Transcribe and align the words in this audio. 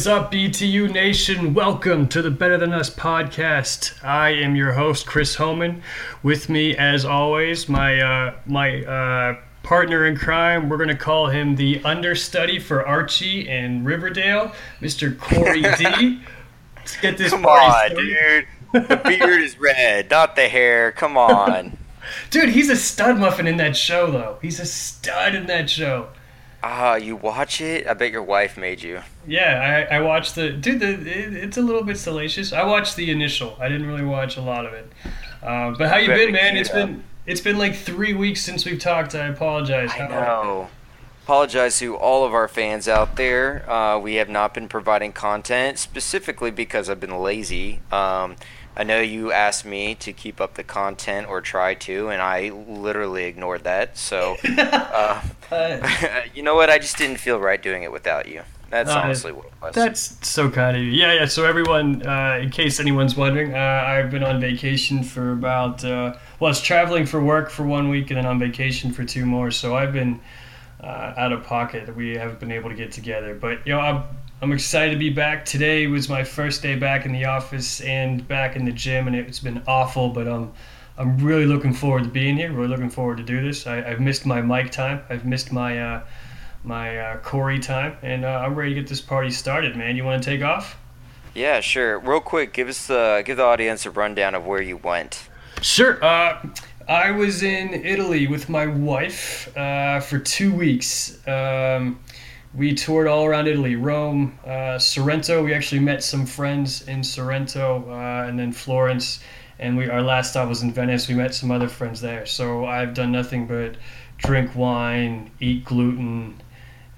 is 0.00 0.06
up, 0.06 0.32
BTU 0.32 0.90
Nation? 0.90 1.52
Welcome 1.52 2.08
to 2.08 2.22
the 2.22 2.30
Better 2.30 2.56
Than 2.56 2.72
Us 2.72 2.88
podcast. 2.88 4.02
I 4.02 4.30
am 4.30 4.56
your 4.56 4.72
host, 4.72 5.04
Chris 5.04 5.34
Homan. 5.34 5.82
With 6.22 6.48
me, 6.48 6.74
as 6.74 7.04
always, 7.04 7.68
my 7.68 8.00
uh, 8.00 8.34
my 8.46 8.82
uh, 8.82 9.36
partner 9.62 10.06
in 10.06 10.16
crime. 10.16 10.70
We're 10.70 10.78
gonna 10.78 10.96
call 10.96 11.26
him 11.26 11.56
the 11.56 11.84
understudy 11.84 12.58
for 12.58 12.86
Archie 12.86 13.46
in 13.46 13.84
Riverdale, 13.84 14.54
Mr. 14.80 15.18
Corey 15.18 15.60
D. 15.60 16.22
Let's 16.76 16.98
get 17.02 17.18
this. 17.18 17.32
Come 17.32 17.44
on, 17.44 17.90
dude. 17.94 18.46
The 18.72 19.02
beard 19.04 19.42
is 19.42 19.58
red, 19.58 20.08
not 20.08 20.34
the 20.34 20.48
hair. 20.48 20.92
Come 20.92 21.18
on. 21.18 21.76
Dude, 22.30 22.48
he's 22.48 22.70
a 22.70 22.76
stud 22.76 23.18
muffin 23.18 23.46
in 23.46 23.58
that 23.58 23.76
show, 23.76 24.10
though. 24.10 24.38
He's 24.40 24.60
a 24.60 24.66
stud 24.66 25.34
in 25.34 25.44
that 25.48 25.68
show. 25.68 26.08
Ah, 26.62 26.92
uh, 26.92 26.94
you 26.96 27.16
watch 27.16 27.60
it? 27.60 27.86
I 27.86 27.94
bet 27.94 28.12
your 28.12 28.22
wife 28.22 28.58
made 28.58 28.82
you. 28.82 29.00
Yeah, 29.26 29.86
I, 29.90 29.96
I 29.96 30.00
watched 30.00 30.34
the 30.34 30.50
dude. 30.50 30.80
The 30.80 30.90
it, 30.90 31.34
it's 31.34 31.56
a 31.56 31.62
little 31.62 31.82
bit 31.82 31.96
salacious. 31.96 32.52
I 32.52 32.64
watched 32.64 32.96
the 32.96 33.10
initial. 33.10 33.56
I 33.58 33.68
didn't 33.68 33.86
really 33.86 34.04
watch 34.04 34.36
a 34.36 34.42
lot 34.42 34.66
of 34.66 34.74
it. 34.74 34.92
Uh, 35.42 35.70
but 35.76 35.88
how 35.88 35.96
you 35.96 36.08
been, 36.08 36.32
man? 36.32 36.56
It's 36.56 36.68
been 36.68 37.02
it's 37.26 37.40
been 37.40 37.58
like 37.58 37.76
three 37.76 38.12
weeks 38.12 38.42
since 38.42 38.64
we've 38.64 38.78
talked. 38.78 39.14
I 39.14 39.28
apologize. 39.28 39.90
I 39.94 40.08
know. 40.08 40.68
Apologize 41.24 41.78
to 41.78 41.96
all 41.96 42.24
of 42.24 42.34
our 42.34 42.48
fans 42.48 42.88
out 42.88 43.16
there. 43.16 43.70
Uh, 43.70 43.98
we 43.98 44.16
have 44.16 44.28
not 44.28 44.52
been 44.52 44.68
providing 44.68 45.12
content 45.12 45.78
specifically 45.78 46.50
because 46.50 46.90
I've 46.90 46.98
been 46.98 47.18
lazy. 47.18 47.80
Um, 47.92 48.36
I 48.80 48.82
know 48.82 48.98
you 48.98 49.30
asked 49.30 49.66
me 49.66 49.94
to 49.96 50.10
keep 50.10 50.40
up 50.40 50.54
the 50.54 50.64
content 50.64 51.28
or 51.28 51.42
try 51.42 51.74
to, 51.74 52.08
and 52.08 52.22
I 52.22 52.48
literally 52.48 53.24
ignored 53.24 53.64
that. 53.64 53.98
So, 53.98 54.38
uh, 54.58 55.20
you 56.34 56.42
know 56.42 56.54
what? 56.54 56.70
I 56.70 56.78
just 56.78 56.96
didn't 56.96 57.18
feel 57.18 57.38
right 57.38 57.62
doing 57.62 57.82
it 57.82 57.92
without 57.92 58.26
you. 58.26 58.40
That's 58.70 58.88
uh, 58.88 59.00
honestly 59.04 59.32
what 59.32 59.44
it 59.44 59.52
was. 59.60 59.74
That's 59.74 60.26
so 60.26 60.48
kind 60.48 60.78
of 60.78 60.82
you. 60.82 60.92
Yeah, 60.92 61.12
yeah. 61.12 61.26
So 61.26 61.44
everyone, 61.44 62.06
uh, 62.06 62.38
in 62.40 62.48
case 62.48 62.80
anyone's 62.80 63.18
wondering, 63.18 63.52
uh, 63.52 63.58
I've 63.58 64.10
been 64.10 64.24
on 64.24 64.40
vacation 64.40 65.02
for 65.02 65.32
about. 65.32 65.84
Uh, 65.84 66.16
well, 66.38 66.48
I 66.48 66.52
was 66.52 66.62
traveling 66.62 67.04
for 67.04 67.22
work 67.22 67.50
for 67.50 67.66
one 67.66 67.90
week, 67.90 68.08
and 68.10 68.16
then 68.16 68.24
on 68.24 68.38
vacation 68.38 68.92
for 68.92 69.04
two 69.04 69.26
more. 69.26 69.50
So 69.50 69.76
I've 69.76 69.92
been 69.92 70.18
uh, 70.82 71.12
out 71.18 71.32
of 71.32 71.44
pocket. 71.44 71.94
We 71.94 72.16
haven't 72.16 72.40
been 72.40 72.52
able 72.52 72.70
to 72.70 72.76
get 72.76 72.92
together. 72.92 73.34
But 73.34 73.66
you 73.66 73.74
know, 73.74 73.80
I'm 73.80 74.04
I'm 74.42 74.52
excited 74.52 74.92
to 74.92 74.98
be 74.98 75.10
back. 75.10 75.44
Today 75.44 75.86
was 75.86 76.08
my 76.08 76.24
first 76.24 76.62
day 76.62 76.74
back 76.74 77.04
in 77.04 77.12
the 77.12 77.26
office 77.26 77.82
and 77.82 78.26
back 78.26 78.56
in 78.56 78.64
the 78.64 78.72
gym, 78.72 79.06
and 79.06 79.14
it's 79.14 79.38
been 79.38 79.62
awful. 79.66 80.08
But 80.08 80.26
um, 80.26 80.50
I'm 80.96 81.18
really 81.18 81.44
looking 81.44 81.74
forward 81.74 82.04
to 82.04 82.08
being 82.08 82.38
here. 82.38 82.50
Really 82.50 82.68
looking 82.68 82.88
forward 82.88 83.18
to 83.18 83.22
do 83.22 83.42
this. 83.42 83.66
I, 83.66 83.82
have 83.82 84.00
missed 84.00 84.24
my 84.24 84.40
mic 84.40 84.70
time. 84.70 85.02
I've 85.10 85.26
missed 85.26 85.52
my 85.52 85.78
uh, 85.78 86.04
my 86.64 86.98
uh, 86.98 87.16
Corey 87.18 87.58
time, 87.58 87.98
and 88.00 88.24
uh, 88.24 88.28
I'm 88.42 88.54
ready 88.54 88.72
to 88.74 88.80
get 88.80 88.88
this 88.88 89.02
party 89.02 89.30
started. 89.30 89.76
Man, 89.76 89.94
you 89.94 90.04
want 90.04 90.22
to 90.22 90.30
take 90.30 90.42
off? 90.42 90.78
Yeah, 91.34 91.60
sure. 91.60 91.98
Real 91.98 92.20
quick, 92.20 92.54
give 92.54 92.68
us 92.68 92.86
the 92.86 93.22
give 93.26 93.36
the 93.36 93.44
audience 93.44 93.84
a 93.84 93.90
rundown 93.90 94.34
of 94.34 94.46
where 94.46 94.62
you 94.62 94.78
went. 94.78 95.28
Sure. 95.60 96.02
Uh, 96.02 96.42
I 96.88 97.10
was 97.10 97.42
in 97.42 97.74
Italy 97.74 98.26
with 98.26 98.48
my 98.48 98.66
wife 98.66 99.54
uh, 99.54 100.00
for 100.00 100.18
two 100.18 100.50
weeks. 100.50 101.18
Um, 101.28 102.00
we 102.54 102.74
toured 102.74 103.06
all 103.06 103.26
around 103.26 103.46
Italy, 103.46 103.76
Rome, 103.76 104.38
uh, 104.44 104.78
Sorrento. 104.78 105.44
We 105.44 105.54
actually 105.54 105.80
met 105.80 106.02
some 106.02 106.26
friends 106.26 106.86
in 106.88 107.04
Sorrento, 107.04 107.84
uh, 107.88 108.28
and 108.28 108.38
then 108.38 108.52
Florence. 108.52 109.20
And 109.58 109.76
we 109.76 109.88
our 109.88 110.02
last 110.02 110.30
stop 110.30 110.48
was 110.48 110.62
in 110.62 110.72
Venice. 110.72 111.06
We 111.06 111.14
met 111.14 111.34
some 111.34 111.50
other 111.50 111.68
friends 111.68 112.00
there. 112.00 112.26
So 112.26 112.64
I've 112.64 112.94
done 112.94 113.12
nothing 113.12 113.46
but 113.46 113.76
drink 114.16 114.54
wine, 114.56 115.30
eat 115.38 115.64
gluten, 115.64 116.42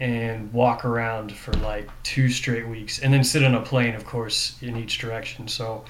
and 0.00 0.52
walk 0.52 0.84
around 0.84 1.32
for 1.32 1.52
like 1.54 1.88
two 2.02 2.28
straight 2.28 2.66
weeks, 2.66 3.00
and 3.00 3.12
then 3.12 3.24
sit 3.24 3.44
on 3.44 3.54
a 3.54 3.60
plane, 3.60 3.94
of 3.94 4.04
course, 4.04 4.56
in 4.62 4.76
each 4.76 4.98
direction. 4.98 5.48
So. 5.48 5.84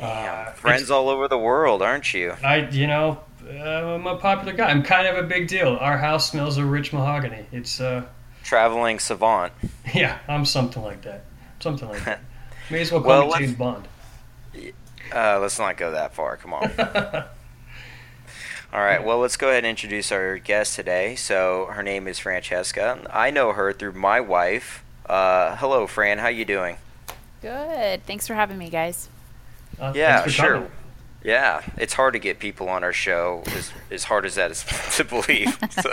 Uh, 0.00 0.52
friends 0.52 0.92
all 0.92 1.08
over 1.08 1.26
the 1.26 1.36
world, 1.36 1.82
aren't 1.82 2.14
you? 2.14 2.32
I, 2.44 2.68
you 2.68 2.86
know, 2.86 3.18
uh, 3.44 3.94
I'm 3.96 4.06
a 4.06 4.16
popular 4.16 4.52
guy. 4.52 4.70
I'm 4.70 4.84
kind 4.84 5.08
of 5.08 5.16
a 5.16 5.26
big 5.26 5.48
deal. 5.48 5.76
Our 5.80 5.98
house 5.98 6.30
smells 6.30 6.56
of 6.56 6.70
rich 6.70 6.92
mahogany. 6.92 7.46
It's 7.50 7.80
uh, 7.80 8.04
traveling 8.48 8.98
savant. 8.98 9.52
Yeah, 9.94 10.18
I'm 10.28 10.44
something 10.44 10.82
like 10.82 11.00
that. 11.02 11.24
Something 11.60 11.88
like 11.88 12.04
that. 12.04 12.20
May 12.70 12.82
as 12.82 12.92
well 12.92 13.00
call 13.00 13.26
well, 13.26 13.26
me 13.28 13.46
James 13.46 13.56
Bond. 13.56 13.88
Uh, 15.10 15.38
let's 15.40 15.58
not 15.58 15.78
go 15.78 15.92
that 15.92 16.12
far. 16.12 16.36
Come 16.36 16.52
on. 16.52 16.70
All 18.70 18.80
right. 18.80 19.02
Well, 19.02 19.18
let's 19.18 19.38
go 19.38 19.48
ahead 19.48 19.64
and 19.64 19.68
introduce 19.68 20.12
our 20.12 20.36
guest 20.36 20.76
today. 20.76 21.14
So 21.16 21.70
her 21.72 21.82
name 21.82 22.06
is 22.06 22.18
Francesca. 22.18 23.00
I 23.10 23.30
know 23.30 23.52
her 23.52 23.72
through 23.72 23.94
my 23.94 24.20
wife. 24.20 24.84
Uh, 25.06 25.56
hello, 25.56 25.86
Fran. 25.86 26.18
How 26.18 26.28
you 26.28 26.44
doing? 26.44 26.76
Good. 27.40 28.04
Thanks 28.04 28.26
for 28.26 28.34
having 28.34 28.58
me, 28.58 28.68
guys. 28.68 29.08
Uh, 29.80 29.94
yeah, 29.96 30.26
sure. 30.26 30.54
Coming. 30.54 30.70
Yeah, 31.24 31.62
it's 31.76 31.94
hard 31.94 32.12
to 32.12 32.20
get 32.20 32.38
people 32.38 32.68
on 32.68 32.84
our 32.84 32.92
show. 32.92 33.42
As, 33.46 33.72
as 33.90 34.04
hard 34.04 34.24
as 34.24 34.36
that 34.36 34.50
is 34.52 34.64
to 34.96 35.04
believe. 35.04 35.58
So. 35.70 35.90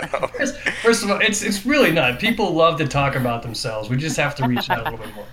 First 0.82 1.02
of 1.02 1.10
all, 1.10 1.20
it's 1.20 1.42
it's 1.42 1.66
really 1.66 1.90
not. 1.90 2.20
People 2.20 2.52
love 2.52 2.78
to 2.78 2.86
talk 2.86 3.16
about 3.16 3.42
themselves. 3.42 3.90
We 3.90 3.96
just 3.96 4.16
have 4.18 4.34
to 4.36 4.46
reach 4.46 4.70
out 4.70 4.86
a 4.86 4.90
little 4.90 4.98
bit 5.04 5.14
more. 5.14 5.26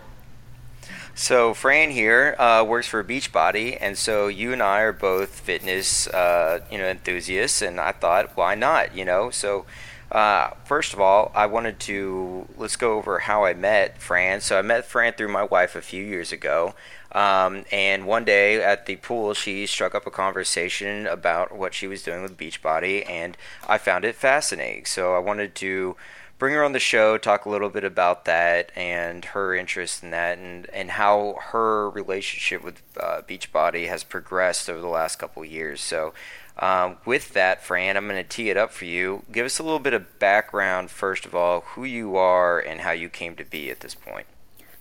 So 1.15 1.53
Fran 1.53 1.91
here 1.91 2.35
uh, 2.39 2.65
works 2.67 2.87
for 2.87 3.03
Beachbody, 3.03 3.77
and 3.79 3.95
so 3.95 4.27
you 4.27 4.51
and 4.51 4.63
I 4.63 4.81
are 4.81 4.93
both 4.93 5.29
fitness, 5.29 6.07
uh, 6.07 6.61
you 6.71 6.79
know, 6.79 6.87
enthusiasts. 6.87 7.61
And 7.61 7.79
I 7.79 7.91
thought, 7.91 8.35
why 8.35 8.55
not? 8.55 8.95
You 8.95 9.05
know, 9.05 9.29
so. 9.29 9.65
Uh, 10.11 10.53
first 10.65 10.93
of 10.93 10.99
all, 10.99 11.31
I 11.33 11.47
wanted 11.47 11.79
to 11.79 12.47
let's 12.55 12.75
go 12.75 12.99
over 12.99 13.17
how 13.17 13.45
I 13.45 13.55
met 13.55 13.97
Fran. 13.97 14.41
So 14.41 14.59
I 14.59 14.61
met 14.61 14.85
Fran 14.85 15.13
through 15.13 15.29
my 15.29 15.41
wife 15.41 15.75
a 15.75 15.81
few 15.81 16.03
years 16.03 16.31
ago. 16.31 16.75
Um, 17.13 17.65
and 17.71 18.07
one 18.07 18.25
day 18.25 18.61
at 18.61 18.87
the 18.87 18.95
pool, 18.95 19.33
she 19.33 19.67
struck 19.67 19.93
up 19.93 20.07
a 20.07 20.11
conversation 20.11 21.05
about 21.05 21.55
what 21.55 21.73
she 21.73 21.87
was 21.87 22.01
doing 22.01 22.23
with 22.23 22.37
Beachbody, 22.37 23.07
and 23.07 23.37
I 23.67 23.77
found 23.77 24.03
it 24.03 24.15
fascinating. 24.15 24.85
So 24.85 25.13
I 25.15 25.19
wanted 25.19 25.53
to 25.55 25.95
bring 26.39 26.55
her 26.55 26.63
on 26.63 26.73
the 26.73 26.79
show, 26.79 27.17
talk 27.17 27.45
a 27.45 27.49
little 27.49 27.69
bit 27.69 27.83
about 27.83 28.25
that 28.25 28.71
and 28.75 29.25
her 29.25 29.55
interest 29.55 30.03
in 30.03 30.09
that, 30.09 30.39
and, 30.39 30.67
and 30.71 30.91
how 30.91 31.37
her 31.51 31.89
relationship 31.89 32.63
with 32.63 32.81
uh, 32.99 33.21
Beachbody 33.21 33.87
has 33.87 34.03
progressed 34.03 34.69
over 34.69 34.81
the 34.81 34.87
last 34.87 35.17
couple 35.17 35.43
of 35.43 35.49
years. 35.49 35.81
So, 35.81 36.13
um, 36.57 36.97
with 37.05 37.33
that, 37.33 37.63
Fran, 37.63 37.97
I'm 37.97 38.07
going 38.07 38.21
to 38.21 38.27
tee 38.27 38.49
it 38.49 38.57
up 38.57 38.71
for 38.71 38.85
you. 38.85 39.23
Give 39.31 39.45
us 39.45 39.57
a 39.57 39.63
little 39.63 39.79
bit 39.79 39.93
of 39.93 40.19
background, 40.19 40.91
first 40.91 41.25
of 41.25 41.33
all, 41.33 41.61
who 41.61 41.83
you 41.83 42.15
are 42.15 42.59
and 42.59 42.81
how 42.81 42.91
you 42.91 43.09
came 43.09 43.35
to 43.35 43.45
be 43.45 43.71
at 43.71 43.79
this 43.79 43.95
point. 43.95 44.27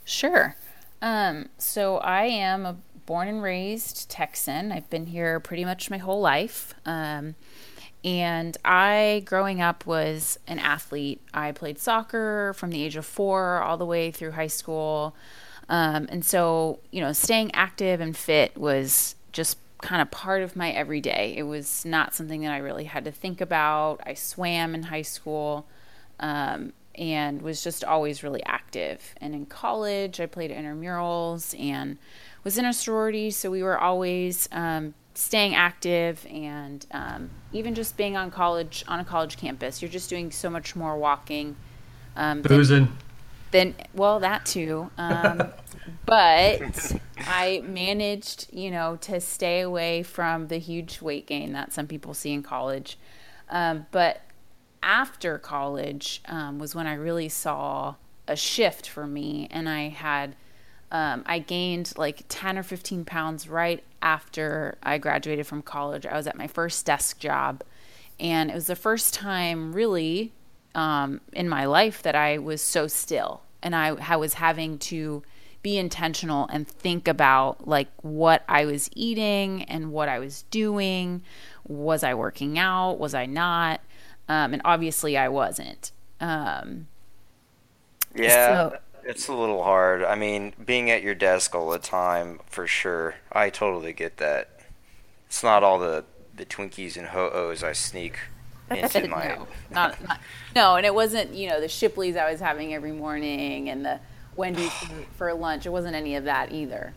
Sure. 0.04 0.56
Um, 1.02 1.48
so 1.58 1.98
I 1.98 2.24
am 2.24 2.64
a 2.64 2.76
born 3.04 3.28
and 3.28 3.42
raised 3.42 4.08
Texan. 4.08 4.72
I've 4.72 4.88
been 4.88 5.06
here 5.06 5.40
pretty 5.40 5.64
much 5.64 5.90
my 5.90 5.98
whole 5.98 6.20
life. 6.20 6.74
Um, 6.86 7.34
and 8.04 8.56
I, 8.64 9.22
growing 9.24 9.60
up, 9.60 9.84
was 9.86 10.38
an 10.46 10.58
athlete. 10.58 11.20
I 11.34 11.52
played 11.52 11.78
soccer 11.78 12.54
from 12.56 12.70
the 12.70 12.82
age 12.82 12.96
of 12.96 13.04
four 13.04 13.62
all 13.62 13.76
the 13.76 13.86
way 13.86 14.10
through 14.10 14.32
high 14.32 14.46
school. 14.46 15.14
Um, 15.68 16.06
and 16.08 16.24
so, 16.24 16.80
you 16.91 17.00
know, 17.00 17.12
staying 17.12 17.53
active 17.54 18.00
and 18.00 18.16
fit 18.16 18.56
was 18.56 19.15
just 19.32 19.59
kind 19.80 20.00
of 20.00 20.10
part 20.10 20.42
of 20.42 20.56
my 20.56 20.71
everyday. 20.71 21.34
It 21.36 21.42
was 21.42 21.84
not 21.84 22.15
something 22.15 22.42
that 22.42 22.53
I 22.53 22.59
really 22.59 22.84
had 22.84 23.04
to 23.04 23.12
think 23.12 23.41
about. 23.41 24.00
I 24.06 24.15
swam 24.15 24.74
in 24.74 24.84
high 24.84 25.03
school. 25.03 25.66
Um, 26.21 26.72
and 26.94 27.42
was 27.42 27.62
just 27.62 27.84
always 27.84 28.22
really 28.22 28.42
active. 28.44 29.15
And 29.21 29.34
in 29.34 29.47
college, 29.47 30.21
I 30.21 30.27
played 30.27 30.50
intramurals 30.50 31.59
and 31.59 31.98
was 32.44 32.59
in 32.59 32.65
a 32.65 32.72
sorority, 32.72 33.30
so 33.30 33.50
we 33.50 33.62
were 33.62 33.78
always 33.78 34.48
um, 34.53 34.94
staying 35.15 35.54
active 35.54 36.27
and 36.30 36.86
um, 36.91 37.30
even 37.53 37.74
just 37.74 37.97
being 37.97 38.16
on 38.16 38.30
college 38.30 38.84
on 38.89 39.00
a 39.00 39.04
college 39.04 39.36
campus. 39.36 39.80
You're 39.80 39.91
just 39.91 40.10
doing 40.10 40.30
so 40.30 40.50
much 40.50 40.74
more 40.74 40.97
walking. 40.97 41.56
Um, 42.16 42.42
Boozing. 42.42 42.89
Then, 43.50 43.74
well, 43.94 44.21
that 44.21 44.47
too. 44.47 44.91
Um, 44.98 45.53
but 46.06 46.97
I 47.18 47.62
managed, 47.65 48.53
you 48.53 48.71
know, 48.71 48.97
to 49.03 49.21
stay 49.21 49.60
away 49.60 50.03
from 50.03 50.48
the 50.48 50.59
huge 50.59 51.00
weight 51.00 51.27
gain 51.27 51.53
that 51.53 51.72
some 51.72 51.86
people 51.86 52.15
see 52.15 52.33
in 52.33 52.42
college. 52.42 52.98
Um, 53.50 53.86
but 53.91 54.22
after 54.82 55.38
college 55.38 56.22
um, 56.26 56.58
was 56.58 56.74
when 56.74 56.86
I 56.86 56.94
really 56.94 57.28
saw 57.28 57.94
a 58.28 58.36
shift 58.36 58.88
for 58.88 59.06
me, 59.06 59.48
and 59.50 59.68
I 59.68 59.88
had 59.88 60.36
um, 60.90 61.22
I 61.26 61.38
gained 61.38 61.94
like 61.96 62.24
10 62.28 62.58
or 62.58 62.62
15 62.62 63.04
pounds 63.06 63.48
right 63.48 63.82
after 64.02 64.76
I 64.82 64.98
graduated 64.98 65.46
from 65.46 65.62
college. 65.62 66.04
I 66.04 66.16
was 66.16 66.26
at 66.26 66.36
my 66.36 66.46
first 66.46 66.84
desk 66.84 67.18
job, 67.18 67.62
and 68.20 68.50
it 68.50 68.54
was 68.54 68.66
the 68.66 68.76
first 68.76 69.14
time 69.14 69.72
really 69.72 70.32
um, 70.74 71.20
in 71.32 71.48
my 71.48 71.64
life 71.64 72.02
that 72.02 72.14
I 72.14 72.38
was 72.38 72.60
so 72.60 72.86
still, 72.86 73.42
and 73.62 73.74
I, 73.74 73.88
I 73.88 74.16
was 74.16 74.34
having 74.34 74.78
to 74.78 75.22
be 75.62 75.78
intentional 75.78 76.48
and 76.48 76.66
think 76.66 77.06
about 77.06 77.66
like 77.66 77.88
what 78.02 78.42
I 78.48 78.64
was 78.64 78.90
eating 78.94 79.62
and 79.64 79.92
what 79.92 80.08
I 80.08 80.18
was 80.18 80.42
doing. 80.50 81.22
Was 81.66 82.02
I 82.02 82.14
working 82.14 82.58
out? 82.58 82.98
Was 82.98 83.14
I 83.14 83.26
not? 83.26 83.80
Um, 84.32 84.54
and 84.54 84.62
obviously 84.64 85.18
I 85.18 85.28
wasn't. 85.28 85.92
Um, 86.18 86.86
yeah. 88.14 88.70
So, 88.70 88.78
It's 89.04 89.28
a 89.28 89.34
little 89.34 89.62
hard. 89.62 90.02
I 90.02 90.14
mean, 90.14 90.54
being 90.64 90.90
at 90.90 91.02
your 91.02 91.14
desk 91.14 91.54
all 91.54 91.68
the 91.68 91.78
time, 91.78 92.40
for 92.46 92.66
sure. 92.66 93.16
I 93.30 93.50
totally 93.50 93.92
get 93.92 94.16
that. 94.16 94.48
It's 95.26 95.42
not 95.42 95.62
all 95.62 95.78
the 95.78 96.04
the 96.34 96.46
Twinkies 96.46 96.96
and 96.96 97.08
Ho 97.08 97.28
Hos 97.30 97.62
I 97.62 97.72
sneak 97.72 98.18
into 98.70 99.06
my. 99.08 99.28
no, 99.28 99.46
not, 99.70 100.02
not 100.08 100.20
no, 100.56 100.76
and 100.76 100.86
it 100.86 100.94
wasn't 100.94 101.34
you 101.34 101.50
know 101.50 101.60
the 101.60 101.68
Shipleys 101.68 102.16
I 102.16 102.30
was 102.30 102.40
having 102.40 102.72
every 102.72 102.92
morning 102.92 103.68
and 103.68 103.84
the 103.84 104.00
Wendy's 104.34 104.72
for, 105.18 105.34
lunch. 105.34 105.66
It 105.66 105.70
wasn't 105.70 105.94
any 105.94 106.16
of 106.16 106.24
that 106.24 106.52
either. 106.52 106.94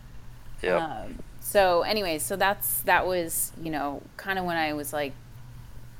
Yep. 0.62 0.80
Um, 0.80 1.18
so 1.40 1.82
anyway, 1.82 2.18
so 2.18 2.36
that's 2.36 2.80
that 2.82 3.06
was 3.06 3.52
you 3.62 3.70
know 3.70 4.00
kind 4.16 4.38
of 4.38 4.46
when 4.46 4.56
I 4.56 4.72
was 4.72 4.94
like 4.94 5.12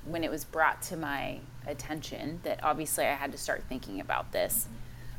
when 0.08 0.25
it 0.25 0.31
was 0.31 0.44
brought 0.44 0.82
to 0.82 0.97
my 0.97 1.41
attention 1.67 2.41
that 2.44 2.62
obviously 2.62 3.05
I 3.05 3.14
had 3.14 3.32
to 3.32 3.38
start 3.38 3.64
thinking 3.69 4.00
about 4.00 4.32
this. 4.32 4.69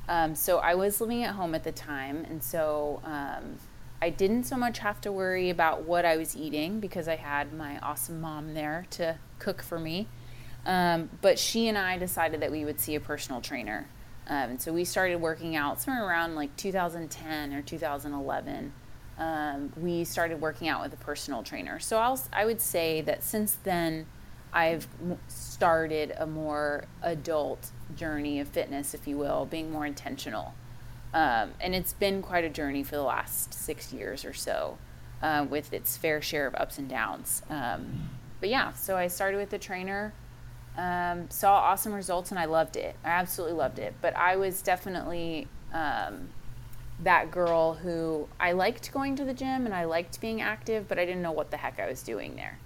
Um, 0.08 0.36
so 0.36 0.60
I 0.60 0.76
was 0.76 1.02
living 1.02 1.24
at 1.24 1.36
home 1.36 1.54
at 1.54 1.64
the 1.64 1.72
time, 1.72 2.26
and 2.30 2.42
so 2.42 3.02
um, 3.04 3.58
I 4.02 4.10
didn't 4.10 4.44
so 4.44 4.56
much 4.56 4.80
have 4.80 5.02
to 5.02 5.12
worry 5.12 5.50
about 5.50 5.84
what 5.84 6.06
I 6.06 6.16
was 6.18 6.36
eating 6.36 6.80
because 6.80 7.08
I 7.08 7.16
had 7.16 7.54
my 7.54 7.78
awesome 7.80 8.22
mom 8.22 8.54
there 8.54 8.86
to 8.92 9.18
cook 9.40 9.62
for 9.62 9.80
me. 9.80 10.08
Um, 10.66 11.10
but 11.22 11.40
she 11.40 11.68
and 11.68 11.78
I 11.78 11.98
decided 11.98 12.42
that 12.42 12.52
we 12.52 12.64
would 12.64 12.80
see 12.80 12.96
a 12.96 13.00
personal 13.00 13.42
trainer. 13.42 13.88
Um, 14.28 14.52
and 14.52 14.62
so 14.62 14.74
we 14.74 14.84
started 14.84 15.22
working 15.22 15.56
out 15.56 15.82
somewhere 15.82 16.06
around 16.06 16.36
like 16.36 16.56
2010 16.58 17.54
or 17.54 17.62
2011. 17.62 18.74
Um, 19.18 19.74
we 19.78 20.04
started 20.04 20.42
working 20.42 20.68
out 20.68 20.84
with 20.84 20.94
a 20.94 21.04
personal 21.04 21.42
trainer. 21.42 21.80
So 21.80 21.98
I'll, 21.98 22.20
I 22.32 22.46
would 22.46 22.62
say 22.62 23.02
that 23.02 23.24
since 23.24 23.58
then, 23.64 24.06
I've 24.54 24.88
started 25.28 26.14
a 26.18 26.26
more 26.26 26.86
adult 27.02 27.72
journey 27.96 28.40
of 28.40 28.48
fitness, 28.48 28.94
if 28.94 29.08
you 29.08 29.18
will, 29.18 29.46
being 29.46 29.72
more 29.72 29.86
intentional. 29.86 30.54
Um, 31.14 31.52
and 31.60 31.74
it's 31.74 31.94
been 31.94 32.22
quite 32.22 32.44
a 32.44 32.50
journey 32.50 32.84
for 32.84 32.96
the 32.96 33.04
last 33.04 33.54
six 33.54 33.94
years 33.94 34.26
or 34.26 34.34
so, 34.34 34.78
uh, 35.22 35.46
with 35.50 35.74
its 35.74 35.98
fair 35.98 36.22
share 36.22 36.48
of 36.48 36.56
ups 36.56 36.78
and 36.78 36.90
downs. 36.90 37.42
Um, 37.50 38.10
but 38.40 38.50
yeah, 38.50 38.74
so 38.74 38.98
I 38.98 39.08
started 39.08 39.38
with 39.38 39.50
the 39.50 39.58
trainer, 39.58 40.14
um, 40.78 41.30
saw 41.30 41.56
awesome 41.56 41.94
results, 41.94 42.30
and 42.30 42.40
I 42.40 42.46
loved 42.46 42.76
it. 42.76 42.96
I 43.04 43.10
absolutely 43.10 43.58
loved 43.58 43.80
it. 43.80 43.96
But 44.02 44.16
I 44.16 44.36
was 44.36 44.62
definitely 44.62 45.48
um, 45.74 46.30
that 47.04 47.32
girl 47.32 47.76
who 47.76 48.28
I 48.40 48.52
liked 48.54 48.92
going 48.92 49.16
to 49.18 49.26
the 49.26 49.34
gym 49.34 49.66
and 49.66 49.74
I 49.74 49.86
liked 49.86 50.20
being 50.20 50.42
active, 50.42 50.88
but 50.88 50.98
I 51.00 51.06
didn't 51.06 51.22
know 51.22 51.32
what 51.32 51.52
the 51.52 51.58
heck 51.58 51.80
I 51.80 51.88
was 51.88 52.04
doing 52.04 52.36
there. 52.36 52.60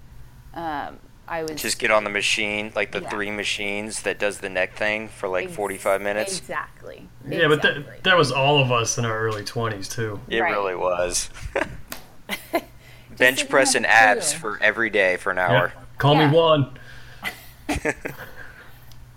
Um, 0.54 0.98
I 1.32 1.42
was 1.44 1.62
Just 1.62 1.78
get 1.78 1.90
on 1.90 2.04
the 2.04 2.10
machine, 2.10 2.72
like 2.76 2.92
the 2.92 3.00
Yeah. 3.00 3.08
three 3.08 3.30
machines 3.30 4.02
that 4.02 4.18
does 4.18 4.38
the 4.40 4.50
neck 4.50 4.74
thing 4.76 5.08
for 5.08 5.28
like 5.28 5.46
Ex- 5.46 5.54
45 5.56 6.02
minutes. 6.02 6.38
Exactly. 6.38 7.08
Yeah, 7.26 7.48
but 7.48 7.62
that, 7.62 8.02
that 8.04 8.16
was 8.18 8.30
all 8.30 8.58
of 8.60 8.70
us 8.70 8.98
in 8.98 9.04
our 9.06 9.18
early 9.18 9.42
20s, 9.42 9.88
too. 9.88 10.20
It 10.28 10.40
Right. 10.40 10.50
really 10.52 10.74
was. 10.76 11.30
Bench 13.16 13.48
press 13.48 13.74
and 13.74 13.86
abs 13.86 14.32
clue. 14.32 14.56
for 14.56 14.62
every 14.62 14.90
day 14.90 15.16
for 15.16 15.30
an 15.30 15.38
Yeah. 15.38 15.48
hour. 15.48 15.72
Call 15.98 16.16
Yeah. 16.16 16.28
me 16.28 16.36
one. 16.36 16.78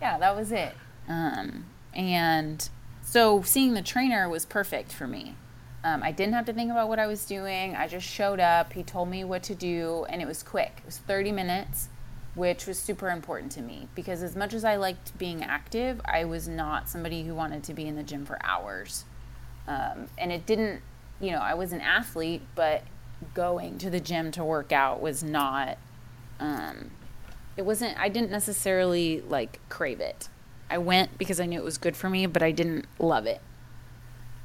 yeah, 0.02 0.18
that 0.18 0.36
was 0.36 0.52
it. 0.52 0.74
Um, 1.10 1.66
and 1.94 2.70
so 3.02 3.42
seeing 3.42 3.74
the 3.74 3.82
trainer 3.82 4.30
was 4.30 4.46
perfect 4.46 4.92
for 4.94 5.08
me. 5.08 5.36
Um, 5.84 6.02
I 6.02 6.12
didn't 6.12 6.34
have 6.34 6.46
to 6.46 6.54
think 6.54 6.72
about 6.72 6.88
what 6.90 6.98
I 6.98 7.08
was 7.08 7.26
doing. 7.26 7.76
I 7.76 7.88
just 7.88 8.08
showed 8.08 8.40
up. 8.40 8.74
He 8.74 8.84
told 8.84 9.10
me 9.10 9.24
what 9.24 9.44
to 9.44 9.54
do, 9.56 10.06
and 10.10 10.22
it 10.22 10.28
was 10.28 10.42
quick. 10.44 10.74
It 10.80 10.86
was 10.86 10.98
30 10.98 11.32
minutes, 11.32 11.90
which 12.36 12.68
was 12.68 12.78
super 12.78 13.10
important 13.10 13.52
to 13.54 13.62
me 13.62 13.88
because 13.96 14.22
as 14.22 14.36
much 14.36 14.54
as 14.54 14.64
I 14.64 14.76
liked 14.76 15.18
being 15.18 15.42
active, 15.44 16.00
I 16.06 16.26
was 16.26 16.48
not 16.48 16.88
somebody 16.90 17.24
who 17.24 17.34
wanted 17.34 17.64
to 17.64 17.74
be 17.74 17.88
in 17.88 17.96
the 17.96 18.04
gym 18.04 18.26
for 18.26 18.38
hours. 18.44 19.06
Um, 19.68 20.08
and 20.18 20.32
it 20.32 20.46
didn't, 20.46 20.82
you 21.20 21.32
know, 21.32 21.40
I 21.40 21.54
was 21.56 21.72
an 21.72 21.82
athlete, 21.82 22.42
but 22.54 22.84
going 23.34 23.78
to 23.80 23.90
the 23.90 24.00
gym 24.00 24.30
to 24.32 24.44
work 24.44 24.72
out 24.72 25.02
was 25.02 25.24
not 25.24 25.78
um, 26.40 26.92
it 27.56 27.64
wasn't 27.66 27.98
i 27.98 28.10
didn't 28.10 28.30
necessarily 28.30 29.22
like 29.22 29.58
crave 29.70 30.02
it 30.02 30.28
i 30.70 30.78
went 30.78 31.18
because 31.18 31.40
i 31.40 31.46
knew 31.46 31.58
it 31.58 31.64
was 31.64 31.78
good 31.78 31.96
for 31.96 32.10
me 32.10 32.26
but 32.26 32.44
i 32.44 32.52
didn't 32.52 32.86
love 33.00 33.26
it 33.26 33.40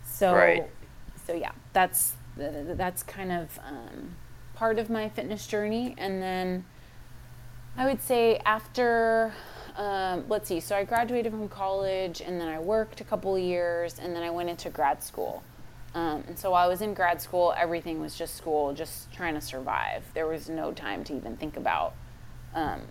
so 0.04 0.32
Right. 0.32 0.70
so 1.26 1.34
yeah 1.34 1.50
that's 1.72 2.14
that's 2.36 3.02
kind 3.02 3.32
of 3.32 3.58
um, 3.66 4.14
part 4.54 4.78
of 4.78 4.88
my 4.88 5.08
fitness 5.08 5.46
journey 5.48 5.94
and 5.98 6.22
then 6.22 6.64
i 7.80 7.86
would 7.86 8.00
say 8.00 8.36
after 8.44 9.32
um, 9.76 10.24
let's 10.28 10.46
see 10.48 10.60
so 10.60 10.76
i 10.76 10.84
graduated 10.84 11.32
from 11.32 11.48
college 11.48 12.20
and 12.20 12.40
then 12.40 12.46
i 12.46 12.60
worked 12.60 13.00
a 13.00 13.04
couple 13.04 13.34
of 13.34 13.42
years 13.42 13.98
and 13.98 14.14
then 14.14 14.22
i 14.22 14.30
went 14.30 14.48
into 14.48 14.70
grad 14.70 15.02
school 15.02 15.42
um, 15.94 16.22
and 16.28 16.38
so 16.38 16.52
while 16.52 16.64
I 16.64 16.68
was 16.68 16.82
in 16.82 16.94
grad 16.94 17.20
school, 17.20 17.52
everything 17.56 18.00
was 18.00 18.14
just 18.14 18.36
school, 18.36 18.72
just 18.72 19.12
trying 19.12 19.34
to 19.34 19.40
survive. 19.40 20.04
There 20.14 20.26
was 20.26 20.48
no 20.48 20.72
time 20.72 21.02
to 21.04 21.16
even 21.16 21.36
think 21.36 21.56
about 21.56 21.94
um, 22.54 22.82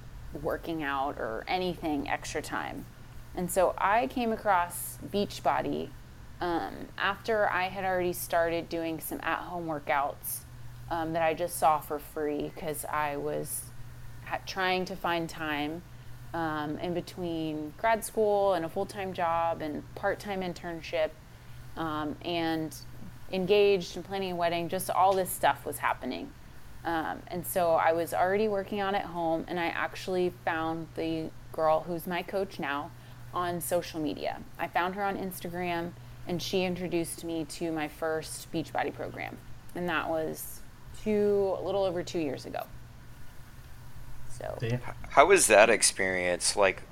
working 0.41 0.83
out 0.83 1.17
or 1.17 1.45
anything 1.47 2.09
extra 2.09 2.41
time. 2.41 2.85
And 3.35 3.49
so 3.49 3.73
I 3.77 4.07
came 4.07 4.33
across 4.33 4.97
Beachbody 5.13 5.89
um, 6.41 6.73
after 6.97 7.49
I 7.49 7.69
had 7.69 7.85
already 7.85 8.13
started 8.13 8.67
doing 8.67 8.99
some 8.99 9.19
at 9.21 9.39
home 9.39 9.65
workouts 9.65 10.39
um, 10.91 11.13
that 11.13 11.21
I 11.21 11.33
just 11.33 11.57
saw 11.57 11.79
for 11.79 11.99
free 11.99 12.51
because 12.53 12.83
I 12.85 13.15
was 13.15 13.68
trying 14.45 14.85
to 14.85 14.95
find 14.95 15.29
time 15.29 15.81
um, 16.33 16.77
in 16.79 16.93
between 16.93 17.73
grad 17.77 18.03
school 18.03 18.53
and 18.53 18.65
a 18.65 18.69
full 18.69 18.85
time 18.85 19.13
job 19.13 19.61
and 19.61 19.83
part 19.95 20.19
time 20.19 20.41
internship 20.41 21.09
um, 21.77 22.15
and 22.23 22.75
engaged 23.31 23.95
and 23.95 24.05
planning 24.05 24.31
a 24.31 24.35
wedding. 24.35 24.69
Just 24.69 24.89
all 24.89 25.13
this 25.13 25.29
stuff 25.29 25.65
was 25.65 25.77
happening. 25.77 26.31
Um, 26.85 27.19
and 27.27 27.45
so 27.45 27.71
I 27.71 27.91
was 27.91 28.13
already 28.13 28.47
working 28.47 28.81
on 28.81 28.95
at 28.95 29.05
home, 29.05 29.45
and 29.47 29.59
I 29.59 29.65
actually 29.67 30.33
found 30.45 30.87
the 30.95 31.29
girl 31.51 31.81
who's 31.81 32.07
my 32.07 32.21
coach 32.21 32.57
now 32.57 32.91
on 33.33 33.59
social 33.59 33.99
media. 33.99 34.39
I 34.57 34.67
found 34.67 34.95
her 34.95 35.03
on 35.03 35.17
Instagram, 35.17 35.91
and 36.27 36.41
she 36.41 36.63
introduced 36.63 37.23
me 37.23 37.45
to 37.45 37.71
my 37.71 37.87
first 37.87 38.51
Beachbody 38.51 38.93
program, 38.93 39.37
and 39.75 39.89
that 39.89 40.09
was 40.09 40.61
two, 41.03 41.55
a 41.57 41.61
little 41.61 41.83
over 41.83 42.01
two 42.01 42.19
years 42.19 42.45
ago. 42.45 42.63
So 44.39 44.57
Yeah. 44.61 44.77
How 45.09 45.25
was 45.25 45.47
that 45.47 45.69
experience? 45.69 46.55
Like 46.55 46.83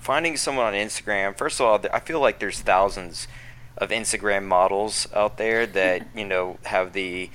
finding 0.00 0.36
someone 0.36 0.66
on 0.66 0.74
Instagram. 0.74 1.36
First 1.36 1.60
of 1.60 1.66
all, 1.66 1.80
I 1.92 2.00
feel 2.00 2.20
like 2.20 2.38
there's 2.38 2.60
thousands 2.60 3.28
of 3.76 3.90
Instagram 3.90 4.44
models 4.44 5.06
out 5.14 5.38
there 5.38 5.66
that 5.66 6.06
you 6.14 6.24
know 6.24 6.58
have 6.64 6.92
the 6.92 7.30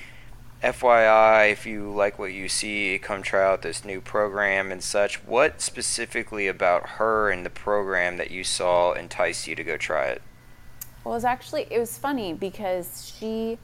FYI. 0.64 1.52
If 1.52 1.66
you 1.66 1.92
like 1.92 2.18
what 2.18 2.34
you 2.34 2.50
see, 2.50 3.00
come 3.02 3.22
try 3.22 3.44
out 3.44 3.62
this 3.62 3.86
new 3.86 4.02
program 4.02 4.72
and 4.72 4.84
such. 4.84 5.24
What 5.24 5.62
specifically 5.62 6.48
about 6.48 6.90
her 6.92 7.30
and 7.30 7.46
the 7.46 7.50
program 7.50 8.18
that 8.18 8.32
you 8.32 8.44
saw 8.44 8.94
enticed 8.94 9.48
you 9.48 9.56
to 9.56 9.64
go 9.64 9.78
try 9.78 10.08
it? 10.08 10.22
Well, 11.04 11.14
it 11.14 11.18
was 11.18 11.26
actually 11.26 11.68
it 11.70 11.80
was 11.80 11.98
funny 11.98 12.34
because 12.34 13.14
she 13.18 13.60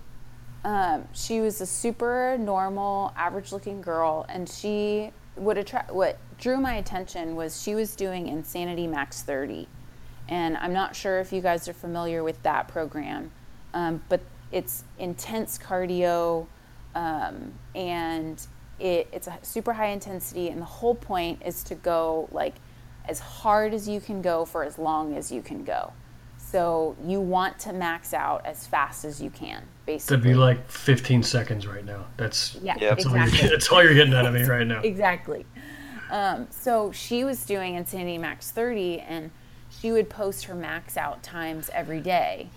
um, 0.64 1.08
she 1.14 1.42
was 1.42 1.60
a 1.60 1.66
super 1.66 2.38
normal, 2.40 3.14
average-looking 3.18 3.82
girl, 3.82 4.28
and 4.30 4.48
she 4.48 5.12
what 5.36 5.58
attract 5.58 5.92
what 5.92 6.18
drew 6.38 6.58
my 6.58 6.76
attention 6.76 7.36
was 7.36 7.62
she 7.62 7.76
was 7.76 7.96
doing 7.96 8.28
Insanity 8.28 8.88
Max 8.88 9.22
30, 9.22 9.68
and 10.28 10.58
I'm 10.58 10.74
not 10.74 10.96
sure 10.96 11.20
if 11.20 11.32
you 11.32 11.42
guys 11.42 11.68
are 11.68 11.74
familiar 11.74 12.24
with 12.24 12.42
that 12.44 12.68
program, 12.68 13.32
um, 13.74 14.04
but 14.10 14.22
it's 14.52 14.84
intense 15.00 15.58
cardio, 15.58 16.48
um, 16.96 17.54
and 17.76 18.46
it, 18.80 19.08
it's 19.12 19.28
a 19.28 19.38
super 19.42 19.74
high 19.74 19.90
intensity, 19.90 20.50
and 20.50 20.62
the 20.62 20.66
whole 20.66 20.96
point 20.96 21.42
is 21.46 21.64
to 21.66 21.76
go 21.76 22.28
like 22.32 22.56
as 23.06 23.20
hard 23.20 23.74
as 23.74 23.88
you 23.88 24.00
can 24.00 24.22
go 24.22 24.46
for 24.46 24.64
as 24.64 24.78
long 24.78 25.16
as 25.16 25.32
you 25.32 25.42
can 25.42 25.64
go. 25.64 25.94
So 26.52 26.98
you 27.06 27.22
want 27.22 27.58
to 27.60 27.72
max 27.72 28.14
out 28.14 28.46
as 28.46 28.68
fast 28.68 29.06
as 29.06 29.22
you 29.22 29.30
can, 29.30 29.64
basically. 29.86 30.18
That'd 30.18 30.32
be 30.32 30.38
like 30.38 30.70
15 30.70 31.24
seconds 31.24 31.66
right 31.66 31.86
now. 31.86 32.06
That's 32.18 32.56
yeah, 32.56 32.76
Yep. 32.78 32.90
that's, 32.90 33.06
all 33.06 33.16
you're, 33.16 33.24
exactly. 33.24 33.50
that's 33.52 33.70
all 33.72 33.84
you're 33.84 33.94
getting 33.94 34.14
out 34.14 34.26
of 34.26 34.34
me 34.34 34.44
right 34.44 34.68
now. 34.68 34.82
exactly. 34.82 35.46
Um, 36.10 36.48
so 36.50 36.92
she 36.92 37.24
was 37.24 37.46
doing 37.46 37.76
Insanity 37.76 38.18
Max 38.18 38.52
30, 38.52 39.00
and 39.00 39.32
she 39.70 39.94
would 39.94 40.10
post 40.10 40.44
her 40.44 40.54
max 40.54 40.98
out 40.98 41.24
times 41.24 41.70
every 41.74 42.02
day. 42.02 42.50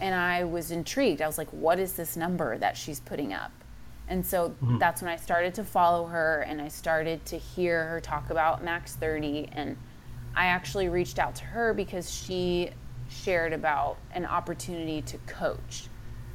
And 0.00 0.14
I 0.14 0.44
was 0.44 0.70
intrigued. 0.70 1.20
I 1.20 1.26
was 1.26 1.36
like, 1.36 1.50
what 1.50 1.78
is 1.78 1.92
this 1.92 2.16
number 2.16 2.56
that 2.56 2.78
she's 2.78 2.98
putting 3.00 3.34
up? 3.34 3.52
And 4.08 4.24
so 4.24 4.54
that's 4.78 5.02
when 5.02 5.10
I 5.10 5.16
started 5.16 5.54
to 5.56 5.64
follow 5.64 6.06
her 6.06 6.46
and 6.48 6.62
I 6.62 6.68
started 6.68 7.26
to 7.26 7.36
hear 7.36 7.84
her 7.88 8.00
talk 8.00 8.30
about 8.30 8.64
Max 8.64 8.94
30. 8.94 9.50
And 9.52 9.76
I 10.34 10.46
actually 10.46 10.88
reached 10.88 11.18
out 11.18 11.34
to 11.36 11.44
her 11.44 11.74
because 11.74 12.10
she 12.10 12.70
shared 13.08 13.52
about 13.52 13.96
an 14.12 14.24
opportunity 14.26 15.02
to 15.02 15.18
coach, 15.26 15.88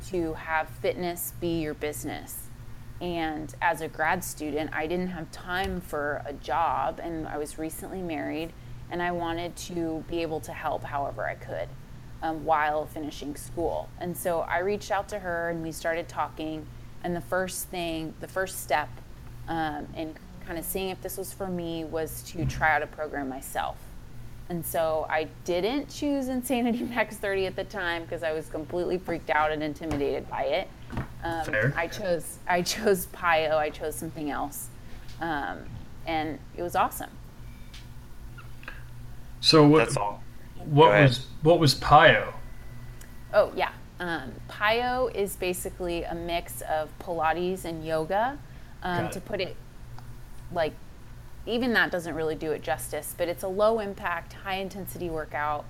to 0.08 0.34
have 0.34 0.68
fitness 0.70 1.34
be 1.40 1.62
your 1.62 1.74
business. 1.74 2.50
And 3.02 3.54
as 3.62 3.82
a 3.82 3.88
grad 3.88 4.24
student, 4.24 4.72
I 4.74 4.88
didn't 4.88 5.10
have 5.10 5.32
time 5.32 5.82
for 5.82 6.22
a 6.26 6.34
job, 6.34 7.00
and 7.04 7.28
I 7.28 7.38
was 7.38 7.58
recently 7.58 8.02
married, 8.02 8.54
and 8.92 9.02
I 9.02 9.12
wanted 9.12 9.56
to 9.68 10.04
be 10.10 10.22
able 10.22 10.40
to 10.42 10.52
help 10.54 10.84
however 10.84 11.28
I 11.28 11.36
could. 11.36 11.70
um, 12.24 12.46
while 12.46 12.86
finishing 12.86 13.36
school. 13.36 13.90
And 14.00 14.16
so 14.16 14.40
I 14.42 14.60
reached 14.60 14.90
out 14.90 15.10
to 15.10 15.20
her 15.20 15.50
and 15.50 15.62
we 15.62 15.72
started 15.72 16.08
talking. 16.08 16.66
And 17.04 17.16
the 17.16 17.22
first 17.22 17.68
thing, 17.68 18.14
the 18.22 18.28
first 18.28 18.64
step 18.64 18.90
um, 19.48 19.88
in 19.96 20.16
kind 20.48 20.58
of 20.58 20.66
seeing 20.66 20.90
if 20.90 21.02
this 21.02 21.18
was 21.18 21.34
for 21.34 21.48
me 21.48 21.84
was 21.84 22.24
to 22.24 22.46
try 22.46 22.74
out 22.76 22.82
a 22.82 22.88
program 22.88 23.30
myself. 23.30 23.76
And 24.50 24.66
so 24.66 25.06
I 25.10 25.30
didn't 25.46 25.90
choose 25.90 26.28
Insanity 26.28 26.84
Max 26.96 27.18
30 27.18 27.46
at 27.46 27.56
the 27.56 27.64
time 27.64 28.04
because 28.04 28.24
I 28.24 28.34
was 28.34 28.48
completely 28.48 28.98
freaked 28.98 29.30
out 29.30 29.52
and 29.52 29.64
intimidated 29.64 30.30
by 30.30 30.44
it. 30.44 30.68
Um, 31.24 31.46
Fair. 31.46 31.74
I 31.78 31.88
chose 31.88 32.38
I 32.48 32.62
chose 32.62 33.08
PiYo. 33.08 33.56
I 33.56 33.70
chose 33.70 33.96
something 33.96 34.30
else, 34.30 34.68
um, 35.22 35.60
and 36.06 36.38
it 36.58 36.62
was 36.62 36.76
awesome. 36.76 37.10
So 39.40 39.66
what? 39.66 39.80
That's 39.80 39.98
all. 39.98 40.22
What 40.66 40.88
Go 40.88 40.92
ahead. 40.92 41.10
was 41.10 41.26
what 41.42 41.60
was 41.60 41.76
PiYo? 41.76 42.34
Oh 43.34 43.54
yeah, 43.56 43.72
um, 44.02 44.34
PiYo 44.50 45.16
is 45.16 45.38
basically 45.38 46.04
a 46.04 46.14
mix 46.14 46.62
of 46.62 46.90
Pilates 47.00 47.64
and 47.64 47.86
yoga. 47.86 48.38
Um, 48.84 49.10
to 49.12 49.22
put 49.22 49.40
it 49.40 49.56
like, 50.52 50.74
even 51.46 51.74
that 51.74 51.92
doesn't 51.92 52.16
really 52.16 52.36
do 52.36 52.52
it 52.52 52.62
justice, 52.62 53.14
but 53.18 53.28
it's 53.28 53.44
a 53.44 53.48
low 53.48 53.80
impact, 53.80 54.34
high 54.34 54.56
intensity 54.56 55.10
workout, 55.10 55.66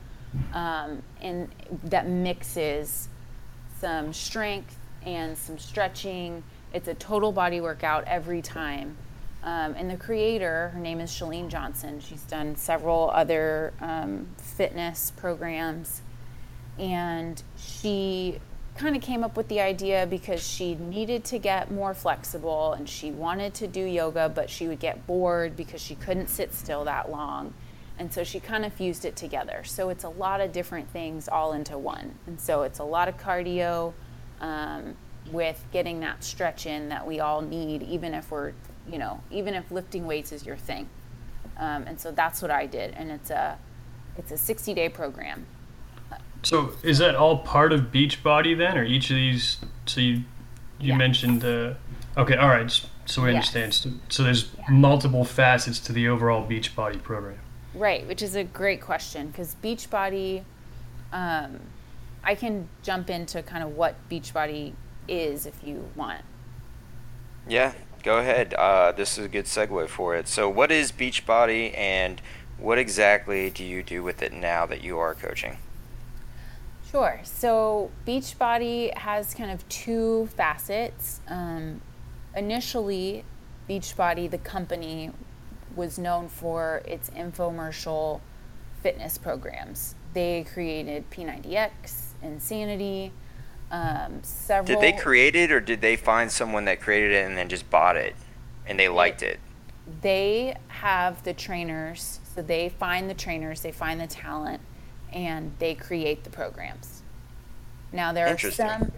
um, 0.54 1.02
and 1.22 1.50
that 1.84 2.08
mixes 2.08 3.10
some 3.80 4.14
strength 4.14 4.78
and 5.06 5.38
some 5.38 5.58
stretching. 5.58 6.44
It's 6.74 6.88
a 6.88 6.94
total 6.94 7.32
body 7.32 7.60
workout 7.62 8.06
every 8.08 8.42
time. 8.42 8.98
Um, 9.44 9.76
and 9.78 9.90
the 9.90 9.98
creator, 9.98 10.70
her 10.70 10.80
name 10.80 11.02
is 11.02 11.12
Chalene 11.12 11.50
Johnson. 11.50 12.00
She's 12.00 12.24
done 12.24 12.56
several 12.56 13.10
other 13.10 13.74
um, 13.82 14.28
fitness 14.38 15.12
programs. 15.18 16.02
And 16.80 17.42
she 17.58 18.40
kind 18.76 18.96
of 18.96 19.02
came 19.02 19.24
up 19.24 19.38
with 19.38 19.48
the 19.50 19.60
idea 19.60 20.08
because 20.10 20.46
she 20.46 20.76
needed 20.76 21.24
to 21.26 21.38
get 21.38 21.72
more 21.72 21.94
flexible 21.94 22.74
and 22.74 22.90
she 22.90 23.12
wanted 23.12 23.54
to 23.56 23.68
do 23.68 23.82
yoga, 23.82 24.30
but 24.30 24.50
she 24.50 24.68
would 24.68 24.80
get 24.80 25.06
bored 25.06 25.56
because 25.56 25.82
she 25.82 25.96
couldn't 25.96 26.28
sit 26.28 26.54
still 26.54 26.84
that 26.86 27.12
long. 27.12 27.54
And 28.00 28.12
so 28.12 28.24
she 28.24 28.40
kind 28.40 28.66
of 28.66 28.74
fused 28.74 29.06
it 29.06 29.16
together. 29.16 29.64
So 29.64 29.90
it's 29.90 30.04
a 30.04 30.10
lot 30.10 30.42
of 30.42 30.52
different 30.52 30.90
things 30.90 31.28
all 31.28 31.54
into 31.54 31.78
one. 31.78 32.16
And 32.26 32.40
so 32.42 32.64
it's 32.64 32.80
a 32.80 32.84
lot 32.84 33.08
of 33.08 33.18
cardio 33.18 33.94
um, 34.42 34.96
with 35.32 35.64
getting 35.72 36.00
that 36.00 36.24
stretch 36.24 36.66
in 36.66 36.90
that 36.90 37.06
we 37.06 37.20
all 37.20 37.42
need, 37.42 37.84
even 37.84 38.16
if 38.16 38.32
we're, 38.32 38.54
you 38.92 38.98
know, 38.98 39.22
even 39.30 39.54
if 39.54 39.70
lifting 39.70 40.08
weights 40.08 40.32
is 40.32 40.46
your 40.46 40.58
thing. 40.58 40.90
Um, 41.58 41.84
and 41.86 42.00
so 42.00 42.12
that's 42.12 42.42
what 42.42 42.50
I 42.50 42.66
did. 42.66 42.96
And 42.96 43.12
it's 43.12 43.30
a, 43.30 43.60
it's 44.18 44.32
a 44.32 44.38
60 44.38 44.74
day 44.74 44.90
program. 44.90 45.46
So 46.44 46.74
is 46.84 46.98
that 46.98 47.16
all 47.16 47.40
part 47.40 47.72
of 47.72 47.92
Beachbody 47.92 48.58
then, 48.58 48.78
or 48.78 48.84
each 48.84 49.10
of 49.10 49.16
these? 49.16 49.58
So 49.86 50.02
you 50.02 50.24
you 50.80 50.90
Yes. 50.90 50.98
mentioned. 50.98 51.44
Uh, 51.46 51.74
okay, 52.18 52.36
all 52.36 52.50
right. 52.50 52.70
So 53.06 53.22
we 53.22 53.30
Yes. 53.30 53.36
understand. 53.36 53.74
So, 53.74 53.90
so 54.10 54.24
there's 54.24 54.50
multiple 54.70 55.24
facets 55.24 55.80
to 55.82 55.94
the 55.94 56.08
overall 56.10 56.46
Beachbody 56.48 57.02
program. 57.02 57.40
Right, 57.74 58.06
which 58.06 58.22
is 58.22 58.36
a 58.36 58.44
great 58.44 58.82
question 58.82 59.28
because 59.28 59.56
Beachbody, 59.64 60.44
um, 61.12 61.60
I 62.24 62.36
can 62.36 62.68
jump 62.84 63.10
into 63.10 63.42
kind 63.44 63.64
of 63.64 63.76
what 63.76 63.96
Beachbody 64.10 64.74
is 65.08 65.46
if 65.46 65.56
you 65.64 65.90
want. 65.96 66.22
Yeah, 67.48 67.74
go 68.04 68.18
ahead. 68.18 68.54
Uh, 68.54 68.92
this 68.92 69.18
is 69.18 69.26
a 69.26 69.30
good 69.30 69.46
segue 69.46 69.88
for 69.88 70.16
it. 70.16 70.28
So, 70.28 70.50
what 70.50 70.72
is 70.72 70.92
Beachbody, 70.92 71.78
and 71.78 72.22
what 72.58 72.78
exactly 72.78 73.50
do 73.50 73.64
you 73.64 73.84
do 73.84 74.04
with 74.04 74.22
it 74.22 74.34
now 74.34 74.66
that 74.66 74.84
you 74.84 75.00
are 75.00 75.14
coaching? 75.14 75.58
Sure. 76.94 77.20
So 77.24 77.92
Beachbody 78.08 78.96
has 78.96 79.34
kind 79.34 79.50
of 79.50 79.68
two 79.68 80.28
facets. 80.38 81.22
Um, 81.28 81.82
initially, 82.36 83.26
Beachbody, 83.68 84.30
the 84.30 84.38
company, 84.38 85.12
was 85.76 85.98
known 85.98 86.30
for 86.30 86.84
its 86.86 87.10
infomercial 87.10 88.22
fitness 88.84 89.18
programs. 89.18 89.96
They 90.14 90.46
created 90.54 91.10
P90X, 91.10 92.12
Insanity, 92.22 93.12
um, 93.72 94.20
several. 94.22 94.80
Did 94.80 94.82
they 94.82 94.96
create 94.96 95.36
it, 95.36 95.52
or 95.52 95.60
did 95.60 95.82
they 95.82 95.96
find 95.96 96.32
someone 96.32 96.66
that 96.66 96.80
created 96.80 97.12
it 97.12 97.26
and 97.26 97.36
then 97.36 97.50
just 97.50 97.68
bought 97.72 97.98
it, 97.98 98.16
and 98.68 98.80
they 98.80 98.88
liked 98.88 99.24
it? 99.24 99.40
they 100.02 100.56
have 100.70 101.22
the 101.24 101.34
trainers 101.34 102.20
so 102.36 102.42
they 102.42 102.70
find 102.70 103.10
the 103.10 103.14
trainers 103.14 103.62
they 103.62 103.72
find 103.72 104.00
the 104.00 104.08
talent 104.08 104.62
and 105.14 105.54
they 105.60 105.76
create 105.76 106.24
the 106.24 106.30
programs. 106.30 107.02
Now 107.92 108.12
there 108.12 108.28
are 108.28 108.38
some 108.38 108.92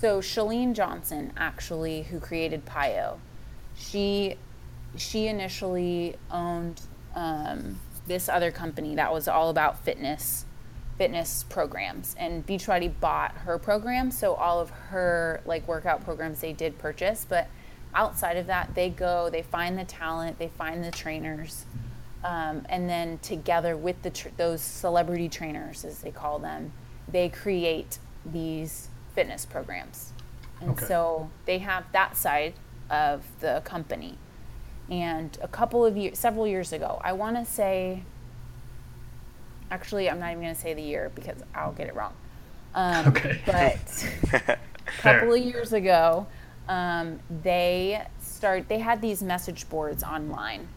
so 0.00 0.20
chalene 0.20 0.74
johnson 0.74 1.32
actually 1.36 2.02
who 2.02 2.20
created 2.20 2.66
PiYo 2.66 3.16
she 3.76 4.36
she 4.96 5.26
initially 5.26 6.16
owned 6.30 6.80
um, 7.14 7.80
this 8.06 8.28
other 8.28 8.50
company 8.50 8.94
that 8.94 9.12
was 9.12 9.28
all 9.28 9.50
about 9.50 9.84
fitness 9.84 10.44
fitness 10.96 11.44
programs. 11.48 12.14
And 12.20 12.46
beachbody 12.46 12.92
bought 13.00 13.32
her 13.38 13.58
program 13.58 14.10
so 14.10 14.34
all 14.34 14.60
of 14.60 14.70
her 14.70 15.40
like 15.44 15.66
workout 15.66 16.04
programs 16.04 16.40
they 16.40 16.52
did 16.52 16.78
purchase. 16.78 17.26
But 17.28 17.48
outside 17.94 18.36
of 18.36 18.46
that 18.46 18.74
they 18.74 18.90
go 18.90 19.28
they 19.30 19.42
find 19.42 19.78
the 19.78 19.84
talent 19.84 20.38
they 20.38 20.48
find 20.48 20.84
the 20.84 20.90
trainers 20.90 21.64
um, 22.24 22.66
and 22.68 22.88
then 22.88 23.18
together 23.18 23.76
with 23.76 24.02
the 24.02 24.10
tr- 24.10 24.28
those 24.36 24.60
celebrity 24.62 25.28
trainers 25.28 25.84
as 25.84 26.00
they 26.00 26.10
call 26.10 26.38
them 26.40 26.72
they 27.08 27.28
create 27.28 27.98
these 28.24 28.88
fitness 29.14 29.44
programs. 29.46 30.12
And 30.60 30.70
Okay. 30.70 30.86
so 30.86 31.30
they 31.46 31.58
have 31.58 31.84
that 31.92 32.16
side 32.16 32.54
of 32.90 33.24
the 33.40 33.60
company. 33.64 34.16
And 34.90 35.36
a 35.42 35.48
couple 35.48 35.84
of 35.86 35.96
years 35.96 36.18
several 36.18 36.46
years 36.46 36.72
ago 36.72 37.00
i 37.04 37.12
want 37.12 37.36
to 37.36 37.44
say 37.44 38.02
actually 39.70 40.08
i'm 40.10 40.18
not 40.20 40.30
even 40.30 40.42
going 40.42 40.54
to 40.54 40.60
say 40.60 40.74
the 40.74 40.82
year 40.82 41.10
because 41.14 41.42
i'll 41.54 41.72
get 41.72 41.86
it 41.88 41.94
wrong. 41.94 42.14
Um, 42.74 43.06
Okay. 43.08 43.40
but 43.46 44.06
a 44.32 44.58
couple 44.98 45.32
of 45.32 45.40
years 45.40 45.72
ago 45.72 46.26
um, 46.68 47.20
they 47.42 48.02
start 48.20 48.68
they 48.68 48.78
had 48.78 49.00
these 49.00 49.22
message 49.22 49.68
boards 49.68 50.02
online 50.02 50.68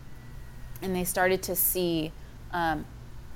and 0.81 0.95
they 0.95 1.03
started 1.03 1.41
to 1.43 1.55
see 1.55 2.11
um, 2.51 2.85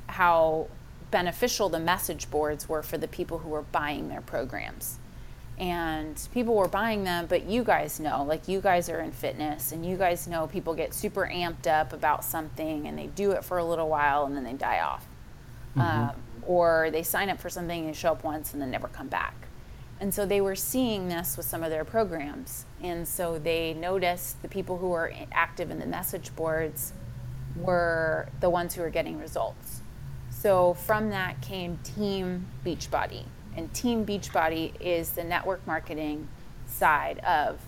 how 0.08 0.68
beneficial 1.10 1.70
the 1.70 1.80
message 1.80 2.30
boards 2.32 2.70
were 2.70 2.82
for 2.82 2.98
the 2.98 3.08
people 3.08 3.40
who 3.40 3.50
were 3.50 3.64
buying 3.64 4.08
their 4.08 4.22
programs. 4.22 4.98
And 5.58 6.20
people 6.34 6.56
were 6.56 6.68
buying 6.68 7.04
them 7.04 7.28
but 7.28 7.46
you 7.46 7.64
guys 7.64 8.00
know 8.00 8.24
like 8.24 8.48
you 8.48 8.62
guys 8.62 8.90
are 8.90 9.00
in 9.00 9.12
fitness 9.12 9.72
and 9.72 9.86
you 9.86 9.96
guys 9.96 10.28
know 10.28 10.48
people 10.48 10.74
get 10.74 10.92
super 10.94 11.30
amped 11.32 11.68
up 11.68 11.94
about 11.94 12.24
something 12.24 12.88
and 12.88 12.98
they 12.98 13.08
do 13.08 13.32
it 13.32 13.44
for 13.44 13.60
a 13.60 13.64
little 13.64 13.88
while 13.88 14.26
and 14.26 14.36
then 14.36 14.44
they 14.44 14.54
die 14.54 14.80
off. 14.80 15.06
Um, 15.76 16.12
or 16.46 16.90
they 16.92 17.04
sign 17.04 17.30
up 17.30 17.40
for 17.40 17.50
something 17.50 17.86
and 17.86 17.96
show 17.96 18.12
up 18.12 18.24
once 18.24 18.54
and 18.54 18.62
then 18.62 18.72
never 18.72 18.88
come 18.88 19.08
back. 19.08 19.48
And 20.00 20.14
so 20.14 20.26
they 20.26 20.42
were 20.42 20.56
seeing 20.56 21.08
this 21.08 21.38
with 21.38 21.46
some 21.46 21.62
of 21.62 21.70
their 21.70 21.86
programs. 21.86 22.66
And 22.82 23.08
so 23.08 23.38
they 23.38 23.74
noticed 23.76 24.42
the 24.42 24.48
people 24.48 24.80
who 24.80 24.90
were 24.90 25.14
active 25.32 25.70
in 25.70 25.78
the 25.80 25.86
message 25.86 26.36
boards 26.36 26.94
were 27.56 28.30
the 28.40 28.50
ones 28.50 28.76
who 28.76 28.82
were 28.82 28.90
getting 28.90 29.20
results 29.20 29.82
so 30.42 30.74
from 30.74 31.12
that 31.12 31.40
came 31.42 31.78
Team 31.84 32.48
Beachbody. 32.66 33.26
And 33.56 33.72
Team 33.76 34.08
Beachbody 34.08 34.74
is 34.82 35.12
the 35.12 35.24
network 35.24 35.68
marketing 35.68 36.28
side 36.66 37.20
of 37.20 37.60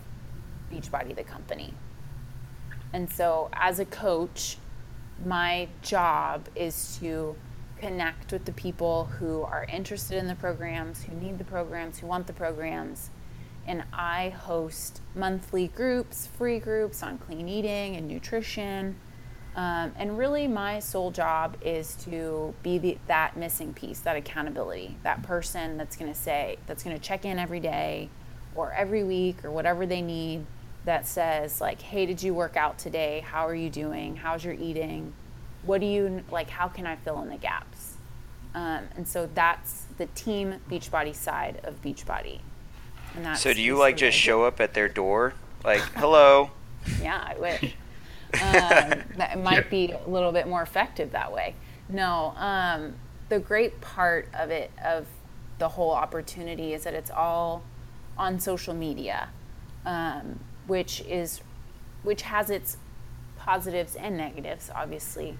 Beachbody, 0.72 1.14
the 1.14 1.22
company. 1.22 1.72
And 2.92 3.08
so 3.08 3.48
as 3.52 3.78
a 3.78 3.84
coach, 3.84 4.58
my 5.24 5.68
job 5.82 6.48
is 6.56 6.98
to 6.98 7.36
connect 7.76 8.32
with 8.32 8.44
the 8.44 8.52
people 8.52 9.04
who 9.04 9.42
are 9.42 9.66
interested 9.72 10.18
in 10.18 10.26
the 10.26 10.34
programs, 10.34 11.04
who 11.04 11.14
need 11.14 11.38
the 11.38 11.44
programs, 11.44 12.00
who 12.00 12.08
want 12.08 12.26
the 12.26 12.32
programs. 12.32 13.10
And 13.68 13.84
I 13.92 14.30
host 14.30 15.00
monthly 15.14 15.68
groups, 15.68 16.26
free 16.26 16.58
groups 16.58 17.04
on 17.04 17.18
clean 17.18 17.48
eating 17.48 17.94
and 17.94 18.08
nutrition. 18.08 18.96
Um, 19.56 19.92
and 19.96 20.18
really, 20.18 20.48
my 20.48 20.80
sole 20.80 21.10
job 21.12 21.56
is 21.62 21.94
to 22.06 22.54
be 22.62 22.78
the, 22.78 22.98
that 23.06 23.36
missing 23.36 23.72
piece, 23.72 24.00
that 24.00 24.16
accountability, 24.16 24.96
that 25.04 25.22
person 25.22 25.76
that's 25.76 25.96
going 25.96 26.12
to 26.12 26.18
say, 26.18 26.58
that's 26.66 26.82
going 26.82 26.96
to 26.96 27.02
check 27.02 27.24
in 27.24 27.38
every 27.38 27.60
day 27.60 28.08
or 28.56 28.72
every 28.72 29.04
week 29.04 29.44
or 29.44 29.50
whatever 29.52 29.86
they 29.86 30.02
need 30.02 30.44
that 30.84 31.06
says, 31.06 31.60
like, 31.60 31.80
hey, 31.80 32.04
did 32.04 32.22
you 32.22 32.34
work 32.34 32.56
out 32.56 32.78
today? 32.78 33.24
How 33.26 33.46
are 33.46 33.54
you 33.54 33.70
doing? 33.70 34.16
How's 34.16 34.44
your 34.44 34.54
eating? 34.54 35.12
What 35.64 35.80
do 35.80 35.86
you 35.86 36.22
like? 36.30 36.50
How 36.50 36.68
can 36.68 36.86
I 36.86 36.96
fill 36.96 37.22
in 37.22 37.28
the 37.28 37.36
gaps? 37.36 37.94
Um, 38.54 38.82
and 38.96 39.06
so 39.08 39.28
that's 39.34 39.86
the 39.98 40.06
team 40.06 40.56
Beachbody 40.70 41.14
side 41.14 41.60
of 41.64 41.80
Beachbody. 41.80 42.40
And 43.14 43.24
that's 43.24 43.40
So, 43.40 43.54
do 43.54 43.62
you 43.62 43.76
like 43.78 43.96
just 43.96 44.02
what 44.02 44.08
I 44.08 44.10
do. 44.10 44.16
show 44.18 44.44
up 44.44 44.60
at 44.60 44.74
their 44.74 44.88
door, 44.88 45.34
like, 45.64 45.80
hello? 45.94 46.50
Yeah, 47.00 47.24
I 47.26 47.38
wish. 47.38 47.74
Um, 48.42 49.02
that 49.16 49.38
might 49.42 49.64
Yeah. 49.64 49.70
be 49.70 49.92
a 49.92 50.08
little 50.08 50.32
bit 50.32 50.46
more 50.48 50.62
effective 50.62 51.12
that 51.12 51.32
way. 51.32 51.54
No, 51.88 52.34
um, 52.36 52.94
the 53.28 53.38
great 53.38 53.80
part 53.80 54.28
of 54.34 54.50
it 54.50 54.70
of 54.84 55.06
the 55.58 55.68
whole 55.68 55.92
opportunity 55.92 56.72
is 56.74 56.84
that 56.84 56.94
it's 56.94 57.10
all 57.10 57.62
on 58.18 58.38
social 58.40 58.74
media, 58.74 59.28
um, 59.86 60.38
which 60.66 61.00
is 61.02 61.40
which 62.02 62.22
has 62.22 62.50
its 62.50 62.76
positives 63.36 63.94
and 63.96 64.16
negatives, 64.16 64.70
obviously. 64.74 65.38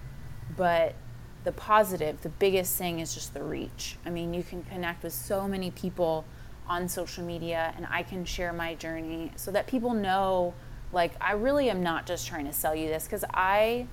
But 0.57 0.95
the 1.43 1.51
positive, 1.51 2.21
the 2.21 2.29
biggest 2.29 2.75
thing 2.75 2.99
is 2.99 3.13
just 3.13 3.33
the 3.33 3.43
reach. 3.43 3.97
I 4.05 4.09
mean, 4.09 4.33
you 4.33 4.41
can 4.43 4.63
connect 4.63 5.03
with 5.03 5.13
so 5.13 5.47
many 5.47 5.69
people 5.71 6.25
on 6.67 6.87
social 6.87 7.23
media, 7.23 7.71
and 7.77 7.85
I 7.89 8.01
can 8.01 8.25
share 8.25 8.51
my 8.51 8.73
journey 8.75 9.31
so 9.35 9.51
that 9.51 9.67
people 9.67 9.93
know, 9.93 10.55
like, 10.91 11.13
I 11.21 11.33
really 11.33 11.69
am 11.69 11.83
not 11.83 12.05
just 12.05 12.27
trying 12.27 12.45
to 12.45 12.53
sell 12.53 12.75
you 12.75 12.87
this 12.87 13.03
because 13.05 13.25
I 13.33 13.87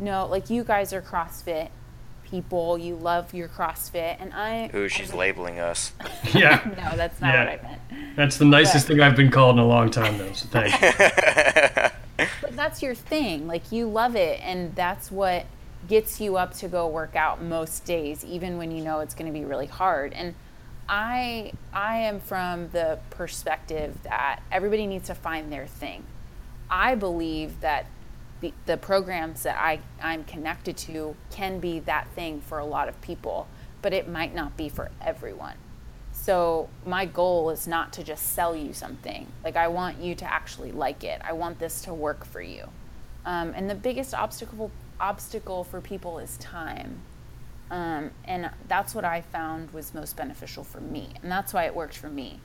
know, 0.00 0.26
like, 0.26 0.50
you 0.50 0.64
guys 0.64 0.92
are 0.92 1.02
CrossFit 1.02 1.68
people, 2.24 2.76
you 2.76 2.94
love 2.94 3.32
your 3.32 3.48
CrossFit, 3.48 4.16
and 4.20 4.34
I. 4.34 4.70
Ooh, 4.74 4.88
she's 4.88 5.14
labeling 5.14 5.58
us. 5.58 5.92
Yeah. 6.34 6.60
no, 6.90 6.96
that's 6.96 7.20
not 7.22 7.32
Yeah. 7.32 7.44
what 7.44 7.60
I 7.60 7.62
meant. 7.62 8.16
That's 8.16 8.36
the 8.36 8.44
nicest 8.44 8.86
thing 8.86 9.00
I've 9.00 9.16
been 9.16 9.30
called 9.30 9.56
in 9.56 9.60
a 9.60 9.66
long 9.66 9.90
time, 9.90 10.18
though. 10.18 10.32
So 10.32 10.46
thank 10.50 10.80
you. 10.80 11.90
But 12.42 12.56
that's 12.56 12.82
your 12.82 12.94
thing. 12.96 13.46
Like 13.46 13.70
you 13.70 13.88
love 13.88 14.16
it, 14.16 14.40
and 14.42 14.74
that's 14.74 15.10
what 15.10 15.46
gets 15.88 16.20
you 16.20 16.36
up 16.36 16.52
to 16.54 16.66
go 16.68 16.88
work 16.88 17.14
out 17.14 17.40
most 17.40 17.84
days, 17.84 18.24
even 18.24 18.58
when 18.58 18.72
you 18.72 18.82
know 18.82 18.98
it's 19.00 19.14
going 19.14 19.32
to 19.32 19.38
be 19.38 19.44
really 19.44 19.66
hard. 19.66 20.12
And 20.12 20.34
I 20.88 21.52
I 21.72 21.98
am 21.98 22.18
from 22.20 22.70
the 22.70 22.98
perspective 23.10 23.96
that 24.02 24.40
everybody 24.50 24.86
needs 24.88 25.06
to 25.06 25.14
find 25.14 25.52
their 25.52 25.66
thing. 25.68 26.02
I 26.70 26.94
believe 26.94 27.60
that 27.60 27.86
the, 28.40 28.52
the 28.66 28.76
programs 28.76 29.42
that 29.42 29.56
I, 29.58 29.80
I'm 30.02 30.24
connected 30.24 30.76
to 30.78 31.16
can 31.30 31.58
be 31.58 31.80
that 31.80 32.08
thing 32.14 32.40
for 32.40 32.58
a 32.58 32.64
lot 32.64 32.88
of 32.88 33.00
people, 33.00 33.48
but 33.82 33.92
it 33.92 34.08
might 34.08 34.34
not 34.34 34.56
be 34.56 34.68
for 34.68 34.90
everyone. 35.00 35.56
So 36.12 36.68
my 36.84 37.06
goal 37.06 37.50
is 37.50 37.66
not 37.66 37.92
to 37.94 38.04
just 38.04 38.34
sell 38.34 38.54
you 38.54 38.72
something. 38.72 39.26
Like 39.42 39.56
I 39.56 39.68
want 39.68 40.00
you 40.00 40.14
to 40.16 40.24
actually 40.24 40.72
like 40.72 41.04
it. 41.04 41.20
I 41.24 41.32
want 41.32 41.58
this 41.58 41.80
to 41.82 41.94
work 41.94 42.24
for 42.24 42.40
you. 42.40 42.68
Um, 43.24 43.52
and 43.54 43.68
the 43.68 43.74
biggest 43.74 44.14
obstacle 44.14 44.70
obstacle 45.00 45.62
for 45.62 45.80
people 45.80 46.18
is 46.18 46.36
time. 46.38 47.02
Um, 47.70 48.10
and 48.24 48.50
that's 48.66 48.94
what 48.94 49.04
I 49.04 49.20
found 49.20 49.70
was 49.72 49.94
most 49.94 50.16
beneficial 50.16 50.64
for 50.64 50.80
me, 50.80 51.10
and 51.22 51.30
that's 51.30 51.52
why 51.52 51.64
it 51.66 51.74
worked 51.74 51.96
for 51.96 52.08
me, 52.08 52.40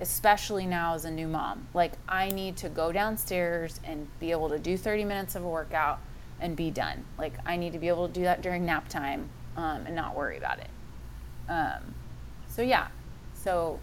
especially 0.00 0.66
now 0.66 0.94
as 0.94 1.04
a 1.04 1.10
new 1.10 1.28
mom. 1.28 1.68
Like 1.74 1.92
I 2.08 2.28
need 2.28 2.56
to 2.58 2.68
go 2.68 2.92
downstairs 2.92 3.80
and 3.84 4.08
be 4.18 4.30
able 4.30 4.48
to 4.48 4.58
do 4.58 4.76
30 4.76 5.04
minutes 5.04 5.34
of 5.34 5.44
a 5.44 5.48
workout 5.48 6.00
and 6.40 6.56
be 6.56 6.70
done. 6.70 7.04
Like 7.18 7.34
I 7.44 7.56
need 7.56 7.72
to 7.74 7.78
be 7.78 7.88
able 7.88 8.08
to 8.08 8.14
do 8.14 8.22
that 8.22 8.42
during 8.42 8.64
nap 8.64 8.88
time 8.88 9.28
um, 9.56 9.86
and 9.86 9.94
not 9.94 10.16
worry 10.16 10.38
about 10.38 10.58
it. 10.58 10.70
Um, 11.48 11.94
so 12.48 12.62
yeah, 12.62 12.88
so 13.34 13.78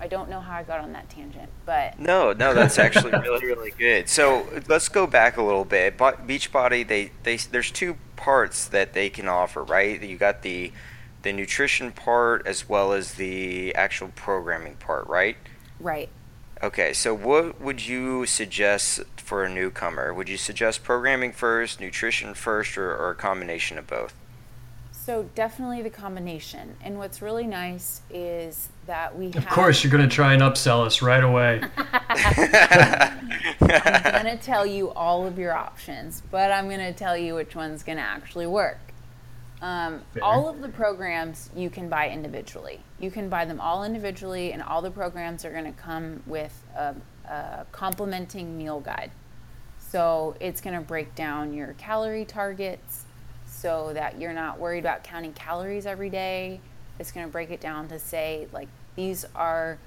I 0.00 0.08
don't 0.08 0.30
know 0.30 0.40
how 0.40 0.56
I 0.56 0.62
got 0.62 0.80
on 0.80 0.92
that 0.92 1.08
tangent, 1.10 1.50
but 1.66 1.98
No, 1.98 2.32
no, 2.32 2.54
that's 2.54 2.78
actually 2.78 3.12
really, 3.12 3.46
really 3.46 3.70
good. 3.70 4.08
So 4.08 4.46
let's 4.66 4.88
go 4.88 5.06
back 5.06 5.36
a 5.36 5.42
little 5.42 5.64
bit. 5.64 5.98
Bo- 5.98 6.12
Beachbody, 6.12 6.86
they, 6.88 7.12
they, 7.22 7.36
there's 7.36 7.70
two 7.70 7.96
parts 8.16 8.66
that 8.68 8.94
they 8.94 9.10
can 9.10 9.28
offer, 9.28 9.62
right? 9.62 10.02
You 10.02 10.16
got 10.16 10.42
the, 10.42 10.72
the 11.22 11.32
nutrition 11.32 11.92
part 11.92 12.46
as 12.46 12.68
well 12.68 12.92
as 12.92 13.14
the 13.14 13.74
actual 13.74 14.08
programming 14.14 14.76
part, 14.76 15.06
right? 15.06 15.36
Right. 15.80 16.08
Okay, 16.62 16.92
so 16.92 17.14
what 17.14 17.58
would 17.60 17.86
you 17.86 18.26
suggest 18.26 19.00
for 19.16 19.44
a 19.44 19.48
newcomer? 19.48 20.12
Would 20.12 20.28
you 20.28 20.36
suggest 20.36 20.82
programming 20.82 21.32
first, 21.32 21.80
nutrition 21.80 22.34
first, 22.34 22.76
or, 22.76 22.94
or 22.94 23.10
a 23.10 23.14
combination 23.14 23.78
of 23.78 23.86
both? 23.86 24.14
So 24.92 25.28
definitely 25.34 25.80
the 25.80 25.90
combination. 25.90 26.76
And 26.84 26.98
what's 26.98 27.22
really 27.22 27.46
nice 27.46 28.02
is 28.10 28.68
that 28.86 29.16
we 29.16 29.28
Of 29.28 29.34
have 29.36 29.48
course, 29.48 29.82
you're 29.82 29.90
going 29.90 30.06
to 30.06 30.14
try 30.14 30.34
and 30.34 30.42
upsell 30.42 30.84
us 30.84 31.00
right 31.00 31.24
away. 31.24 31.62
I'm 33.60 34.22
going 34.22 34.36
to 34.36 34.42
tell 34.42 34.66
you 34.66 34.90
all 34.90 35.26
of 35.26 35.38
your 35.38 35.54
options, 35.54 36.22
but 36.30 36.52
I'm 36.52 36.66
going 36.66 36.80
to 36.80 36.92
tell 36.92 37.16
you 37.16 37.34
which 37.34 37.56
one's 37.56 37.82
going 37.82 37.98
to 37.98 38.04
actually 38.04 38.46
work. 38.46 38.78
Um, 39.62 40.00
all 40.22 40.48
of 40.48 40.60
the 40.62 40.70
programs 40.70 41.50
you 41.54 41.68
can 41.68 41.88
buy 41.88 42.08
individually. 42.08 42.80
You 42.98 43.10
can 43.10 43.28
buy 43.28 43.44
them 43.44 43.60
all 43.60 43.84
individually, 43.84 44.52
and 44.52 44.62
all 44.62 44.80
the 44.80 44.90
programs 44.90 45.44
are 45.44 45.50
going 45.50 45.66
to 45.66 45.72
come 45.72 46.22
with 46.26 46.64
a, 46.76 46.94
a 47.28 47.66
complementing 47.70 48.56
meal 48.56 48.80
guide. 48.80 49.10
So 49.78 50.36
it's 50.40 50.60
going 50.60 50.76
to 50.76 50.82
break 50.82 51.14
down 51.14 51.52
your 51.52 51.74
calorie 51.74 52.24
targets 52.24 53.04
so 53.46 53.92
that 53.92 54.18
you're 54.18 54.32
not 54.32 54.58
worried 54.58 54.78
about 54.78 55.04
counting 55.04 55.32
calories 55.34 55.84
every 55.84 56.08
day. 56.08 56.60
It's 56.98 57.12
going 57.12 57.26
to 57.26 57.32
break 57.32 57.50
it 57.50 57.60
down 57.60 57.88
to 57.88 57.98
say, 57.98 58.46
like, 58.52 58.68
these 58.94 59.26
are 59.34 59.78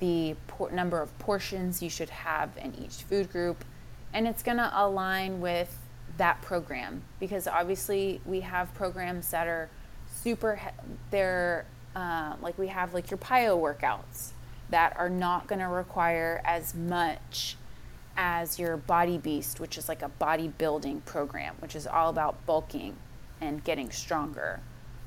the 0.00 0.34
por- 0.48 0.70
number 0.70 1.00
of 1.00 1.16
portions 1.18 1.82
you 1.82 1.90
should 1.90 2.10
have 2.10 2.50
in 2.56 2.74
each 2.74 3.02
food 3.02 3.30
group. 3.30 3.64
And 4.12 4.26
it's 4.26 4.42
going 4.42 4.56
to 4.56 4.72
align 4.74 5.40
with 5.40 5.79
that 6.16 6.40
program 6.42 7.02
because 7.18 7.46
obviously 7.46 8.20
we 8.24 8.40
have 8.40 8.72
programs 8.74 9.30
that 9.30 9.46
are 9.46 9.70
super, 10.22 10.60
they're 11.10 11.66
uh, 11.94 12.36
like 12.40 12.58
we 12.58 12.68
have 12.68 12.94
like 12.94 13.10
your 13.10 13.18
PiYo 13.18 13.58
workouts 13.58 14.30
that 14.70 14.96
are 14.96 15.10
not 15.10 15.46
going 15.46 15.58
to 15.58 15.66
require 15.66 16.40
as 16.44 16.74
much 16.74 17.56
as 18.16 18.58
your 18.58 18.76
Body 18.76 19.18
Beast, 19.18 19.60
which 19.60 19.78
is 19.78 19.88
like 19.88 20.02
a 20.02 20.10
bodybuilding 20.20 21.04
program, 21.04 21.54
which 21.60 21.74
is 21.74 21.86
all 21.86 22.10
about 22.10 22.44
bulking 22.46 22.96
and 23.40 23.64
getting 23.64 23.90
stronger. 23.90 24.60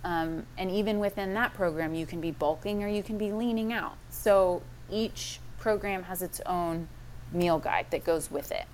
Um, 0.04 0.46
and 0.58 0.70
even 0.70 1.00
within 1.00 1.34
that 1.36 1.54
program, 1.54 1.96
you 1.96 2.06
can 2.06 2.20
be 2.20 2.32
bulking 2.32 2.84
or 2.84 2.88
you 2.88 3.04
can 3.04 3.18
be 3.18 3.32
leaning 3.32 3.72
out. 3.72 3.96
So 4.10 4.62
each 4.92 5.40
program 5.60 6.04
has 6.04 6.22
its 6.22 6.42
own 6.46 6.90
meal 7.32 7.60
guide 7.60 7.88
that 7.92 8.04
goes 8.04 8.30
with 8.30 8.52
it. 8.52 8.66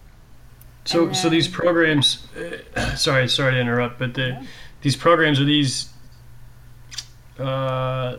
So, 0.89 1.05
And 1.05 1.15
so 1.15 1.29
these 1.29 1.47
programs. 1.47 2.25
Uh, 2.75 2.95
sorry, 2.95 3.27
sorry 3.29 3.53
to 3.53 3.59
interrupt, 3.59 3.99
but 3.99 4.15
the 4.15 4.43
these 4.81 4.95
programs 4.95 5.39
are 5.39 5.43
these 5.43 5.89
uh, 7.37 8.17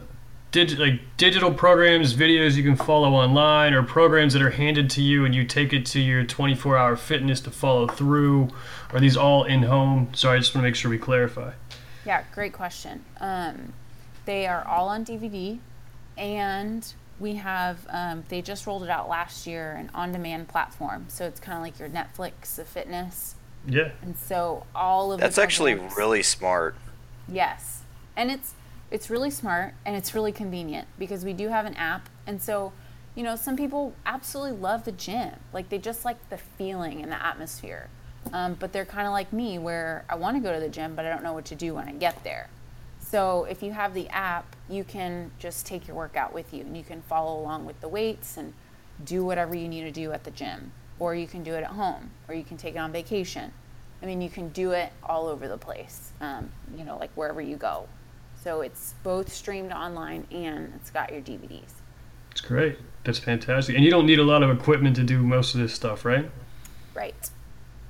dig, 0.52 0.78
like 0.78 1.00
digital 1.16 1.52
programs, 1.52 2.14
videos 2.14 2.54
you 2.54 2.62
can 2.62 2.76
follow 2.76 3.14
online, 3.14 3.74
or 3.74 3.82
programs 3.82 4.34
that 4.34 4.42
are 4.42 4.50
handed 4.50 4.88
to 4.90 5.02
you 5.02 5.24
and 5.24 5.34
you 5.34 5.44
take 5.44 5.72
it 5.72 5.84
to 5.86 6.00
your 6.00 6.24
24-hour 6.24 6.96
fitness 6.96 7.40
to 7.40 7.50
follow 7.50 7.88
through. 7.88 8.50
Are 8.92 9.00
these 9.00 9.16
all 9.16 9.42
in 9.42 9.64
home? 9.64 10.14
Sorry, 10.14 10.36
I 10.36 10.38
just 10.38 10.54
want 10.54 10.62
to 10.62 10.68
make 10.68 10.76
sure 10.76 10.92
we 10.92 10.98
clarify. 10.98 11.52
Yeah, 12.06 12.22
great 12.32 12.52
question. 12.52 13.04
Um, 13.20 13.72
they 14.26 14.46
are 14.46 14.64
all 14.64 14.88
on 14.88 15.04
DVD, 15.04 15.58
and 16.16 16.94
we 17.20 17.34
have 17.36 17.86
um, 17.90 18.24
they 18.28 18.42
just 18.42 18.66
rolled 18.66 18.82
it 18.82 18.88
out 18.90 19.08
last 19.08 19.46
year 19.46 19.72
an 19.72 19.90
on-demand 19.94 20.48
platform. 20.48 21.04
So 21.08 21.26
it's 21.26 21.38
kind 21.38 21.56
of 21.56 21.62
like 21.62 21.78
your 21.78 21.88
Netflix 21.88 22.58
of 22.58 22.66
fitness, 22.66 23.34
Yeah. 23.66 23.90
and 24.02 24.16
so 24.16 24.66
all 24.74 25.12
of 25.12 25.20
the 25.20 25.24
That's 25.26 25.38
actually 25.38 25.72
programs- 25.74 25.96
really 25.96 26.22
smart. 26.22 26.74
Yes. 27.28 27.82
And 28.16 28.30
it's 28.30 28.54
it's 28.90 29.08
really 29.08 29.30
smart 29.30 29.74
and 29.86 29.94
it's 29.94 30.14
really 30.16 30.32
convenient 30.32 30.88
because 30.98 31.24
we 31.24 31.32
do 31.32 31.46
have 31.48 31.64
an 31.64 31.74
app 31.74 32.08
and 32.26 32.42
so 32.42 32.72
you 33.14 33.22
know 33.22 33.36
some 33.36 33.56
people 33.56 33.94
absolutely 34.04 34.58
love 34.58 34.84
the 34.84 34.90
gym 34.90 35.30
like 35.52 35.68
they 35.68 35.78
just 35.78 36.04
like 36.04 36.16
the 36.28 36.36
feeling 36.36 37.00
and 37.00 37.12
the 37.12 37.24
atmosphere 37.24 37.88
um, 38.32 38.54
but 38.54 38.72
they're 38.72 38.84
kind 38.84 39.06
of 39.06 39.12
like 39.12 39.32
me 39.32 39.60
where 39.60 40.04
i 40.10 40.16
want 40.16 40.36
to 40.36 40.40
go 40.42 40.52
to 40.52 40.58
the 40.58 40.68
gym 40.68 40.96
but 40.96 41.04
i 41.04 41.08
don't 41.08 41.22
know 41.22 41.32
what 41.32 41.44
to 41.44 41.54
do 41.54 41.72
when 41.72 41.86
i 41.86 41.92
get 41.92 42.24
there 42.24 42.48
so 43.10 43.44
if 43.44 43.62
you 43.62 43.72
have 43.72 43.94
the 43.94 44.08
app 44.08 44.56
you 44.68 44.84
can 44.84 45.30
just 45.38 45.66
take 45.66 45.86
your 45.86 45.96
workout 45.96 46.32
with 46.32 46.52
you 46.54 46.62
and 46.62 46.76
you 46.76 46.84
can 46.84 47.02
follow 47.02 47.40
along 47.40 47.66
with 47.66 47.80
the 47.80 47.88
weights 47.88 48.36
and 48.36 48.52
do 49.04 49.24
whatever 49.24 49.54
you 49.54 49.68
need 49.68 49.82
to 49.82 49.90
do 49.90 50.12
at 50.12 50.24
the 50.24 50.30
gym 50.30 50.72
or 50.98 51.14
you 51.14 51.26
can 51.26 51.42
do 51.42 51.54
it 51.54 51.62
at 51.62 51.70
home 51.70 52.10
or 52.28 52.34
you 52.34 52.44
can 52.44 52.56
take 52.56 52.74
it 52.74 52.78
on 52.78 52.92
vacation 52.92 53.52
I 54.02 54.06
mean, 54.06 54.20
you 54.20 54.30
can 54.30 54.48
do 54.48 54.72
it 54.72 54.92
all 55.04 55.26
over 55.26 55.46
the 55.46 55.58
place, 55.58 56.12
um, 56.20 56.50
you 56.76 56.84
know, 56.84 56.96
like 56.96 57.10
wherever 57.14 57.40
you 57.40 57.56
go. 57.56 57.86
So 58.42 58.62
it's 58.62 58.94
both 59.02 59.30
streamed 59.30 59.72
online 59.72 60.26
and 60.30 60.72
it's 60.76 60.90
got 60.90 61.12
your 61.12 61.20
DVDs. 61.20 61.72
It's 62.30 62.40
great. 62.40 62.78
That's 63.04 63.18
fantastic. 63.18 63.76
And 63.76 63.84
you 63.84 63.90
don't 63.90 64.06
need 64.06 64.18
a 64.18 64.24
lot 64.24 64.42
of 64.42 64.50
equipment 64.50 64.96
to 64.96 65.04
do 65.04 65.22
most 65.22 65.54
of 65.54 65.60
this 65.60 65.74
stuff, 65.74 66.04
right? 66.04 66.30
Right. 66.94 67.30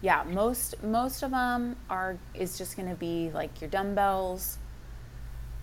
Yeah, 0.02 0.24
most 0.24 0.82
most 0.82 1.22
of 1.22 1.30
them 1.30 1.76
are 1.90 2.16
is 2.34 2.56
just 2.56 2.76
going 2.76 2.88
to 2.88 2.94
be 2.94 3.30
like 3.32 3.60
your 3.60 3.68
dumbbells 3.70 4.58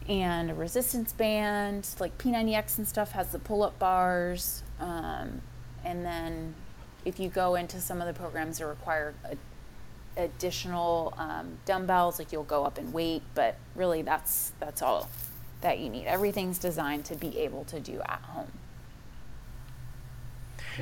and 0.08 0.50
a 0.50 0.54
resistance 0.54 1.14
band, 1.14 1.88
like 2.00 2.18
P90X 2.18 2.78
and 2.78 2.88
stuff 2.88 3.12
has 3.12 3.32
the 3.32 3.40
pull-up 3.40 3.78
bars. 3.80 4.64
Um, 4.80 5.42
and 5.84 6.06
then 6.06 6.54
if 7.06 7.20
you 7.20 7.30
go 7.30 7.56
into 7.56 7.80
some 7.82 8.02
of 8.02 8.08
the 8.08 8.14
programs 8.14 8.60
that 8.60 8.66
require 8.66 9.14
a, 9.26 9.38
additional 10.22 11.14
um, 11.18 11.58
dumbbells, 11.66 12.20
like 12.20 12.32
you'll 12.32 12.44
go 12.44 12.66
up 12.66 12.78
in 12.78 12.92
weight, 12.92 13.24
but 13.36 13.58
really 13.76 14.02
that's 14.02 14.52
that's 14.60 14.82
all 14.82 15.10
that 15.62 15.80
you 15.80 15.90
need. 15.90 16.06
Everything's 16.06 16.58
designed 16.58 17.06
to 17.06 17.16
be 17.16 17.40
able 17.40 17.64
to 17.66 17.80
do 17.80 18.02
at 18.08 18.22
home. 18.22 18.52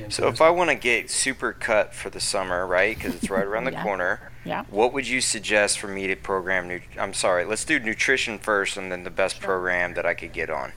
So 0.08 0.28
if 0.28 0.40
I 0.40 0.50
want 0.50 0.70
to 0.70 0.76
get 0.76 1.10
super 1.10 1.52
cut 1.52 1.94
for 1.94 2.10
the 2.10 2.20
summer, 2.20 2.66
right? 2.66 2.96
Because 2.96 3.14
it's 3.14 3.30
right 3.30 3.44
around 3.44 3.64
the 3.64 3.72
Yeah. 3.76 3.82
corner. 3.82 4.32
Yeah. 4.44 4.64
What 4.70 4.92
would 4.92 5.08
you 5.08 5.20
suggest 5.20 5.78
for 5.78 5.88
me 5.88 6.06
to 6.06 6.14
program? 6.16 6.68
Nu- 6.68 6.80
I'm 6.98 7.14
sorry. 7.14 7.44
Let's 7.44 7.64
do 7.64 7.78
nutrition 7.80 8.38
first, 8.38 8.76
and 8.76 8.92
then 8.92 9.02
the 9.04 9.10
best 9.10 9.40
program 9.40 9.94
that 9.94 10.06
I 10.06 10.14
could 10.14 10.32
get 10.32 10.50
on. 10.50 10.72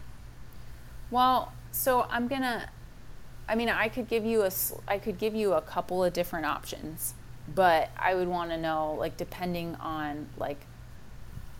Well, 1.11 1.53
so 1.71 2.07
I'm 2.09 2.27
gonna. 2.27 2.69
I 3.47 3.55
mean, 3.55 3.69
I 3.69 3.89
could 3.89 4.07
give 4.07 4.25
you 4.25 4.41
a. 4.43 4.47
s- 4.47 4.73
I 4.87 4.97
could 4.97 5.17
give 5.17 5.35
you 5.35 5.53
a 5.53 5.61
couple 5.61 6.03
of 6.03 6.13
different 6.13 6.45
options, 6.45 7.13
but 7.53 7.89
I 7.97 8.15
would 8.15 8.27
want 8.27 8.49
to 8.51 8.57
know, 8.57 8.93
like, 8.93 9.17
depending 9.17 9.75
on 9.75 10.27
like 10.37 10.59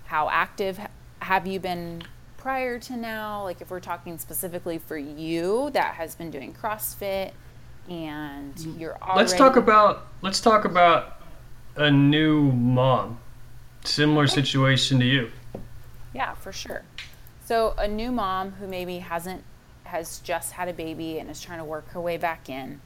how 0.06 0.30
active 0.30 0.80
have 1.19 1.45
you 1.45 1.60
been 1.60 2.04
prior 2.38 2.80
to 2.80 2.95
now? 2.98 3.43
Like, 3.43 3.62
if 3.62 3.69
we're 3.69 3.80
talking 3.80 4.17
specifically 4.17 4.78
for 4.80 4.98
you 4.98 5.69
that 5.74 5.95
has 5.95 6.15
been 6.15 6.32
doing 6.32 6.54
CrossFit, 6.60 7.32
and 7.89 8.58
you're 8.78 8.97
already. 9.02 9.19
Let's 9.19 9.34
talk 9.34 9.56
about 9.56 10.08
let's 10.21 10.39
talk 10.39 10.65
about 10.65 11.21
a 11.75 11.89
new 11.89 12.52
mom. 12.52 13.19
Similar 13.84 14.28
situation 14.28 14.99
to 14.99 15.06
you. 15.06 15.32
Yeah, 16.13 16.34
for 16.36 16.52
sure. 16.52 16.84
So 17.45 17.73
a 17.78 17.88
new 17.88 18.12
mom 18.12 18.52
who 18.52 18.67
maybe 18.67 18.99
hasn't 18.99 19.43
has 19.86 20.19
just 20.19 20.52
had 20.52 20.67
a 20.67 20.73
baby 20.73 21.17
and 21.19 21.30
is 21.30 21.41
trying 21.41 21.58
to 21.58 21.65
work 21.65 21.89
her 21.89 22.02
way 22.02 22.17
back 22.17 22.47
in, 22.47 22.80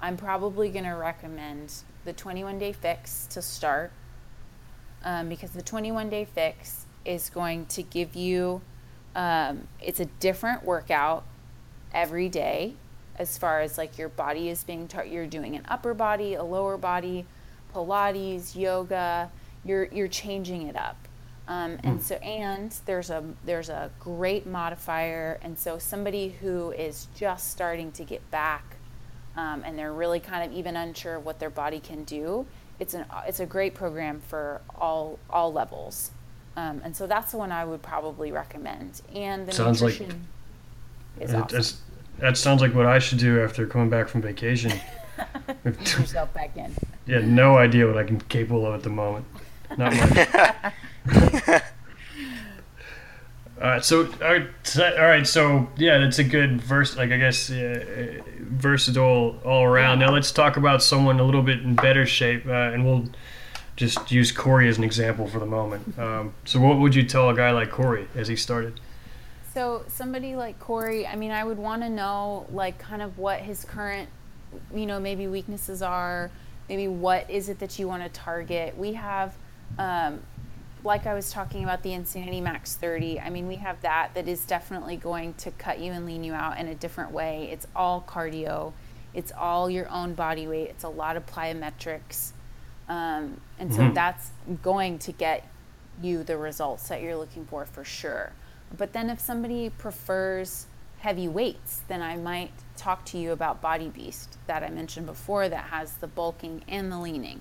I'm 0.00 0.16
probably 0.16 0.70
going 0.70 0.84
to 0.84 0.92
recommend 0.92 1.74
the 2.04 2.12
21 2.14 2.58
day 2.58 2.72
fix 2.72 3.26
to 3.26 3.42
start 3.42 3.92
um, 5.04 5.28
because 5.28 5.50
the 5.50 5.62
21 5.62 6.08
day 6.08 6.24
fix 6.24 6.86
is 7.04 7.28
going 7.30 7.66
to 7.66 7.82
give 7.82 8.16
you 8.16 8.62
um, 9.14 9.68
it's 9.80 10.00
a 10.00 10.04
different 10.04 10.64
workout 10.64 11.24
every 11.92 12.28
day 12.28 12.74
as 13.18 13.36
far 13.38 13.60
as 13.60 13.78
like 13.78 13.98
your 13.98 14.08
body 14.08 14.48
is 14.48 14.64
being 14.64 14.86
taught. 14.88 15.08
you're 15.08 15.26
doing 15.26 15.54
an 15.56 15.62
upper 15.68 15.94
body 15.94 16.34
a 16.34 16.42
lower 16.42 16.76
body 16.76 17.24
pilates 17.74 18.56
yoga 18.56 19.30
you're 19.64 19.84
you're 19.86 20.08
changing 20.08 20.62
it 20.68 20.76
up 20.76 20.96
um, 21.48 21.78
and 21.84 22.02
so 22.02 22.16
and 22.16 22.74
there's 22.86 23.10
a 23.10 23.22
there's 23.44 23.68
a 23.68 23.90
great 24.00 24.46
modifier 24.46 25.38
and 25.42 25.58
so 25.58 25.78
somebody 25.78 26.30
who 26.40 26.72
is 26.72 27.06
just 27.16 27.50
starting 27.50 27.92
to 27.92 28.04
get 28.04 28.28
back 28.30 28.64
um, 29.36 29.62
and 29.64 29.78
they're 29.78 29.92
really 29.92 30.18
kind 30.20 30.50
of 30.50 30.56
even 30.56 30.76
unsure 30.76 31.16
of 31.16 31.24
what 31.24 31.38
their 31.38 31.50
body 31.50 31.78
can 31.80 32.04
do 32.04 32.46
it's 32.78 32.94
an 32.94 33.04
it's 33.26 33.40
a 33.40 33.46
great 33.46 33.74
program 33.74 34.20
for 34.28 34.60
all 34.80 35.18
all 35.30 35.52
levels 35.52 36.10
um, 36.56 36.80
and 36.84 36.96
so 36.96 37.06
that's 37.06 37.32
the 37.32 37.36
one 37.38 37.52
I 37.52 37.64
would 37.64 37.82
probably 37.82 38.32
recommend 38.32 39.02
and 39.14 39.46
the 39.46 39.52
Sounds 39.52 39.82
like- 39.82 39.92
nutrition 40.00 40.26
is 41.20 41.32
It- 41.32 41.36
awesome. 41.36 41.78
It's- 42.16 42.20
that 42.20 42.36
sounds 42.36 42.60
like 42.62 42.74
what 42.74 42.86
I 42.86 42.98
should 42.98 43.18
do 43.18 43.42
after 43.42 43.66
coming 43.66 43.90
back 43.90 44.08
from 44.08 44.22
vacation. 44.22 44.72
Ease 45.66 45.98
yourself 45.98 46.32
back 46.34 46.56
in. 46.56 46.74
yeah, 47.06 47.20
no 47.20 47.56
idea 47.56 47.86
what 47.86 47.96
I'm 47.98 48.20
capable 48.22 48.66
of 48.66 48.74
at 48.74 48.82
the 48.82 48.90
moment. 48.90 49.24
Not 49.76 49.92
much. 49.94 51.62
All 53.58 53.68
right, 53.70 53.82
so 53.84 54.04
all 54.04 54.18
right, 54.20 54.46
so- 54.64 54.96
all 54.98 55.04
right, 55.06 55.26
so 55.26 55.66
yeah, 55.78 55.96
that's 55.98 56.18
a 56.18 56.24
good 56.24 56.60
verse. 56.60 56.94
Like 56.94 57.10
I 57.10 57.16
guess 57.16 57.50
uh, 57.50 58.20
versatile 58.40 59.40
all 59.46 59.64
around. 59.64 59.98
Now 59.98 60.12
let's 60.12 60.30
talk 60.30 60.58
about 60.58 60.82
someone 60.82 61.18
a 61.20 61.24
little 61.24 61.42
bit 61.42 61.60
in 61.62 61.74
better 61.74 62.04
shape, 62.04 62.44
uh, 62.46 62.50
and 62.52 62.84
we'll 62.84 63.06
just 63.76 64.12
use 64.12 64.30
Corey 64.30 64.68
as 64.68 64.76
an 64.76 64.84
example 64.84 65.26
for 65.26 65.38
the 65.38 65.46
moment. 65.46 65.98
Um, 65.98 66.34
so, 66.44 66.60
what 66.60 66.78
would 66.78 66.94
you 66.94 67.02
tell 67.02 67.30
a 67.30 67.34
guy 67.34 67.50
like 67.50 67.70
Corey 67.70 68.08
as 68.14 68.28
he 68.28 68.36
started? 68.36 68.78
So 69.56 69.86
somebody 69.88 70.36
like 70.36 70.60
Corey, 70.60 71.06
I 71.06 71.16
mean, 71.16 71.30
I 71.30 71.42
would 71.42 71.56
want 71.56 71.80
to 71.80 71.88
know 71.88 72.46
like 72.52 72.78
kind 72.78 73.00
of 73.00 73.16
what 73.16 73.40
his 73.40 73.64
current, 73.64 74.10
you 74.74 74.84
know, 74.84 75.00
maybe 75.00 75.28
weaknesses 75.28 75.80
are. 75.80 76.30
Maybe 76.68 76.88
what 76.88 77.30
is 77.30 77.48
it 77.48 77.60
that 77.60 77.78
you 77.78 77.88
want 77.88 78.02
to 78.02 78.10
target? 78.10 78.76
We 78.76 78.92
have, 78.92 79.34
um, 79.78 80.20
like 80.84 81.06
I 81.06 81.14
was 81.14 81.30
talking 81.30 81.64
about 81.64 81.82
the 81.82 81.94
Insanity 81.94 82.42
Max 82.42 82.74
30. 82.76 83.18
I 83.18 83.30
mean, 83.30 83.48
we 83.48 83.54
have 83.54 83.80
that 83.80 84.10
that 84.12 84.28
is 84.28 84.44
definitely 84.44 84.98
going 84.98 85.32
to 85.38 85.50
cut 85.52 85.78
you 85.78 85.90
and 85.90 86.04
lean 86.04 86.22
you 86.22 86.34
out 86.34 86.58
in 86.58 86.68
a 86.68 86.74
different 86.74 87.12
way. 87.12 87.48
It's 87.50 87.66
all 87.74 88.04
cardio. 88.06 88.74
It's 89.14 89.32
all 89.32 89.70
your 89.70 89.88
own 89.88 90.12
body 90.12 90.46
weight. 90.46 90.68
It's 90.68 90.84
a 90.84 90.90
lot 90.90 91.16
of 91.16 91.24
plyometrics. 91.24 92.32
Um, 92.90 93.40
and 93.58 93.72
so 93.72 93.90
that's 93.94 94.32
going 94.62 94.98
to 94.98 95.12
get 95.12 95.48
you 96.02 96.24
the 96.24 96.36
results 96.36 96.88
that 96.88 97.00
you're 97.00 97.16
looking 97.16 97.46
for 97.46 97.64
for 97.64 97.84
sure. 97.84 98.34
But 98.76 98.92
then 98.92 99.10
if 99.10 99.20
somebody 99.20 99.70
prefers 99.70 100.66
heavy 100.98 101.28
weights, 101.28 101.82
then 101.88 102.02
I 102.02 102.16
might 102.16 102.50
talk 102.76 103.04
to 103.06 103.18
you 103.18 103.32
about 103.32 103.60
Body 103.60 103.88
Beast 103.88 104.38
that 104.46 104.62
I 104.62 104.70
mentioned 104.70 105.06
before 105.06 105.48
that 105.48 105.66
has 105.66 105.96
the 105.96 106.06
bulking 106.06 106.62
and 106.68 106.90
the 106.90 106.98
leaning. 106.98 107.40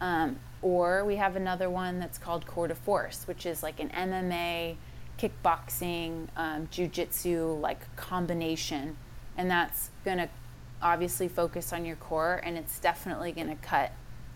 Um, 0.00 0.38
or 0.62 1.04
we 1.04 1.16
have 1.16 1.36
another 1.36 1.70
one 1.70 1.98
that's 1.98 2.18
called 2.18 2.46
Core 2.46 2.68
de 2.68 2.74
Force, 2.74 3.26
which 3.26 3.46
is 3.46 3.62
like 3.62 3.80
an 3.80 3.90
MMA, 3.90 4.76
kickboxing, 5.18 6.28
um, 6.36 6.66
jujitsu 6.68 7.60
like 7.60 7.94
combination, 7.96 8.96
and 9.36 9.50
that's 9.50 9.90
gonna 10.04 10.28
obviously 10.82 11.28
focus 11.28 11.72
on 11.72 11.84
your 11.84 11.96
core, 11.96 12.40
and 12.44 12.56
it's 12.56 12.78
definitely 12.78 13.32
gonna 13.32 13.56
cut 13.56 13.92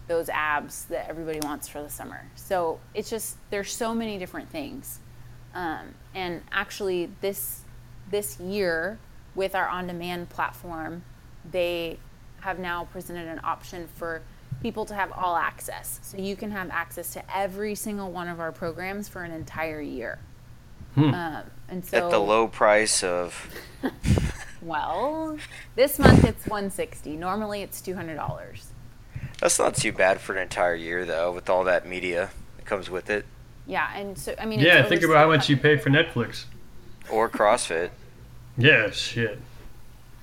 those 0.06 0.28
abs 0.28 0.84
that 0.87 1.08
everybody 1.08 1.40
wants 1.40 1.68
for 1.68 1.82
the 1.82 1.88
summer. 1.88 2.26
So 2.34 2.80
it's 2.92 3.08
just 3.08 3.37
there's 3.50 3.72
so 3.72 3.94
many 3.94 4.18
different 4.18 4.50
things, 4.50 5.00
um, 5.54 5.94
and 6.14 6.42
actually 6.53 7.11
this 7.20 7.62
this 8.11 8.38
year 8.38 8.98
with 9.35 9.55
our 9.55 9.66
on-demand 9.68 10.29
platform, 10.29 11.03
they 11.50 11.98
have 12.40 12.59
now 12.59 12.85
presented 12.85 13.27
an 13.27 13.40
option 13.42 13.88
for 13.96 14.22
people 14.62 14.85
to 14.85 14.94
have 14.94 15.11
all 15.12 15.37
access. 15.37 15.98
So 16.03 16.18
you 16.18 16.37
can 16.37 16.50
have 16.53 16.70
access 16.70 17.12
to 17.14 17.37
every 17.37 17.74
single 17.74 18.11
one 18.12 18.29
of 18.29 18.38
our 18.38 18.53
programs 18.53 19.09
for 19.09 19.24
an 19.24 19.33
entire 19.33 19.81
year. 19.81 20.18
Um, 20.96 21.42
and 21.68 21.85
so 21.85 22.07
At 22.07 22.11
the 22.11 22.20
low 22.20 22.46
price 22.46 23.03
of 23.03 23.50
well, 24.62 25.37
this 25.74 25.98
month 25.98 26.24
it's 26.24 26.46
160. 26.46 27.16
Normally 27.16 27.62
it's 27.62 27.81
$200. 27.83 28.62
that's 29.40 29.59
not 29.59 29.74
too 29.74 29.92
bad 29.92 30.20
for 30.20 30.35
an 30.35 30.42
entire 30.42 30.77
year 30.77 31.05
though, 31.05 31.33
with 31.33 31.50
all 31.50 31.64
that 31.64 31.87
media 31.87 32.31
that 32.57 32.64
comes 32.64 32.88
with 32.88 33.11
it, 33.11 33.27
Yeah, 33.66 33.96
and 33.96 34.16
so 34.18 34.35
I 34.38 34.44
mean 34.46 34.61
Yeah, 34.61 34.83
think 34.85 35.03
about 35.03 35.16
how 35.16 35.29
much 35.29 35.48
you 35.48 35.57
pay 35.57 35.77
for 35.77 35.90
Netflix. 35.90 36.44
or 37.11 37.29
CrossFit. 37.29 37.90
Yeah, 38.57 38.90
shit. 38.90 39.40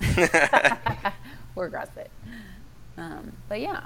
or 1.54 1.70
CrossFit. 1.70 2.08
Um, 2.96 3.32
but 3.48 3.60
yeah, 3.60 3.84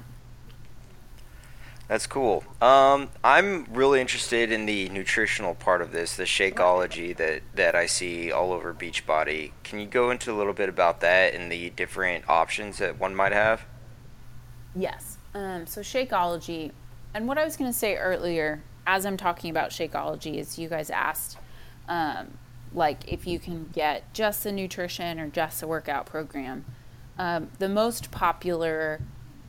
That's 1.88 2.07
cool. 2.07 2.42
Um, 2.61 3.09
I'm 3.23 3.64
really 3.71 4.01
interested 4.01 4.51
in 4.51 4.66
the 4.66 4.88
nutritional 4.88 5.55
part 5.55 5.81
of 5.81 5.92
this, 5.92 6.16
the 6.16 6.25
Shakeology 6.25 7.16
that, 7.16 7.42
that 7.55 7.75
I 7.77 7.87
see 7.87 8.33
all 8.33 8.53
over 8.53 8.75
Beachbody. 8.75 9.53
Can 9.62 9.79
you 9.79 9.87
go 9.87 10.11
into 10.11 10.33
a 10.33 10.35
little 10.35 10.53
bit 10.53 10.69
about 10.69 11.01
that 11.03 11.35
and 11.35 11.51
the 11.51 11.71
different 11.71 12.29
options 12.29 12.79
that 12.79 12.99
one 12.99 13.14
might 13.14 13.33
have? 13.33 13.62
Yes. 14.75 15.16
Um, 15.35 15.66
so 15.66 15.81
Shakeology, 15.81 16.73
and 17.14 17.29
what 17.29 17.38
I 17.38 17.45
was 17.45 17.57
going 17.57 17.71
to 17.71 17.79
say 17.79 17.97
earlier, 17.97 18.62
as 18.87 19.05
I'm 19.05 19.16
talking 19.16 19.51
about 19.51 19.70
Shakeology, 19.70 20.37
is 20.37 20.59
you 20.59 20.68
guys 20.68 20.90
asked, 20.90 21.38
um, 21.88 22.38
like, 22.72 23.11
if 23.12 23.27
you 23.27 23.38
can 23.38 23.70
get 23.72 24.12
just 24.12 24.44
the 24.44 24.53
nutrition 24.53 25.18
or 25.18 25.29
just 25.29 25.61
the 25.61 25.66
workout 25.66 26.07
program. 26.07 26.64
Um, 27.18 27.49
the 27.59 27.68
most 27.68 28.11
popular 28.11 29.01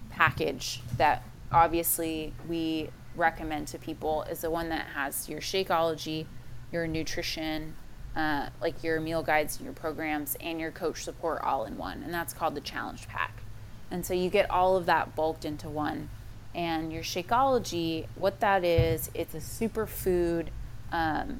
package 0.10 0.82
that 0.97 1.23
obviously 1.52 2.34
we 2.47 2.89
recommend 3.15 3.67
to 3.67 3.78
people 3.78 4.23
is 4.23 4.41
the 4.41 4.52
one 4.52 4.69
that 4.69 4.88
has 4.95 5.28
your 5.28 5.41
Shakeology, 5.41 6.26
your 6.71 6.88
nutrition, 6.88 7.76
uh, 8.15 8.50
like 8.62 8.84
your 8.84 9.00
meal 9.00 9.21
guides 9.21 9.58
and 9.58 9.65
your 9.65 9.73
programs, 9.73 10.36
and 10.41 10.60
your 10.60 10.71
coach 10.71 11.04
support 11.04 11.41
all 11.41 11.65
in 11.65 11.78
one, 11.78 12.02
and 12.04 12.13
that's 12.13 12.34
called 12.34 12.56
the 12.56 12.62
Challenge 12.62 13.08
Pack. 13.08 13.43
And 13.91 14.06
so 14.06 14.13
you 14.13 14.30
get 14.30 14.50
all 14.50 14.76
of 14.76 14.86
that 14.88 15.15
bulked 15.15 15.45
into 15.45 15.69
one. 15.69 16.10
And 16.58 16.91
your 16.91 17.04
Shakeology, 17.04 18.08
what 18.15 18.39
that 18.39 18.65
is, 18.65 19.12
it's 19.13 19.36
a 19.36 19.38
superfood 19.38 20.48
um, 20.91 21.39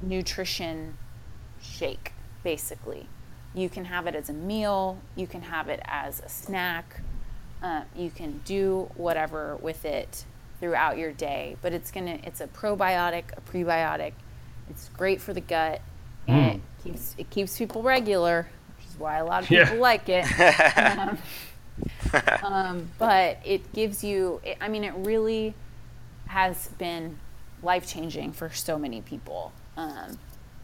nutrition 0.00 0.96
shake, 1.60 2.12
basically. 2.44 3.08
You 3.54 3.68
can 3.68 3.86
have 3.86 4.06
it 4.06 4.14
as 4.14 4.28
a 4.30 4.32
meal, 4.32 4.98
you 5.16 5.26
can 5.26 5.42
have 5.42 5.68
it 5.68 5.80
as 5.84 6.20
a 6.20 6.28
snack, 6.28 7.00
uh, 7.60 7.82
you 7.96 8.10
can 8.10 8.40
do 8.44 8.88
whatever 8.94 9.56
with 9.56 9.84
it 9.84 10.24
throughout 10.60 10.96
your 10.96 11.10
day. 11.10 11.56
But 11.60 11.72
it's 11.72 11.90
gonna, 11.90 12.20
it's 12.22 12.40
a 12.40 12.46
probiotic, 12.46 13.24
a 13.36 13.40
prebiotic. 13.40 14.12
It's 14.70 14.90
great 14.90 15.20
for 15.20 15.32
the 15.32 15.40
gut, 15.40 15.80
and 16.28 16.56
it 16.56 16.60
keeps 16.84 17.14
it 17.18 17.30
keeps 17.30 17.56
people 17.58 17.82
regular, 17.82 18.46
which 18.76 18.86
is 18.88 18.98
why 18.98 19.18
a 19.18 19.24
lot 19.24 19.42
of 19.44 19.50
Yeah. 19.50 19.64
people 19.64 19.78
like 19.80 20.08
it. 20.08 20.24
Um, 20.98 21.18
um, 22.42 22.88
but 22.98 23.38
it 23.44 23.72
gives 23.72 24.02
you 24.04 24.40
it, 24.44 24.56
i 24.60 24.68
mean 24.68 24.84
it 24.84 24.94
really 24.96 25.54
has 26.26 26.68
been 26.78 27.18
life 27.62 27.86
changing 27.86 28.32
for 28.32 28.50
so 28.50 28.78
many 28.78 29.00
people 29.00 29.52
um, 29.76 30.18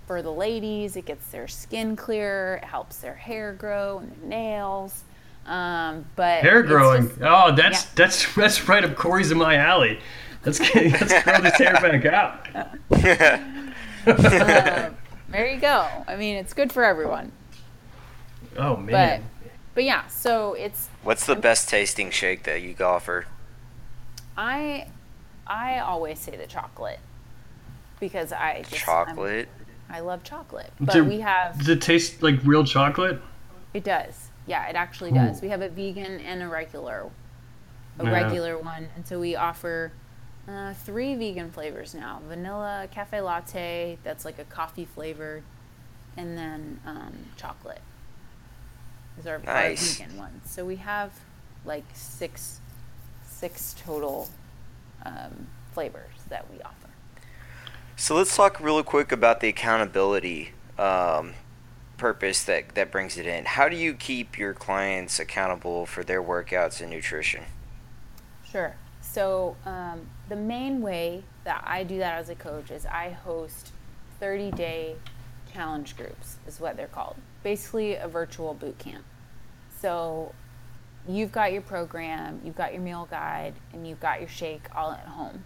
for 0.07 0.23
the 0.23 0.31
ladies 0.33 0.97
it 0.97 1.05
gets 1.07 1.27
their 1.31 1.49
skin 1.49 1.97
clearer 1.97 2.57
it 2.57 2.65
helps 2.65 2.97
their 2.99 3.15
hair 3.15 3.53
grow 3.53 3.99
and 3.99 4.11
their 4.13 4.29
nails 4.29 5.05
Um, 5.47 6.05
but 6.15 6.43
Hair 6.43 6.63
growing. 6.65 7.09
just- 7.09 7.21
oh, 7.23 7.53
that's 7.55 7.83
yeah. 7.85 7.91
that's 7.97 8.35
that's 8.37 8.69
right 8.69 8.85
up 8.85 8.95
Corey's 8.95 9.33
in 9.33 9.39
my 9.39 9.57
alley. 9.57 9.99
Let's 10.45 10.59
get, 10.61 10.75
let's 11.01 11.23
grow 11.25 11.41
this 11.41 11.55
hair 11.59 11.73
back 11.75 12.05
out. 12.07 12.47
there 14.05 15.47
you 15.53 15.61
go. 15.61 15.87
I 16.07 16.17
mean, 16.17 16.37
it's 16.37 16.53
good 16.55 16.73
for 16.73 16.85
everyone. 16.85 17.33
Oh 18.57 18.77
man. 18.77 19.25
But 19.75 19.85
yeah, 19.85 20.07
so 20.09 20.55
it's 20.55 20.89
What's 21.03 21.27
the 21.27 21.35
best 21.35 21.69
tasting 21.69 22.11
shake 22.11 22.45
that 22.45 22.63
you 22.63 22.77
offer? 22.85 23.27
I 24.37 24.87
I 25.47 25.81
always 25.81 26.19
say 26.19 26.37
the 26.37 26.47
chocolate 26.47 27.01
because 28.01 28.33
I 28.33 28.63
just, 28.71 28.89
I'm- 28.89 29.07
Chocolate. 29.09 29.49
I 29.91 30.01
love 30.01 30.23
chocolate, 30.25 30.73
but 30.81 30.97
it- 30.97 31.03
we 31.03 31.21
have 31.21 31.59
Does 31.59 31.69
it 31.69 31.83
taste 31.83 32.23
like 32.23 32.41
real 32.45 32.65
chocolate? 32.65 33.21
it 33.75 33.85
does. 33.85 34.29
Yeah, 34.47 34.67
it 34.69 34.75
actually 34.77 35.13
does. 35.13 35.39
Ooh. 35.39 35.43
We 35.43 35.49
have 35.51 35.61
a 35.63 35.69
vegan 35.69 36.21
and 36.21 36.43
a 36.43 36.49
regular, 36.49 37.07
a 37.99 38.05
Yeah. 38.05 38.11
regular 38.11 38.59
one, 38.59 38.89
and 38.97 39.07
so 39.07 39.21
we 39.21 39.37
offer 39.37 39.93
uh, 40.49 40.73
three 40.75 41.15
vegan 41.15 41.51
flavors 41.51 41.95
now: 41.95 42.21
vanilla 42.27 42.89
cafe 42.91 43.21
latte, 43.21 43.99
that's 44.03 44.25
like 44.25 44.39
a 44.39 44.45
coffee 44.45 44.85
flavored, 44.85 45.43
and 46.17 46.37
then 46.39 46.81
um, 46.87 47.13
chocolate. 47.37 47.81
Is 49.19 49.27
our, 49.27 49.41
our 49.47 49.75
vegan 49.75 50.17
ones. 50.17 50.51
So 50.51 50.65
we 50.65 50.77
have 50.77 51.13
like 51.65 51.85
six, 51.93 52.61
six 53.25 53.75
total 53.85 54.29
um, 55.05 55.47
flavors 55.73 56.15
that 56.29 56.51
we 56.51 56.61
offer. 56.63 56.89
So 57.97 58.17
let's 58.17 58.35
talk 58.35 58.59
real 58.61 58.83
quick 58.83 59.13
about 59.13 59.41
the 59.41 59.49
accountability 59.49 60.53
um, 60.79 61.35
purpose 61.99 62.43
that, 62.45 62.75
that 62.75 62.91
brings 62.91 63.17
it 63.17 63.27
in. 63.27 63.45
How 63.45 63.69
do 63.69 63.77
you 63.77 63.95
keep 63.95 64.39
your 64.39 64.55
clients 64.55 65.21
accountable 65.21 65.87
for 65.87 66.03
their 66.03 66.23
workouts 66.23 66.81
and 66.81 66.91
nutrition? 66.91 67.45
Sure. 68.51 68.75
So 69.01 69.57
um, 69.65 70.07
the 70.29 70.37
main 70.37 70.81
way 70.81 71.23
that 71.45 71.63
I 71.67 71.85
do 71.85 71.99
that 71.99 72.19
as 72.19 72.29
a 72.29 72.35
coach 72.35 72.71
is 72.71 72.87
I 72.87 73.11
host 73.11 73.73
30 74.21 74.51
day 74.53 74.97
challenge 75.53 75.97
groups, 75.97 76.37
is 76.47 76.61
what 76.61 76.77
they're 76.77 76.87
called. 76.87 77.17
Basically, 77.43 77.95
a 77.95 78.09
virtual 78.09 78.55
boot 78.55 78.79
camp. 78.79 79.05
So 79.81 80.35
you've 81.09 81.33
got 81.33 81.53
your 81.53 81.63
program, 81.63 82.41
you've 82.45 82.57
got 82.57 82.73
your 82.73 82.83
meal 82.83 83.09
guide, 83.11 83.55
and 83.73 83.87
you've 83.87 84.01
got 84.01 84.21
your 84.21 84.29
shake 84.29 84.63
all 84.75 84.93
at 84.93 85.07
home. 85.07 85.45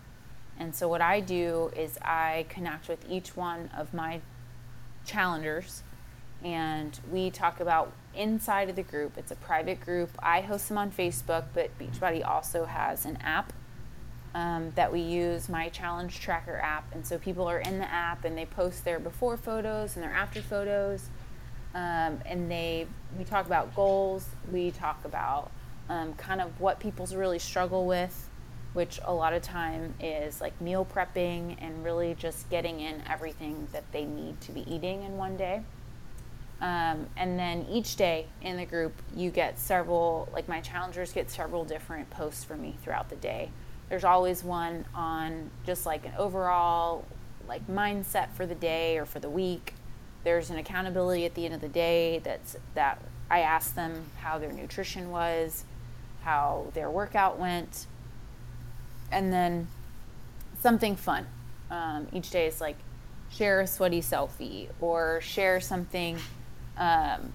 And 0.58 0.74
so 0.74 0.88
what 0.88 1.00
I 1.00 1.20
do 1.20 1.70
is 1.76 1.98
I 2.02 2.46
connect 2.48 2.88
with 2.88 3.04
each 3.08 3.36
one 3.36 3.70
of 3.76 3.92
my 3.92 4.20
challengers 5.04 5.82
and 6.42 6.98
we 7.10 7.30
talk 7.30 7.60
about 7.60 7.92
inside 8.14 8.68
of 8.68 8.76
the 8.76 8.82
group. 8.82 9.16
It's 9.16 9.30
a 9.30 9.36
private 9.36 9.80
group. 9.80 10.10
I 10.18 10.40
host 10.40 10.68
them 10.68 10.78
on 10.78 10.90
Facebook, 10.90 11.44
but 11.54 11.76
Beachbody 11.78 12.26
also 12.26 12.64
has 12.64 13.04
an 13.04 13.16
app 13.16 13.52
um, 14.36 14.70
that 14.74 14.92
we 14.92 15.00
use, 15.00 15.48
my 15.48 15.70
challenge 15.70 16.20
tracker 16.20 16.58
app. 16.58 16.94
And 16.94 17.04
so 17.04 17.16
people 17.16 17.48
are 17.48 17.60
in 17.60 17.78
the 17.78 17.90
app 17.90 18.26
and 18.26 18.36
they 18.36 18.44
post 18.44 18.84
their 18.84 19.00
before 19.00 19.38
photos 19.38 19.96
and 19.96 20.04
their 20.04 20.12
after 20.12 20.42
photos. 20.42 21.08
Um, 21.74 22.20
and 22.26 22.50
they 22.50 22.86
we 23.18 23.24
talk 23.24 23.46
about 23.46 23.74
goals. 23.74 24.28
We 24.52 24.70
talk 24.72 25.02
about 25.06 25.50
um, 25.88 26.12
kind 26.14 26.42
of 26.42 26.60
what 26.60 26.78
people's 26.80 27.14
really 27.14 27.38
struggle 27.38 27.86
with, 27.86 28.28
which 28.74 29.00
a 29.04 29.12
lot 29.12 29.32
of 29.32 29.40
time 29.40 29.94
is 30.00 30.42
like 30.42 30.60
meal 30.60 30.86
prepping 30.94 31.56
and 31.58 31.82
really 31.82 32.14
just 32.14 32.50
getting 32.50 32.80
in 32.80 33.02
everything 33.08 33.66
that 33.72 33.90
they 33.90 34.04
need 34.04 34.38
to 34.42 34.52
be 34.52 34.70
eating 34.70 35.02
in 35.04 35.16
one 35.16 35.38
day. 35.38 35.62
Um, 36.60 37.06
and 37.16 37.38
then 37.38 37.66
each 37.70 37.96
day 37.96 38.26
in 38.42 38.58
the 38.58 38.66
group, 38.66 38.92
you 39.14 39.30
get 39.30 39.58
several, 39.58 40.28
like 40.34 40.46
my 40.46 40.60
challengers 40.60 41.12
get 41.12 41.30
several 41.30 41.64
different 41.64 42.10
posts 42.10 42.44
from 42.44 42.60
me 42.60 42.76
throughout 42.82 43.08
the 43.08 43.16
day. 43.16 43.50
There's 43.88 44.04
always 44.04 44.42
one 44.42 44.84
on 44.94 45.50
just 45.64 45.86
like 45.86 46.04
an 46.06 46.12
overall 46.18 47.04
like 47.48 47.66
mindset 47.68 48.32
for 48.32 48.46
the 48.46 48.54
day 48.54 48.98
or 48.98 49.06
for 49.06 49.20
the 49.20 49.30
week. 49.30 49.74
There's 50.24 50.50
an 50.50 50.58
accountability 50.58 51.24
at 51.24 51.34
the 51.34 51.44
end 51.44 51.54
of 51.54 51.60
the 51.60 51.68
day 51.68 52.18
that's 52.18 52.56
that 52.74 53.00
I 53.30 53.40
ask 53.40 53.74
them 53.74 54.06
how 54.18 54.38
their 54.38 54.52
nutrition 54.52 55.10
was, 55.10 55.64
how 56.22 56.66
their 56.74 56.90
workout 56.90 57.38
went, 57.38 57.86
and 59.10 59.32
then 59.32 59.68
something 60.60 60.96
fun. 60.96 61.26
Um, 61.70 62.08
each 62.12 62.30
day 62.30 62.46
is 62.46 62.60
like 62.60 62.76
share 63.30 63.60
a 63.60 63.66
sweaty 63.66 64.00
selfie 64.00 64.68
or 64.80 65.20
share 65.20 65.60
something, 65.60 66.18
um, 66.76 67.32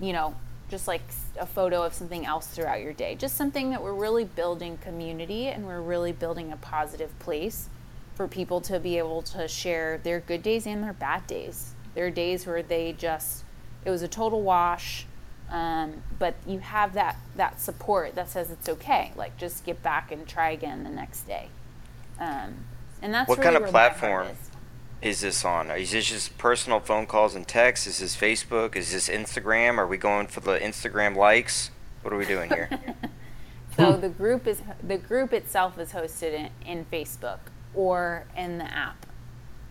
you 0.00 0.12
know, 0.12 0.34
just 0.72 0.88
like 0.88 1.02
a 1.38 1.44
photo 1.44 1.82
of 1.82 1.92
something 1.92 2.24
else 2.24 2.46
throughout 2.46 2.80
your 2.80 2.94
day. 2.94 3.14
Just 3.14 3.36
something 3.36 3.68
that 3.70 3.82
we're 3.82 3.92
really 3.92 4.24
building 4.24 4.78
community 4.78 5.48
and 5.48 5.66
we're 5.66 5.82
really 5.82 6.12
building 6.12 6.50
a 6.50 6.56
positive 6.56 7.16
place 7.18 7.68
for 8.14 8.26
people 8.26 8.58
to 8.62 8.80
be 8.80 8.96
able 8.96 9.20
to 9.20 9.46
share 9.46 9.98
their 9.98 10.20
good 10.20 10.42
days 10.42 10.66
and 10.66 10.82
their 10.82 10.94
bad 10.94 11.26
days. 11.26 11.74
There 11.94 12.06
are 12.06 12.10
days 12.10 12.46
where 12.46 12.62
they 12.62 12.94
just, 12.94 13.44
it 13.84 13.90
was 13.90 14.00
a 14.00 14.08
total 14.08 14.40
wash. 14.40 15.04
Um, 15.50 16.02
but 16.18 16.36
you 16.46 16.60
have 16.60 16.94
that 16.94 17.16
that 17.36 17.60
support 17.60 18.14
that 18.14 18.30
says 18.30 18.50
it's 18.50 18.70
okay. 18.70 19.12
Like 19.14 19.36
just 19.36 19.66
get 19.66 19.82
back 19.82 20.10
and 20.10 20.26
try 20.26 20.52
again 20.52 20.84
the 20.84 20.88
next 20.88 21.24
day. 21.24 21.48
Um, 22.18 22.64
and 23.02 23.12
that's 23.12 23.28
What 23.28 23.36
really 23.36 23.44
kind 23.44 23.56
of 23.56 23.62
where 23.64 23.72
my 23.72 23.78
heart 23.80 23.98
platform? 23.98 24.36
Is. 25.02 25.16
Is 25.16 25.20
this 25.20 25.44
on? 25.44 25.70
Is 25.70 25.92
this 25.92 26.06
just 26.06 26.38
personal 26.38 26.80
phone 26.80 27.06
calls 27.06 27.34
and 27.34 27.46
texts? 27.46 27.86
Is 27.86 27.98
this 27.98 28.16
Facebook? 28.16 28.76
Is 28.76 28.92
this 28.92 29.08
Instagram? 29.08 29.78
Are 29.78 29.86
we 29.86 29.96
going 29.96 30.26
for 30.26 30.40
the 30.40 30.58
Instagram 30.58 31.16
likes? 31.16 31.70
What 32.02 32.12
are 32.12 32.16
we 32.16 32.26
doing 32.26 32.50
here? 32.50 32.70
So 33.76 33.96
the 33.96 34.10
group 34.10 34.46
is 34.46 34.60
the 34.82 34.98
group 34.98 35.32
itself 35.32 35.78
is 35.78 35.92
hosted 35.92 36.34
in, 36.34 36.50
in 36.66 36.84
Facebook 36.92 37.38
or 37.74 38.26
in 38.36 38.58
the 38.58 38.70
app. 38.70 39.06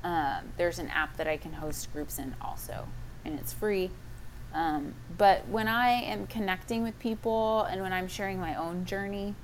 Um, 0.04 0.52
there's 0.58 0.80
an 0.80 0.88
app 0.88 1.18
that 1.18 1.28
I 1.28 1.38
can 1.38 1.54
host 1.54 1.94
groups 1.94 2.18
in 2.18 2.36
also, 2.42 2.88
and 3.24 3.38
it's 3.38 3.54
free. 3.54 3.92
Um, 4.54 4.96
but 5.18 5.48
when 5.48 5.68
I 5.68 5.90
am 5.90 6.28
connecting 6.28 6.84
with 6.84 6.98
people 7.00 7.62
and 7.70 7.82
when 7.82 7.94
I'm 7.94 8.08
sharing 8.08 8.40
my 8.40 8.56
own 8.56 8.86
journey, 8.86 9.36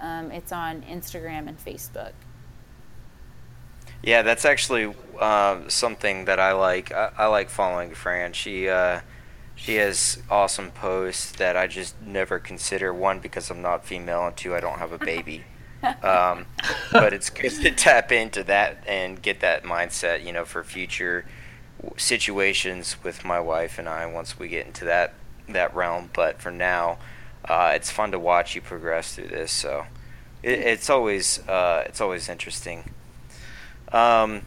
um, 0.00 0.30
it's 0.30 0.52
on 0.52 0.82
Instagram 0.82 1.48
and 1.48 1.58
Facebook. 1.58 2.12
Yeah, 4.04 4.20
that's 4.20 4.44
actually 4.44 4.94
um, 5.18 5.70
something 5.70 6.26
that 6.26 6.38
I 6.38 6.52
like. 6.52 6.92
I, 6.92 7.10
I 7.16 7.26
like 7.26 7.48
following 7.48 7.94
Fran. 7.94 8.34
She 8.34 8.68
uh, 8.68 9.00
she 9.54 9.76
has 9.76 10.22
awesome 10.30 10.72
posts 10.72 11.32
that 11.32 11.56
I 11.56 11.66
just 11.66 12.00
never 12.02 12.38
consider. 12.38 12.92
One 12.92 13.20
because 13.20 13.50
I'm 13.50 13.62
not 13.62 13.86
female, 13.86 14.26
and 14.26 14.36
two 14.36 14.54
I 14.54 14.60
don't 14.60 14.78
have 14.78 14.92
a 14.92 14.98
baby. 14.98 15.44
um, 16.02 16.46
but 16.92 17.14
it's 17.14 17.30
good 17.30 17.50
to 17.62 17.70
tap 17.70 18.12
into 18.12 18.42
that 18.44 18.84
and 18.86 19.20
get 19.20 19.40
that 19.40 19.64
mindset, 19.64 20.24
you 20.24 20.32
know, 20.32 20.44
for 20.44 20.62
future 20.64 21.24
situations 21.96 22.96
with 23.02 23.24
my 23.24 23.38
wife 23.38 23.78
and 23.78 23.88
I 23.88 24.06
once 24.06 24.38
we 24.38 24.48
get 24.48 24.66
into 24.66 24.84
that 24.84 25.14
that 25.48 25.74
realm. 25.74 26.10
But 26.12 26.42
for 26.42 26.50
now, 26.50 26.98
uh, 27.46 27.72
it's 27.74 27.90
fun 27.90 28.12
to 28.12 28.18
watch 28.18 28.54
you 28.54 28.60
progress 28.60 29.14
through 29.14 29.28
this. 29.28 29.50
So 29.50 29.86
it, 30.42 30.58
it's 30.58 30.90
always 30.90 31.38
uh, 31.48 31.84
it's 31.86 32.02
always 32.02 32.28
interesting. 32.28 32.90
Um, 33.92 34.42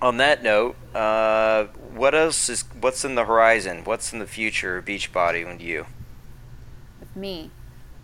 on 0.00 0.16
that 0.18 0.42
note, 0.42 0.76
uh, 0.94 1.64
what 1.94 2.14
else 2.14 2.48
is 2.48 2.62
what's 2.80 3.04
in 3.04 3.14
the 3.14 3.24
horizon? 3.24 3.84
What's 3.84 4.12
in 4.12 4.18
the 4.18 4.26
future 4.26 4.76
of 4.78 4.84
Beachbody 4.84 5.48
and 5.48 5.60
you? 5.60 5.86
With 7.00 7.14
me, 7.16 7.50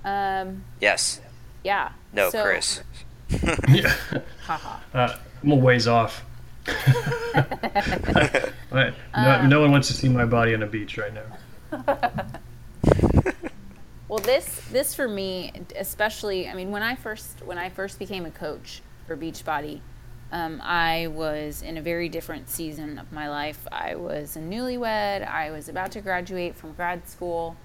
um, 0.04 0.64
Yes. 0.80 1.20
yeah. 1.64 1.90
No, 2.12 2.30
So- 2.30 2.42
Chris. 2.42 2.82
yeah. 3.68 3.94
Haha. 4.44 4.78
Uh, 4.92 5.16
I'm 5.42 5.52
a 5.52 5.56
ways 5.56 5.86
off. 5.86 6.24
Right. 8.72 8.94
no, 9.16 9.46
no 9.46 9.60
one 9.60 9.72
wants 9.72 9.88
to 9.88 9.94
see 9.94 10.08
my 10.08 10.24
body 10.24 10.54
on 10.54 10.62
a 10.62 10.66
beach 10.66 10.96
right 10.98 11.12
now. 11.12 12.18
Well, 14.08 14.18
this 14.18 14.60
this 14.72 14.92
for 14.92 15.06
me, 15.06 15.52
especially, 15.76 16.48
I 16.48 16.54
mean, 16.54 16.72
when 16.72 16.82
I 16.82 16.96
first 16.96 17.44
when 17.44 17.58
I 17.58 17.68
first 17.68 18.00
became 18.00 18.26
a 18.26 18.30
coach 18.32 18.82
for 19.06 19.16
Beachbody, 19.16 19.80
um, 20.32 20.60
I 20.62 21.08
was 21.08 21.62
in 21.62 21.76
a 21.76 21.82
very 21.82 22.08
different 22.08 22.48
season 22.48 22.98
of 22.98 23.10
my 23.12 23.28
life. 23.28 23.66
I 23.72 23.96
was 23.96 24.36
a 24.36 24.40
newlywed. 24.40 25.28
I 25.28 25.50
was 25.50 25.68
about 25.68 25.92
to 25.92 26.00
graduate 26.00 26.54
from 26.54 26.72
grad 26.72 27.08
school, 27.08 27.56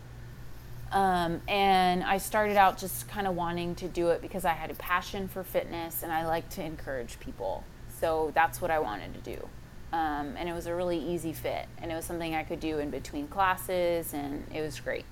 um, 0.91 1.41
and 1.47 2.03
I 2.03 2.17
started 2.17 2.57
out 2.57 2.77
just 2.77 3.07
kind 3.07 3.27
of 3.27 3.35
wanting 3.35 3.75
to 3.75 3.87
do 3.87 4.09
it 4.09 4.21
because 4.21 4.45
I 4.45 4.53
had 4.53 4.71
a 4.71 4.75
passion 4.75 5.27
for 5.27 5.43
fitness 5.43 6.03
and 6.03 6.11
I 6.11 6.25
like 6.25 6.49
to 6.51 6.63
encourage 6.63 7.19
people. 7.19 7.63
So 7.99 8.31
that's 8.33 8.61
what 8.61 8.71
I 8.71 8.79
wanted 8.79 9.13
to 9.13 9.35
do. 9.35 9.47
Um, 9.93 10.35
and 10.37 10.49
it 10.49 10.53
was 10.53 10.67
a 10.67 10.75
really 10.75 10.97
easy 10.97 11.31
fit, 11.31 11.67
and 11.77 11.91
it 11.91 11.95
was 11.95 12.03
something 12.05 12.35
I 12.35 12.43
could 12.43 12.59
do 12.59 12.79
in 12.79 12.89
between 12.89 13.27
classes, 13.27 14.13
and 14.13 14.45
it 14.53 14.61
was 14.61 14.79
great. 14.79 15.05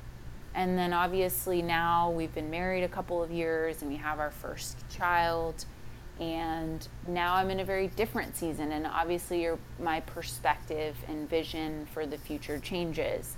And 0.55 0.77
then 0.77 0.93
obviously 0.93 1.61
now 1.61 2.11
we've 2.11 2.33
been 2.33 2.49
married 2.49 2.83
a 2.83 2.87
couple 2.87 3.23
of 3.23 3.31
years 3.31 3.81
and 3.81 3.89
we 3.89 3.97
have 3.97 4.19
our 4.19 4.29
first 4.29 4.77
child. 4.89 5.65
And 6.23 6.87
now 7.07 7.35
I'm 7.35 7.49
in 7.49 7.59
a 7.59 7.65
very 7.65 7.87
different 7.87 8.37
season. 8.37 8.71
And 8.71 8.87
obviously, 8.87 9.41
your, 9.41 9.59
my 9.79 9.99
perspective 9.99 10.95
and 11.09 11.29
vision 11.29 11.85
for 11.93 12.05
the 12.05 12.17
future 12.17 12.59
changes. 12.59 13.35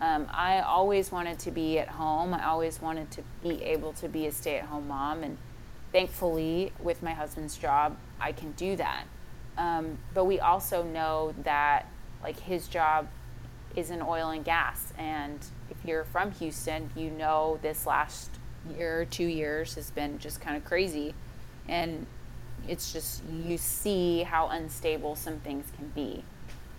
Um, 0.00 0.26
I 0.30 0.60
always 0.60 1.10
wanted 1.10 1.38
to 1.40 1.50
be 1.50 1.78
at 1.78 1.88
home. 1.88 2.34
I 2.34 2.44
always 2.46 2.82
wanted 2.82 3.10
to 3.12 3.22
be 3.42 3.62
able 3.62 3.94
to 3.94 4.08
be 4.08 4.26
a 4.26 4.32
stay 4.32 4.58
at 4.58 4.66
home 4.66 4.88
mom. 4.88 5.22
And 5.22 5.38
thankfully, 5.92 6.72
with 6.78 7.02
my 7.02 7.12
husband's 7.12 7.56
job, 7.56 7.96
I 8.20 8.32
can 8.32 8.52
do 8.52 8.76
that. 8.76 9.04
Um, 9.56 9.96
but 10.12 10.26
we 10.26 10.38
also 10.38 10.82
know 10.82 11.34
that, 11.44 11.86
like, 12.22 12.38
his 12.38 12.68
job 12.68 13.08
is 13.74 13.90
in 13.90 14.02
oil 14.02 14.30
and 14.30 14.44
gas. 14.44 14.92
And 14.98 15.38
if 15.70 15.76
you're 15.84 16.04
from 16.04 16.32
Houston, 16.32 16.90
you 16.94 17.10
know 17.10 17.58
this 17.62 17.86
last 17.86 18.30
year 18.76 19.06
two 19.06 19.26
years 19.26 19.74
has 19.76 19.90
been 19.90 20.18
just 20.18 20.42
kind 20.42 20.56
of 20.56 20.64
crazy. 20.64 21.14
And 21.68 22.06
it's 22.68 22.92
just, 22.92 23.22
you 23.44 23.56
see 23.58 24.22
how 24.22 24.48
unstable 24.48 25.16
some 25.16 25.38
things 25.40 25.66
can 25.76 25.88
be. 25.88 26.24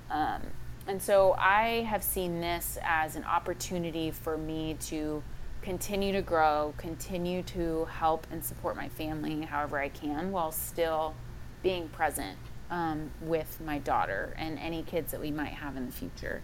Um, 0.09 0.41
and 0.87 1.01
so 1.01 1.33
I 1.37 1.85
have 1.89 2.03
seen 2.03 2.39
this 2.39 2.77
as 2.81 3.15
an 3.15 3.23
opportunity 3.25 4.11
for 4.11 4.37
me 4.37 4.77
to 4.87 5.21
continue 5.61 6.13
to 6.13 6.21
grow, 6.21 6.73
continue 6.77 7.43
to 7.43 7.85
help 7.85 8.25
and 8.31 8.43
support 8.43 8.77
my 8.77 8.87
family 8.87 9.41
however 9.41 9.79
I 9.79 9.89
can 9.89 10.31
while 10.31 10.51
still 10.51 11.13
being 11.61 11.89
present 11.89 12.37
um, 12.71 13.11
with 13.21 13.59
my 13.65 13.79
daughter 13.79 14.33
and 14.37 14.57
any 14.59 14.83
kids 14.83 15.11
that 15.11 15.19
we 15.19 15.31
might 15.31 15.53
have 15.53 15.75
in 15.75 15.85
the 15.85 15.91
future. 15.91 16.41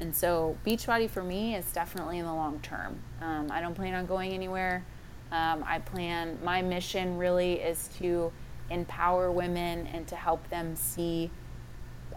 And 0.00 0.14
so, 0.14 0.56
Beachbody 0.66 1.08
for 1.08 1.22
me 1.22 1.54
is 1.54 1.70
definitely 1.72 2.18
in 2.18 2.24
the 2.24 2.34
long 2.34 2.58
term. 2.60 2.98
Um, 3.20 3.48
I 3.52 3.60
don't 3.60 3.74
plan 3.74 3.94
on 3.94 4.06
going 4.06 4.32
anywhere. 4.32 4.84
Um, 5.30 5.64
I 5.66 5.78
plan, 5.78 6.38
my 6.42 6.62
mission 6.62 7.16
really 7.16 7.54
is 7.54 7.88
to 7.98 8.32
empower 8.70 9.30
women 9.30 9.86
and 9.88 10.06
to 10.08 10.16
help 10.16 10.48
them 10.50 10.76
see 10.76 11.30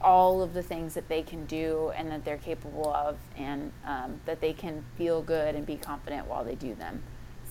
all 0.01 0.41
of 0.43 0.53
the 0.53 0.62
things 0.62 0.93
that 0.93 1.07
they 1.10 1.23
can 1.23 1.45
do 1.45 1.91
and 1.95 2.12
that 2.12 2.23
they're 2.23 2.38
capable 2.38 2.93
of, 2.93 3.17
and 3.36 3.71
um, 3.86 4.19
that 4.25 4.39
they 4.39 4.53
can 4.53 4.83
feel 4.97 5.21
good 5.21 5.55
and 5.55 5.65
be 5.65 5.75
confident 5.75 6.27
while 6.27 6.43
they 6.43 6.55
do 6.55 6.75
them. 6.75 7.01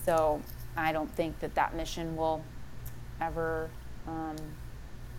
So 0.05 0.41
I 0.77 0.93
don't 0.93 1.11
think 1.13 1.39
that 1.39 1.55
that 1.55 1.75
mission 1.75 2.15
will 2.15 2.41
ever, 3.19 3.69
um, 4.07 4.35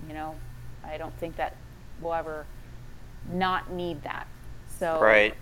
you 0.07 0.15
know, 0.15 0.35
I 0.83 0.97
don't 0.97 1.15
think 1.19 1.37
that 1.37 1.57
we'll 2.01 2.15
ever 2.15 2.47
not 3.31 3.71
need 3.71 4.03
that. 4.05 4.27
So 4.79 5.01
right. 5.01 5.35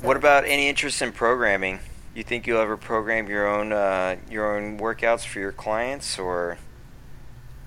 So. 0.00 0.06
What 0.06 0.16
about 0.16 0.44
any 0.46 0.68
interest 0.68 1.02
in 1.02 1.12
programming? 1.12 1.80
You 2.14 2.22
think 2.22 2.46
you'll 2.46 2.60
ever 2.60 2.76
program 2.76 3.28
your 3.28 3.46
own 3.46 3.72
uh, 3.72 4.16
your 4.30 4.56
own 4.56 4.78
workouts 4.78 5.26
for 5.26 5.38
your 5.38 5.52
clients, 5.52 6.18
or? 6.18 6.58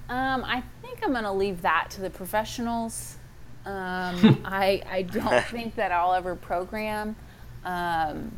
Um, 0.08 0.44
I 0.46 0.64
think 0.82 1.00
I'm 1.04 1.12
going 1.12 1.24
to 1.24 1.32
leave 1.32 1.62
that 1.64 1.90
to 1.92 2.02
the 2.02 2.10
professionals. 2.10 3.18
Um, 3.66 4.42
I, 4.46 4.82
I 4.90 5.02
don't 5.04 5.44
think 5.46 5.76
that 5.76 5.92
I'll 5.92 6.14
ever 6.14 6.36
program. 6.36 7.16
Um, 7.64 8.32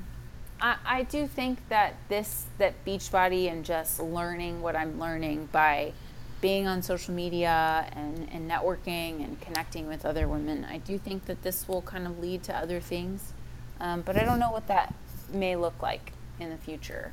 I, 0.62 0.78
I 0.86 1.04
do 1.04 1.28
think 1.28 1.60
that 1.70 1.96
this, 2.08 2.46
that 2.58 2.86
Beachbody 2.86 3.52
and 3.52 3.66
just 3.66 4.00
learning 4.00 4.62
what 4.62 4.76
I'm 4.76 5.00
learning 5.00 5.50
by 5.52 5.94
being 6.40 6.68
on 6.68 6.82
social 6.82 7.14
media 7.14 7.90
and, 7.94 8.30
and 8.32 8.50
networking 8.50 9.24
and 9.24 9.40
connecting 9.42 9.88
with 9.88 10.06
other 10.06 10.28
women, 10.28 10.66
I 10.66 10.78
do 10.78 10.98
think 10.98 11.26
that 11.26 11.42
this 11.42 11.68
will 11.68 11.82
kind 11.82 12.08
of 12.08 12.20
lead 12.20 12.44
to 12.44 12.56
other 12.56 12.80
things. 12.80 13.34
Um, 13.80 14.02
but 14.02 14.18
I 14.18 14.24
don't 14.24 14.40
know 14.40 14.52
what 14.52 14.68
that 14.68 14.94
may 15.32 15.56
look 15.56 15.82
like 15.82 16.14
in 16.40 16.50
the 16.50 16.58
future. 16.58 17.12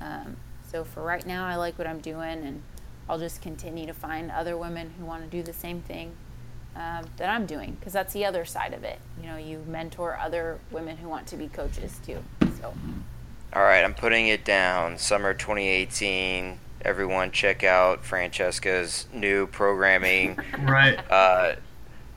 Um, 0.00 0.36
so 0.70 0.84
for 0.84 1.02
right 1.02 1.24
now, 1.26 1.46
I 1.46 1.56
like 1.56 1.78
what 1.78 1.86
I'm 1.86 2.00
doing 2.00 2.44
and 2.44 2.62
I'll 3.08 3.18
just 3.18 3.40
continue 3.40 3.86
to 3.86 3.94
find 3.94 4.30
other 4.30 4.56
women 4.56 4.92
who 4.98 5.04
want 5.04 5.22
to 5.22 5.28
do 5.28 5.42
the 5.42 5.52
same 5.52 5.80
thing 5.80 6.12
um, 6.74 7.04
that 7.16 7.28
I'm 7.28 7.46
doing 7.46 7.76
because 7.78 7.92
that's 7.92 8.12
the 8.12 8.24
other 8.24 8.44
side 8.44 8.74
of 8.74 8.84
it. 8.84 8.98
You 9.20 9.28
know, 9.28 9.36
you 9.36 9.64
mentor 9.66 10.18
other 10.20 10.58
women 10.70 10.96
who 10.96 11.08
want 11.08 11.26
to 11.28 11.36
be 11.36 11.48
coaches 11.48 12.00
too. 12.04 12.18
So. 12.60 12.74
All 13.52 13.62
right, 13.62 13.84
I'm 13.84 13.94
putting 13.94 14.26
it 14.28 14.44
down. 14.44 14.98
Summer 14.98 15.34
2018. 15.34 16.58
Everyone, 16.84 17.30
check 17.30 17.64
out 17.64 18.04
Francesca's 18.04 19.06
new 19.12 19.46
programming. 19.46 20.38
right. 20.60 20.98
Uh, 21.10 21.56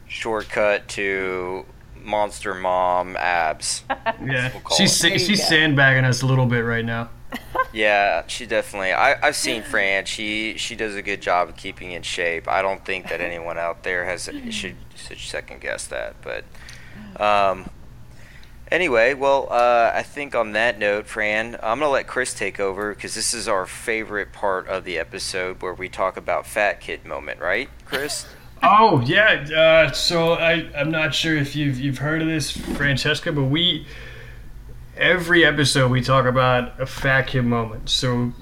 shortcut 0.08 0.88
to 0.90 1.66
monster 1.96 2.54
mom 2.54 3.16
abs. 3.16 3.84
yeah, 3.90 4.52
we'll 4.54 4.78
she's 4.78 4.98
she's 4.98 5.48
sandbagging 5.48 6.06
us 6.06 6.22
a 6.22 6.26
little 6.26 6.46
bit 6.46 6.62
right 6.62 6.86
now 6.86 7.10
yeah, 7.74 8.24
she 8.28 8.46
definitely. 8.46 8.92
I, 8.92 9.28
I've 9.28 9.36
seen 9.36 9.62
Fran. 9.64 10.06
She 10.06 10.56
she 10.58 10.76
does 10.76 10.96
a 10.96 11.02
good 11.02 11.22
job 11.22 11.50
of 11.50 11.56
keeping 11.56 11.92
in 11.92 12.02
shape. 12.02 12.48
I 12.48 12.62
don't 12.62 12.84
think 12.84 13.10
that 13.10 13.22
anyone 13.22 13.58
out 13.58 13.84
there 13.84 14.06
has 14.06 14.30
should 14.50 14.76
should 14.96 15.18
second 15.18 15.62
guess 15.62 15.88
that. 15.88 16.16
But 16.22 16.44
um, 17.22 17.70
anyway, 18.72 19.14
well, 19.14 19.48
uh, 19.52 19.92
I 19.94 20.04
think 20.04 20.36
on 20.36 20.54
that 20.54 20.80
note, 20.80 21.06
Fran, 21.06 21.56
I'm 21.62 21.80
gonna 21.80 21.90
let 21.90 22.08
Chris 22.08 22.34
take 22.34 22.60
over 22.60 22.94
because 22.94 23.16
this 23.16 23.34
is 23.34 23.48
our 23.48 23.66
favorite 23.66 24.34
part 24.34 24.68
of 24.68 24.84
the 24.84 24.98
episode 24.98 25.62
where 25.62 25.74
we 25.74 25.90
talk 25.90 26.18
about 26.18 26.48
fat 26.48 26.82
kid 26.82 27.06
moment, 27.06 27.40
right, 27.40 27.70
Chris? 27.86 28.28
oh 28.64 29.02
yeah. 29.06 29.46
Uh, 29.56 29.92
so 29.92 30.34
I 30.34 30.70
I'm 30.76 30.92
not 30.92 31.14
sure 31.14 31.36
if 31.36 31.56
you've 31.56 31.80
you've 31.80 32.00
heard 32.00 32.22
of 32.22 32.28
this, 32.28 32.52
Francesca, 32.52 33.32
but 33.32 33.46
we 33.46 33.86
every 35.00 35.46
episode 35.46 35.90
we 35.90 36.02
talk 36.02 36.26
about 36.26 36.80
a 36.80 36.86
fat 36.86 37.24
kid 37.28 37.44
moment. 37.44 37.90
So 37.90 38.34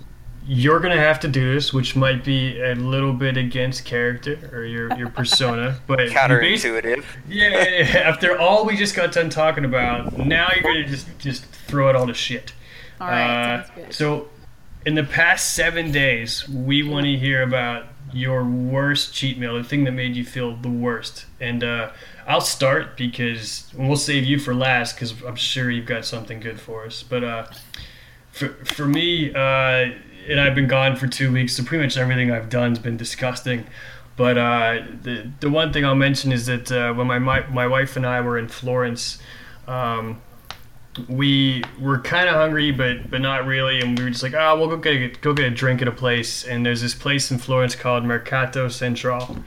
you're 0.45 0.79
gonna 0.79 0.97
have 0.97 1.19
to 1.21 1.27
do 1.27 1.53
this, 1.53 1.73
which 1.73 1.95
might 1.95 2.23
be 2.23 2.59
a 2.61 2.73
little 2.75 3.13
bit 3.13 3.37
against 3.37 3.85
character 3.85 4.49
or 4.51 4.65
your 4.65 4.93
your 4.97 5.09
persona, 5.09 5.79
but 5.87 5.99
counterintuitive. 5.99 7.03
Yeah, 7.29 7.49
yeah, 7.49 7.63
yeah, 7.79 7.99
after 7.99 8.37
all 8.37 8.65
we 8.65 8.75
just 8.75 8.95
got 8.95 9.11
done 9.11 9.29
talking 9.29 9.65
about, 9.65 10.17
now 10.17 10.47
you're 10.53 10.63
gonna 10.63 10.87
just 10.87 11.07
just 11.19 11.45
throw 11.45 11.89
it 11.89 11.95
all 11.95 12.07
to 12.07 12.13
shit. 12.13 12.53
All 12.99 13.07
right, 13.07 13.59
uh, 13.59 13.91
So, 13.91 14.29
in 14.85 14.95
the 14.95 15.03
past 15.03 15.53
seven 15.53 15.91
days, 15.91 16.49
we 16.49 16.81
want 16.81 17.05
to 17.05 17.15
hear 17.15 17.43
about 17.43 17.85
your 18.11 18.43
worst 18.43 19.13
cheat 19.13 19.37
meal, 19.37 19.55
the 19.55 19.63
thing 19.63 19.83
that 19.83 19.91
made 19.91 20.15
you 20.15 20.25
feel 20.25 20.55
the 20.55 20.69
worst, 20.69 21.25
and 21.39 21.63
uh, 21.63 21.91
I'll 22.27 22.41
start 22.41 22.97
because 22.97 23.71
we'll 23.73 23.95
save 23.95 24.25
you 24.25 24.37
for 24.37 24.53
last 24.53 24.95
because 24.95 25.23
I'm 25.23 25.37
sure 25.37 25.71
you've 25.71 25.85
got 25.85 26.03
something 26.03 26.41
good 26.41 26.59
for 26.59 26.85
us. 26.85 27.01
But 27.01 27.23
uh, 27.23 27.47
for 28.31 28.49
for 28.65 28.85
me, 28.85 29.33
uh, 29.33 29.91
and 30.27 30.39
I've 30.39 30.53
been 30.53 30.67
gone 30.67 30.97
for 30.97 31.07
two 31.07 31.31
weeks, 31.31 31.55
so 31.55 31.63
pretty 31.63 31.85
much 31.85 31.97
everything 31.97 32.31
I've 32.31 32.49
done 32.49 32.71
has 32.71 32.79
been 32.79 32.97
disgusting. 32.97 33.65
But 34.17 34.37
uh, 34.37 34.81
the 35.03 35.31
the 35.39 35.49
one 35.49 35.71
thing 35.71 35.85
I'll 35.85 35.95
mention 35.95 36.33
is 36.33 36.47
that 36.47 36.71
uh, 36.71 36.93
when 36.93 37.07
my, 37.07 37.17
my 37.17 37.47
my 37.47 37.67
wife 37.67 37.95
and 37.95 38.05
I 38.05 38.21
were 38.21 38.37
in 38.37 38.49
Florence. 38.49 39.19
Um, 39.67 40.21
we 41.07 41.63
were 41.79 41.99
kind 41.99 42.27
of 42.27 42.35
hungry, 42.35 42.71
but 42.71 43.09
but 43.09 43.21
not 43.21 43.45
really, 43.45 43.79
and 43.79 43.97
we 43.97 44.03
were 44.03 44.09
just 44.09 44.23
like, 44.23 44.33
oh, 44.33 44.57
we'll 44.57 44.67
go 44.67 44.77
get 44.77 44.93
a, 44.93 45.07
go 45.21 45.33
get 45.33 45.45
a 45.45 45.51
drink 45.51 45.81
at 45.81 45.87
a 45.87 45.91
place. 45.91 46.43
And 46.43 46.65
there's 46.65 46.81
this 46.81 46.95
place 46.95 47.29
in 47.29 47.37
Florence 47.37 47.75
called 47.75 48.03
Mercato 48.03 48.67
Central, 48.67 49.37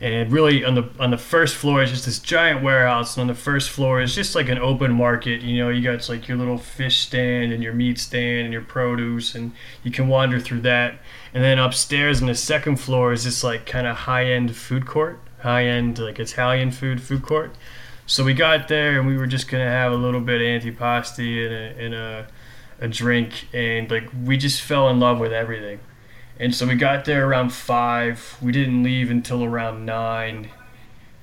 and 0.00 0.30
really 0.30 0.62
on 0.62 0.74
the 0.74 0.88
on 1.00 1.10
the 1.10 1.16
first 1.18 1.56
floor 1.56 1.82
is 1.82 1.90
just 1.90 2.04
this 2.04 2.18
giant 2.18 2.62
warehouse. 2.62 3.16
And 3.16 3.22
on 3.22 3.26
the 3.28 3.34
first 3.34 3.70
floor 3.70 4.00
is 4.02 4.14
just 4.14 4.34
like 4.34 4.48
an 4.48 4.58
open 4.58 4.92
market. 4.92 5.40
You 5.40 5.64
know 5.64 5.70
you 5.70 5.82
got 5.82 6.06
like 6.08 6.28
your 6.28 6.36
little 6.36 6.58
fish 6.58 6.98
stand 6.98 7.52
and 7.52 7.62
your 7.62 7.72
meat 7.72 7.98
stand 7.98 8.44
and 8.44 8.52
your 8.52 8.62
produce 8.62 9.34
and 9.34 9.52
you 9.82 9.90
can 9.90 10.08
wander 10.08 10.38
through 10.38 10.60
that. 10.62 10.98
And 11.32 11.42
then 11.42 11.58
upstairs 11.58 12.20
on 12.20 12.28
the 12.28 12.34
second 12.34 12.76
floor 12.76 13.12
is 13.12 13.24
this 13.24 13.42
like 13.42 13.64
kind 13.64 13.86
of 13.86 13.96
high-end 13.96 14.54
food 14.54 14.86
court 14.86 15.20
high-end 15.40 15.98
like 15.98 16.18
italian 16.18 16.70
food 16.70 17.00
food 17.00 17.22
court. 17.22 17.54
So 18.04 18.22
we 18.22 18.34
got 18.34 18.68
there 18.68 18.98
and 18.98 19.06
we 19.06 19.16
were 19.16 19.26
just 19.26 19.48
gonna 19.48 19.68
have 19.68 19.92
a 19.92 19.96
little 19.96 20.20
bit 20.20 20.40
of 20.40 20.62
antipasti 20.62 21.46
and 21.46 21.54
a, 21.54 21.84
and 21.84 21.94
a, 21.94 22.26
a 22.80 22.88
drink. 22.88 23.48
And 23.54 23.90
like 23.90 24.10
we 24.24 24.36
just 24.36 24.60
fell 24.60 24.90
in 24.90 25.00
love 25.00 25.18
with 25.18 25.32
everything 25.32 25.80
and 26.38 26.54
so 26.54 26.66
we 26.66 26.74
got 26.74 27.04
there 27.04 27.26
around 27.26 27.50
five. 27.50 28.36
We 28.42 28.52
didn't 28.52 28.82
leave 28.82 29.10
until 29.10 29.44
around 29.44 29.86
nine, 29.86 30.50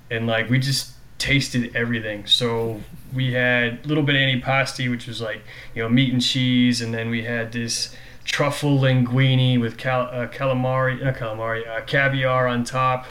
and 0.09 0.27
like 0.27 0.49
we 0.49 0.59
just 0.59 0.91
tasted 1.19 1.75
everything. 1.75 2.25
So 2.25 2.81
we 3.13 3.33
had 3.33 3.85
a 3.85 3.87
little 3.87 4.03
bit 4.03 4.15
of 4.15 4.21
antipasti, 4.21 4.89
which 4.89 5.07
was 5.07 5.21
like 5.21 5.41
you 5.75 5.83
know 5.83 5.89
meat 5.89 6.11
and 6.11 6.21
cheese, 6.21 6.81
and 6.81 6.93
then 6.93 7.09
we 7.09 7.23
had 7.23 7.51
this 7.51 7.95
truffle 8.23 8.79
linguine 8.79 9.59
with 9.59 9.77
cal- 9.77 10.09
uh, 10.11 10.27
calamari, 10.27 11.01
not 11.03 11.15
calamari, 11.15 11.67
uh, 11.67 11.81
caviar 11.81 12.47
on 12.47 12.63
top. 12.63 13.07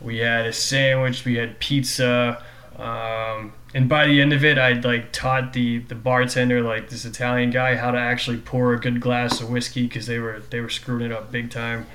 We 0.00 0.18
had 0.18 0.46
a 0.46 0.52
sandwich. 0.52 1.24
We 1.24 1.36
had 1.36 1.58
pizza. 1.58 2.44
Um, 2.78 3.52
and 3.74 3.88
by 3.88 4.06
the 4.06 4.20
end 4.20 4.32
of 4.32 4.44
it, 4.44 4.56
I'd 4.56 4.84
like 4.84 5.12
taught 5.12 5.52
the 5.52 5.78
the 5.78 5.94
bartender, 5.94 6.62
like 6.62 6.90
this 6.90 7.04
Italian 7.04 7.50
guy, 7.50 7.74
how 7.74 7.90
to 7.90 7.98
actually 7.98 8.38
pour 8.38 8.72
a 8.72 8.80
good 8.80 9.00
glass 9.00 9.40
of 9.40 9.50
whiskey 9.50 9.86
because 9.86 10.06
they 10.06 10.18
were 10.18 10.42
they 10.50 10.60
were 10.60 10.68
screwing 10.68 11.06
it 11.06 11.12
up 11.12 11.32
big 11.32 11.50
time. 11.50 11.86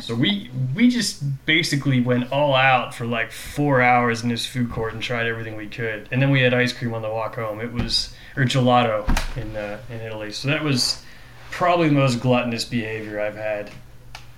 So 0.00 0.14
we 0.14 0.50
we 0.74 0.88
just 0.88 1.22
basically 1.46 2.00
went 2.00 2.30
all 2.30 2.54
out 2.54 2.94
for 2.94 3.06
like 3.06 3.32
four 3.32 3.82
hours 3.82 4.22
in 4.22 4.28
this 4.28 4.46
food 4.46 4.70
court 4.70 4.94
and 4.94 5.02
tried 5.02 5.26
everything 5.26 5.56
we 5.56 5.66
could, 5.66 6.08
and 6.12 6.22
then 6.22 6.30
we 6.30 6.40
had 6.40 6.54
ice 6.54 6.72
cream 6.72 6.94
on 6.94 7.02
the 7.02 7.10
walk 7.10 7.34
home. 7.34 7.60
It 7.60 7.72
was 7.72 8.14
or 8.36 8.44
gelato 8.44 9.04
in 9.36 9.56
uh, 9.56 9.80
in 9.90 10.00
Italy. 10.00 10.30
So 10.30 10.46
that 10.48 10.62
was 10.62 11.02
probably 11.50 11.88
the 11.88 11.94
most 11.94 12.20
gluttonous 12.20 12.64
behavior 12.64 13.20
I've 13.20 13.36
had. 13.36 13.72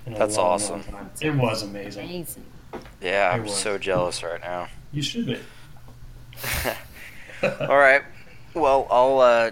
That's 0.07 0.37
long, 0.37 0.47
awesome. 0.47 0.85
Long 0.91 1.11
it 1.21 1.35
was 1.35 1.63
amazing. 1.63 2.09
Amazing. 2.09 2.45
Yeah, 3.01 3.31
I'm 3.33 3.47
so 3.47 3.77
jealous 3.77 4.23
right 4.23 4.41
now. 4.41 4.69
You 4.91 5.03
should 5.03 5.27
be. 5.27 5.39
All 7.43 7.79
right. 7.79 8.03
Well, 8.55 8.87
I'll 8.91 9.21
uh, 9.21 9.51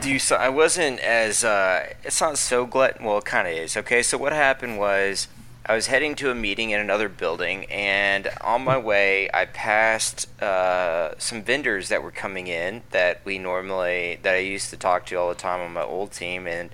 do 0.00 0.18
so. 0.18 0.36
I 0.36 0.48
wasn't 0.48 1.00
as. 1.00 1.44
Uh, 1.44 1.92
it's 2.04 2.20
not 2.20 2.38
so 2.38 2.66
glutton. 2.66 3.04
Well, 3.04 3.18
it 3.18 3.24
kind 3.24 3.48
of 3.48 3.54
is. 3.54 3.76
Okay, 3.76 4.02
so 4.02 4.18
what 4.18 4.32
happened 4.32 4.78
was 4.78 5.28
I 5.64 5.74
was 5.74 5.86
heading 5.86 6.14
to 6.16 6.30
a 6.30 6.34
meeting 6.34 6.70
in 6.70 6.80
another 6.80 7.08
building, 7.08 7.66
and 7.66 8.28
on 8.40 8.64
my 8.64 8.78
way, 8.78 9.30
I 9.32 9.44
passed 9.44 10.28
uh, 10.42 11.16
some 11.18 11.42
vendors 11.42 11.88
that 11.88 12.02
were 12.02 12.10
coming 12.10 12.46
in 12.46 12.82
that 12.90 13.20
we 13.24 13.38
normally 13.38 14.18
that 14.22 14.34
I 14.34 14.38
used 14.38 14.70
to 14.70 14.76
talk 14.76 15.06
to 15.06 15.16
all 15.16 15.28
the 15.28 15.34
time 15.34 15.60
on 15.60 15.72
my 15.72 15.82
old 15.82 16.12
team, 16.12 16.46
and 16.46 16.70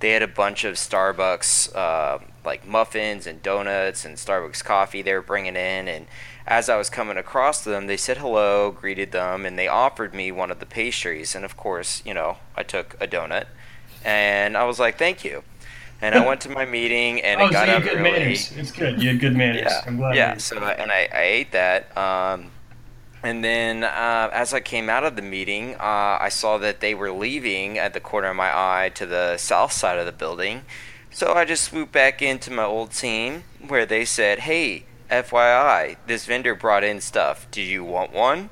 they 0.00 0.10
had 0.10 0.22
a 0.22 0.28
bunch 0.28 0.64
of 0.64 0.74
Starbucks 0.74 1.74
uh, 1.76 2.18
like 2.44 2.66
muffins 2.66 3.26
and 3.26 3.42
donuts 3.42 4.04
and 4.04 4.16
Starbucks 4.16 4.64
coffee 4.64 5.02
they 5.02 5.14
were 5.14 5.22
bringing 5.22 5.56
in, 5.56 5.88
and 5.88 6.06
as 6.46 6.68
I 6.68 6.76
was 6.76 6.90
coming 6.90 7.16
across 7.16 7.62
them, 7.62 7.86
they 7.86 7.96
said 7.96 8.18
hello, 8.18 8.70
greeted 8.70 9.12
them, 9.12 9.46
and 9.46 9.58
they 9.58 9.68
offered 9.68 10.14
me 10.14 10.32
one 10.32 10.50
of 10.50 10.58
the 10.60 10.66
pastries, 10.66 11.34
and 11.34 11.44
of 11.44 11.56
course, 11.56 12.02
you 12.04 12.14
know, 12.14 12.38
I 12.56 12.62
took 12.62 12.96
a 13.00 13.06
donut, 13.06 13.46
and 14.04 14.56
I 14.56 14.64
was 14.64 14.78
like, 14.78 14.98
thank 14.98 15.24
you 15.24 15.42
and 16.02 16.16
I 16.16 16.26
went 16.26 16.40
to 16.42 16.48
my 16.50 16.64
meeting 16.64 17.20
and 17.22 17.40
oh, 17.40 17.46
it 17.46 17.52
got 17.52 17.66
so 17.68 17.74
you 17.74 17.80
had 17.80 17.82
good 17.84 17.98
early. 18.00 18.10
manners. 18.10 18.52
It's 18.56 18.72
good. 18.72 19.00
You 19.00 19.10
had 19.10 19.20
good 19.20 19.36
manners. 19.36 19.62
Yeah, 19.70 19.84
I'm 19.86 19.96
glad. 19.96 20.16
yeah. 20.16 20.36
So 20.36 20.58
I- 20.58 20.72
and 20.72 20.90
I, 20.90 21.08
I 21.14 21.22
ate 21.22 21.52
that. 21.52 21.96
Um, 21.96 22.50
and 23.22 23.44
then 23.44 23.84
uh, 23.84 24.28
as 24.32 24.52
I 24.52 24.58
came 24.58 24.90
out 24.90 25.04
of 25.04 25.14
the 25.14 25.22
meeting, 25.22 25.76
uh, 25.76 26.18
I 26.20 26.28
saw 26.28 26.58
that 26.58 26.80
they 26.80 26.92
were 26.92 27.12
leaving 27.12 27.78
at 27.78 27.94
the 27.94 28.00
corner 28.00 28.26
of 28.30 28.36
my 28.36 28.50
eye 28.52 28.90
to 28.96 29.06
the 29.06 29.36
south 29.36 29.70
side 29.70 29.96
of 29.96 30.06
the 30.06 30.12
building. 30.12 30.62
So 31.12 31.34
I 31.34 31.44
just 31.44 31.64
swooped 31.64 31.92
back 31.92 32.22
into 32.22 32.50
my 32.50 32.64
old 32.64 32.92
team 32.92 33.44
where 33.66 33.86
they 33.86 34.04
said, 34.04 34.40
"Hey, 34.40 34.84
FYI, 35.10 35.96
this 36.06 36.24
vendor 36.26 36.54
brought 36.54 36.84
in 36.84 37.00
stuff. 37.00 37.46
Do 37.50 37.60
you 37.62 37.84
want 37.84 38.12
one?" 38.12 38.50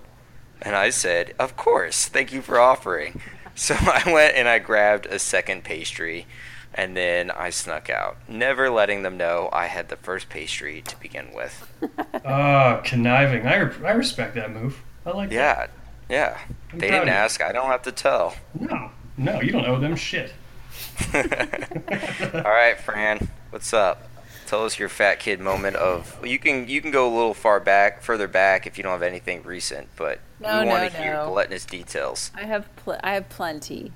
And 0.63 0.77
I 0.77 0.91
said, 0.91 1.35
"Of 1.39 1.57
course. 1.57 2.07
Thank 2.07 2.33
you 2.33 2.43
for 2.43 2.59
offering." 2.59 3.21
So 3.57 3.75
I 3.79 4.11
went 4.11 4.37
and 4.37 4.49
I 4.49 4.59
grabbed 4.59 5.05
a 5.05 5.19
second 5.19 5.65
pastry 5.65 6.27
and 6.73 6.97
then 6.97 7.31
I 7.31 7.51
snuck 7.51 7.91
out, 7.91 8.17
never 8.29 8.71
letting 8.71 9.03
them 9.03 9.17
know 9.17 9.49
I 9.53 9.67
had 9.67 9.89
the 9.89 9.97
first 9.97 10.29
pastry 10.29 10.83
to 10.83 10.99
begin 11.01 11.33
with. 11.35 11.69
Oh, 12.25 12.81
conniving. 12.85 13.47
I, 13.47 13.57
re- 13.57 13.87
I 13.87 13.91
respect 13.93 14.35
that 14.37 14.53
move. 14.53 14.81
I 15.05 15.11
like 15.11 15.31
that. 15.31 15.71
Yeah, 16.09 16.39
yeah. 16.39 16.39
They 16.73 16.91
didn't 16.91 17.09
ask. 17.09 17.43
I 17.43 17.53
don't 17.53 17.67
have 17.67 17.83
to 17.83 17.93
tell. 17.93 18.35
No, 18.59 18.91
no, 19.17 19.41
you 19.41 19.53
don't 19.53 19.67
owe 19.67 19.79
them 19.81 19.97
shit. 19.97 20.33
All 22.35 22.43
right, 22.53 22.79
Fran, 22.79 23.29
what's 23.51 23.73
up? 23.73 24.09
Tell 24.47 24.65
us 24.65 24.79
your 24.79 24.89
fat 24.89 25.21
kid 25.21 25.41
moment 25.41 25.77
of. 25.77 26.19
You 26.27 26.39
can 26.39 26.67
you 26.69 26.81
can 26.83 26.91
go 26.91 27.07
a 27.07 27.15
little 27.15 27.35
far 27.35 27.61
back, 27.61 28.03
further 28.03 28.27
back 28.27 28.67
if 28.67 28.77
you 28.77 28.83
don't 28.83 28.93
have 28.93 29.03
anything 29.03 29.43
recent, 29.45 29.89
but 29.97 30.19
No, 30.41 30.61
we 30.63 30.67
want 30.69 30.83
no, 30.85 30.89
to 30.89 30.97
hear 30.97 31.13
no. 31.15 31.31
gluttonous 31.31 31.65
details. 31.65 32.31
I 32.35 32.43
have 32.43 32.75
pl- 32.77 32.99
I 33.03 33.15
have 33.15 33.29
plenty. 33.29 33.93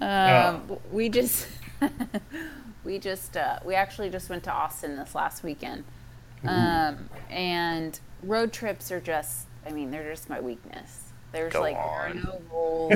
Um, 0.00 0.62
Oh. 0.70 0.80
We 0.90 1.08
just 1.08 1.46
we 2.84 2.98
just 2.98 3.36
uh, 3.36 3.58
we 3.64 3.74
actually 3.74 4.10
just 4.10 4.28
went 4.28 4.44
to 4.44 4.52
Austin 4.52 4.96
this 4.96 5.14
last 5.14 5.42
weekend, 5.42 5.84
um, 6.44 7.08
and 7.30 7.98
road 8.22 8.52
trips 8.52 8.90
are 8.92 9.00
just 9.00 9.46
I 9.66 9.70
mean 9.72 9.90
they're 9.90 10.10
just 10.10 10.28
my 10.28 10.40
weakness. 10.40 11.04
There's 11.32 11.52
Go 11.54 11.60
like 11.62 11.74
there 11.76 11.82
are 11.84 12.14
no 12.14 12.40
rules. 12.52 12.92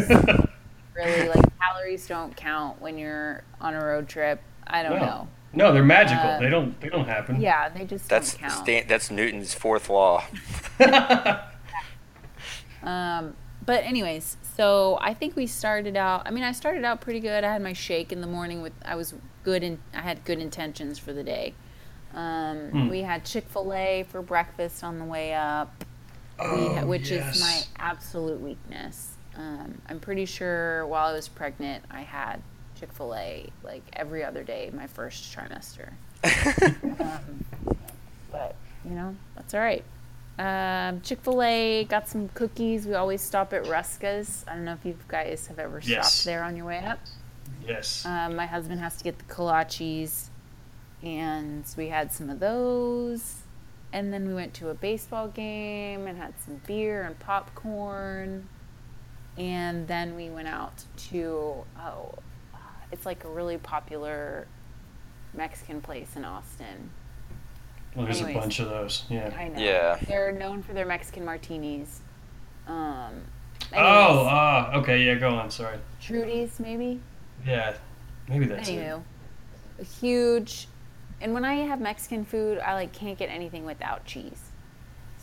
really, 0.94 1.28
like 1.28 1.58
calories 1.58 2.06
don't 2.06 2.36
count 2.36 2.80
when 2.80 2.96
you're 2.98 3.42
on 3.60 3.74
a 3.74 3.84
road 3.84 4.08
trip. 4.08 4.40
I 4.66 4.82
don't 4.82 4.98
No. 5.00 5.06
know. 5.06 5.28
No, 5.56 5.72
they're 5.72 5.84
magical. 5.84 6.28
Uh, 6.30 6.40
they 6.40 6.48
don't. 6.50 6.80
They 6.80 6.88
don't 6.88 7.06
happen. 7.06 7.40
Yeah, 7.40 7.68
they 7.68 7.84
just 7.84 8.08
That's 8.08 8.32
don't 8.32 8.40
count. 8.40 8.52
Stan, 8.64 8.86
that's 8.88 9.10
Newton's 9.10 9.54
fourth 9.54 9.88
law. 9.88 10.24
Um, 12.82 13.34
but 13.64 13.82
anyways, 13.84 14.36
so 14.56 14.98
I 15.00 15.14
think 15.14 15.36
we 15.36 15.46
started 15.46 15.96
out. 15.96 16.22
I 16.26 16.30
mean, 16.30 16.44
I 16.44 16.52
started 16.52 16.84
out 16.84 17.00
pretty 17.00 17.20
good. 17.20 17.44
I 17.44 17.52
had 17.52 17.62
my 17.62 17.72
shake 17.72 18.12
in 18.12 18.20
the 18.20 18.26
morning 18.26 18.60
with. 18.60 18.74
I 18.84 18.94
was 18.94 19.14
good 19.42 19.62
and 19.62 19.78
I 19.94 20.00
had 20.02 20.22
good 20.24 20.38
intentions 20.38 20.98
for 20.98 21.12
the 21.14 21.22
day. 21.22 21.54
Um, 22.14 22.68
Hmm. 22.70 22.88
We 22.90 23.00
had 23.00 23.24
Chick 23.24 23.46
Fil 23.48 23.72
A 23.72 24.04
for 24.08 24.20
breakfast 24.22 24.84
on 24.84 24.98
the 24.98 25.04
way 25.04 25.32
up, 25.34 25.84
Oh, 26.38 26.74
ha- 26.74 26.84
which 26.84 27.10
yes. 27.10 27.36
is 27.36 27.40
my 27.40 27.62
absolute 27.78 28.40
weakness. 28.40 29.13
Um, 29.36 29.80
I'm 29.88 30.00
pretty 30.00 30.24
sure 30.26 30.86
while 30.86 31.08
I 31.08 31.12
was 31.12 31.28
pregnant, 31.28 31.84
I 31.90 32.02
had 32.02 32.40
Chick 32.78 32.92
Fil 32.92 33.14
A 33.14 33.46
like 33.62 33.82
every 33.94 34.24
other 34.24 34.42
day 34.42 34.70
my 34.72 34.86
first 34.86 35.34
trimester. 35.36 35.92
um, 37.00 37.44
but 38.30 38.54
you 38.84 38.92
know 38.92 39.14
that's 39.36 39.54
all 39.54 39.60
right. 39.60 39.84
Um, 40.38 41.00
Chick 41.02 41.20
Fil 41.22 41.42
A 41.42 41.84
got 41.84 42.08
some 42.08 42.28
cookies. 42.30 42.86
We 42.86 42.94
always 42.94 43.22
stop 43.22 43.52
at 43.52 43.64
Hruska's. 43.64 44.44
I 44.48 44.54
don't 44.54 44.64
know 44.64 44.72
if 44.72 44.84
you 44.84 44.96
guys 45.08 45.46
have 45.48 45.58
ever 45.58 45.80
Yes. 45.84 46.12
stopped 46.12 46.24
there 46.24 46.42
on 46.42 46.56
your 46.56 46.66
way 46.66 46.78
up. 46.78 46.98
Yes. 47.66 48.04
Um, 48.04 48.34
my 48.36 48.46
husband 48.46 48.80
has 48.80 48.96
to 48.96 49.04
get 49.04 49.16
the 49.18 49.24
kolaches, 49.32 50.28
and 51.02 51.64
we 51.76 51.88
had 51.88 52.12
some 52.12 52.30
of 52.30 52.40
those. 52.40 53.36
And 53.92 54.12
then 54.12 54.26
we 54.26 54.34
went 54.34 54.54
to 54.54 54.70
a 54.70 54.74
baseball 54.74 55.28
game 55.28 56.08
and 56.08 56.18
had 56.18 56.34
some 56.44 56.60
beer 56.66 57.02
and 57.04 57.16
popcorn. 57.20 58.48
And 59.36 59.86
then 59.88 60.14
we 60.14 60.30
went 60.30 60.48
out 60.48 60.84
to 61.10 61.64
oh, 61.80 62.14
it's 62.92 63.04
like 63.04 63.24
a 63.24 63.28
really 63.28 63.58
popular 63.58 64.46
Mexican 65.34 65.80
place 65.80 66.14
in 66.16 66.24
Austin. 66.24 66.90
well, 67.96 68.04
there's 68.04 68.18
anyways. 68.18 68.36
a 68.36 68.40
bunch 68.40 68.60
of 68.60 68.68
those. 68.68 69.04
Yeah. 69.08 69.34
I 69.36 69.48
know. 69.48 69.58
Yeah. 69.60 69.98
They're 70.06 70.32
known 70.32 70.62
for 70.62 70.72
their 70.72 70.86
Mexican 70.86 71.24
martinis. 71.24 72.00
Um, 72.68 73.24
Oh, 73.72 73.76
anyways, 73.76 74.28
ah, 74.30 74.72
okay. 74.76 75.02
Yeah, 75.04 75.14
go 75.14 75.30
on. 75.30 75.50
Sorry. 75.50 75.78
Trudy's 76.00 76.60
maybe. 76.60 77.00
Yeah, 77.46 77.74
maybe 78.28 78.46
that's 78.46 78.68
it. 78.68 78.78
Anywho, 78.78 79.02
a 79.80 79.84
huge. 79.84 80.68
And 81.20 81.32
when 81.34 81.44
I 81.44 81.54
have 81.54 81.80
Mexican 81.80 82.24
food, 82.24 82.58
I 82.58 82.74
like 82.74 82.92
can't 82.92 83.18
get 83.18 83.30
anything 83.30 83.64
without 83.64 84.04
cheese. 84.04 84.50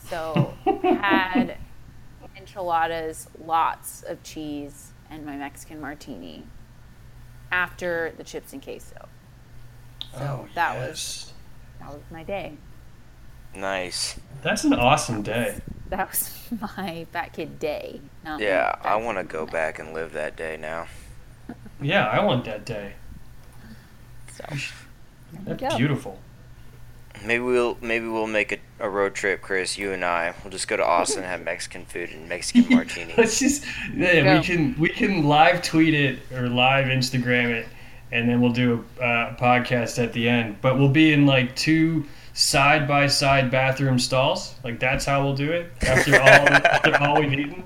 So 0.09 0.53
had 0.83 1.57
enchiladas, 2.55 3.27
lots 3.45 4.03
of 4.03 4.21
cheese, 4.23 4.91
and 5.09 5.25
my 5.25 5.35
Mexican 5.37 5.79
martini 5.79 6.43
after 7.51 8.13
the 8.17 8.23
chips 8.23 8.51
and 8.53 8.61
queso. 8.61 9.07
So 10.13 10.19
Oh, 10.19 10.47
that 10.55 10.77
was 10.77 11.31
that 11.79 11.89
was 11.89 12.01
my 12.11 12.23
day. 12.23 12.57
Nice. 13.55 14.19
That's 14.41 14.63
an 14.63 14.73
awesome 14.73 15.21
day. 15.23 15.59
That 15.89 16.09
was 16.09 16.31
my 16.77 17.05
fat 17.11 17.33
kid 17.33 17.59
day. 17.59 18.01
Not 18.23 18.39
Yeah, 18.41 18.75
I 18.81 18.95
want 18.97 19.17
to 19.17 19.23
go 19.23 19.39
moment. 19.39 19.53
back 19.53 19.79
and 19.79 19.93
live 19.93 20.11
that 20.13 20.35
day 20.35 20.57
now. 20.57 20.87
Yeah, 21.81 22.05
I 22.07 22.23
want 22.23 22.45
that 22.45 22.65
day. 22.65 22.93
So 24.33 24.45
That's 25.45 25.61
go. 25.61 25.77
beautiful. 25.77 26.19
Maybe 27.25 27.43
we'll 27.43 27.77
maybe 27.81 28.07
we'll 28.07 28.27
make 28.27 28.51
a, 28.51 28.57
a 28.79 28.89
road 28.89 29.13
trip, 29.13 29.41
Chris. 29.41 29.77
You 29.77 29.91
and 29.91 30.03
I. 30.03 30.33
We'll 30.43 30.51
just 30.51 30.67
go 30.67 30.77
to 30.77 30.85
Austin 30.85 31.23
and 31.23 31.27
have 31.27 31.43
Mexican 31.43 31.85
food 31.85 32.09
and 32.09 32.27
Mexican 32.27 32.65
martini. 32.75 33.13
Let's 33.17 33.39
just 33.39 33.65
yeah, 33.93 34.23
Go. 34.23 34.37
we 34.37 34.43
can 34.43 34.79
we 34.79 34.89
can 34.89 35.23
live 35.23 35.61
tweet 35.61 35.93
it 35.93 36.19
or 36.33 36.49
live 36.49 36.85
Instagram 36.85 37.49
it, 37.49 37.67
and 38.11 38.27
then 38.27 38.41
we'll 38.41 38.51
do 38.51 38.83
a 38.99 39.03
uh, 39.03 39.35
podcast 39.37 40.01
at 40.01 40.13
the 40.13 40.27
end. 40.27 40.57
But 40.61 40.77
we'll 40.79 40.89
be 40.89 41.13
in 41.13 41.25
like 41.25 41.55
two 41.55 42.05
side 42.33 42.87
by 42.87 43.07
side 43.07 43.51
bathroom 43.51 43.99
stalls. 43.99 44.55
Like 44.63 44.79
that's 44.79 45.05
how 45.05 45.23
we'll 45.23 45.35
do 45.35 45.51
it 45.51 45.71
after 45.81 46.15
all 46.15 46.27
after 46.27 46.95
all 46.97 47.19
we've 47.19 47.33
eaten. 47.33 47.63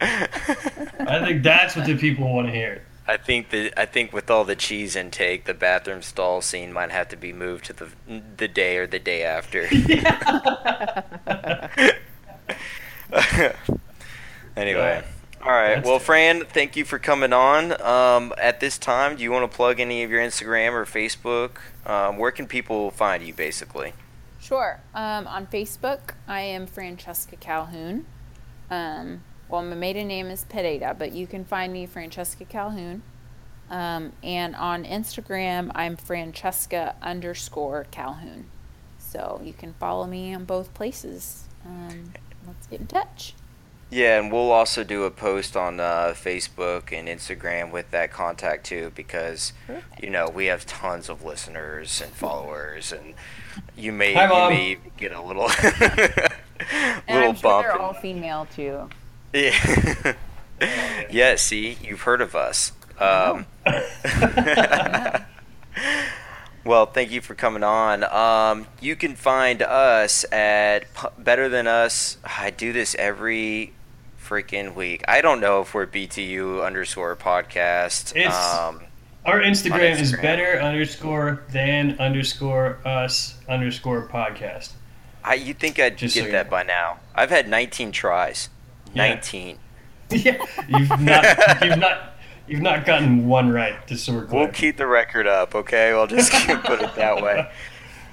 I 0.00 1.24
think 1.24 1.42
that's 1.42 1.76
what 1.76 1.86
the 1.86 1.96
people 1.96 2.32
want 2.32 2.48
to 2.48 2.52
hear. 2.52 2.82
I 3.08 3.16
think 3.16 3.50
that 3.50 3.78
I 3.78 3.86
think 3.86 4.12
with 4.12 4.30
all 4.30 4.44
the 4.44 4.56
cheese 4.56 4.96
intake, 4.96 5.44
the 5.44 5.54
bathroom 5.54 6.02
stall 6.02 6.40
scene 6.40 6.72
might 6.72 6.90
have 6.90 7.08
to 7.10 7.16
be 7.16 7.32
moved 7.32 7.66
to 7.66 7.72
the 7.72 7.88
the 8.36 8.48
day 8.48 8.78
or 8.78 8.86
the 8.86 8.98
day 8.98 9.22
after. 9.22 9.66
anyway, 14.56 15.04
all 15.46 15.52
right. 15.52 15.84
Well. 15.84 16.00
Fran, 16.00 16.44
thank 16.44 16.74
you 16.74 16.84
for 16.84 16.98
coming 16.98 17.32
on. 17.32 17.80
Um, 17.80 18.34
at 18.36 18.58
this 18.58 18.78
time, 18.78 19.16
do 19.16 19.22
you 19.22 19.30
want 19.30 19.48
to 19.48 19.56
plug 19.56 19.78
any 19.78 20.02
of 20.02 20.10
your 20.10 20.20
Instagram 20.20 20.72
or 20.72 20.84
Facebook? 20.84 21.58
Um, 21.88 22.18
where 22.18 22.32
can 22.32 22.48
people 22.48 22.90
find 22.90 23.24
you, 23.24 23.32
basically? 23.32 23.92
Sure. 24.40 24.80
Um, 24.92 25.28
on 25.28 25.46
Facebook, 25.46 26.14
I 26.26 26.40
am 26.40 26.66
Francesca 26.66 27.36
Calhoun. 27.36 28.06
Um, 28.70 29.22
well, 29.48 29.62
my 29.62 29.74
maiden 29.74 30.08
name 30.08 30.26
is 30.28 30.44
Pereira, 30.48 30.94
but 30.98 31.12
you 31.12 31.26
can 31.26 31.44
find 31.44 31.72
me 31.72 31.86
Francesca 31.86 32.44
Calhoun. 32.44 33.02
Um, 33.70 34.12
and 34.22 34.54
on 34.54 34.84
Instagram, 34.84 35.70
I'm 35.74 35.96
Francesca 35.96 36.94
underscore 37.02 37.86
Calhoun. 37.90 38.46
So 38.98 39.40
you 39.42 39.52
can 39.52 39.72
follow 39.74 40.06
me 40.06 40.34
on 40.34 40.44
both 40.44 40.72
places. 40.74 41.44
Um, 41.64 42.12
let's 42.46 42.66
get 42.66 42.80
in 42.80 42.86
touch. 42.86 43.34
Yeah, 43.88 44.18
and 44.18 44.32
we'll 44.32 44.50
also 44.50 44.82
do 44.82 45.04
a 45.04 45.12
post 45.12 45.56
on 45.56 45.78
uh, 45.78 46.12
Facebook 46.16 46.90
and 46.92 47.06
Instagram 47.06 47.70
with 47.70 47.92
that 47.92 48.10
contact 48.10 48.66
too, 48.66 48.90
because 48.96 49.52
Perfect. 49.66 50.02
you 50.02 50.10
know 50.10 50.28
we 50.28 50.46
have 50.46 50.66
tons 50.66 51.08
of 51.08 51.24
listeners 51.24 52.00
and 52.02 52.12
followers, 52.24 52.92
and 52.92 53.14
you 53.76 53.92
may 53.92 54.12
Hi, 54.14 54.24
you 54.24 54.50
may 54.50 54.78
get 54.96 55.12
a 55.12 55.22
little 55.22 55.48
And 55.60 57.02
little 57.08 57.28
I'm 57.30 57.34
sure 57.36 57.42
bump. 57.42 57.66
they're 57.66 57.78
all 57.80 57.94
female 57.94 58.46
too. 58.54 58.88
Yeah. 59.36 60.14
yeah, 61.10 61.36
see, 61.36 61.76
you've 61.82 62.02
heard 62.02 62.20
of 62.20 62.34
us. 62.34 62.72
Um, 62.98 63.46
well, 66.64 66.86
thank 66.86 67.10
you 67.10 67.20
for 67.20 67.34
coming 67.34 67.62
on. 67.62 68.04
Um, 68.04 68.66
you 68.80 68.96
can 68.96 69.14
find 69.14 69.62
us 69.62 70.24
at 70.32 70.92
P- 70.94 71.08
Better 71.18 71.48
Than 71.48 71.66
Us. 71.66 72.16
I 72.24 72.50
do 72.50 72.72
this 72.72 72.94
every 72.98 73.72
freaking 74.22 74.74
week. 74.74 75.04
I 75.06 75.20
don't 75.20 75.40
know 75.40 75.60
if 75.60 75.74
we're 75.74 75.86
BTU 75.86 76.64
underscore 76.64 77.14
podcast. 77.16 78.16
It's- 78.16 78.54
um, 78.54 78.80
Our 79.24 79.40
Instagram, 79.40 80.00
is 80.00 80.12
better 80.12 80.60
underscore 80.60 81.42
than 81.50 81.98
underscore 82.00 82.78
us 82.84 83.34
underscore 83.48 84.08
podcast. 84.08 84.70
I 85.24 85.34
you 85.34 85.52
think 85.54 85.78
I'd 85.80 85.98
Just 85.98 86.14
get 86.14 86.26
so 86.26 86.30
that 86.30 86.46
know. 86.46 86.50
by 86.50 86.62
now? 86.62 87.00
I've 87.14 87.30
had 87.30 87.48
19 87.48 87.90
tries. 87.92 88.48
Yeah. 88.96 89.08
19. 89.08 89.58
yeah, 90.10 90.36
you've 90.68 91.00
not, 91.00 91.64
you've 91.64 91.78
not, 91.78 92.14
you've 92.46 92.62
not 92.62 92.86
gotten 92.86 93.26
one 93.26 93.50
right. 93.50 93.84
Just 93.86 94.04
so 94.04 94.14
we're. 94.14 94.26
We'll 94.26 94.48
keep 94.48 94.76
the 94.76 94.86
record 94.86 95.26
up, 95.26 95.54
okay? 95.54 95.92
We'll 95.92 96.06
just 96.06 96.32
put 96.64 96.80
it 96.80 96.94
that 96.94 97.22
way. 97.22 97.50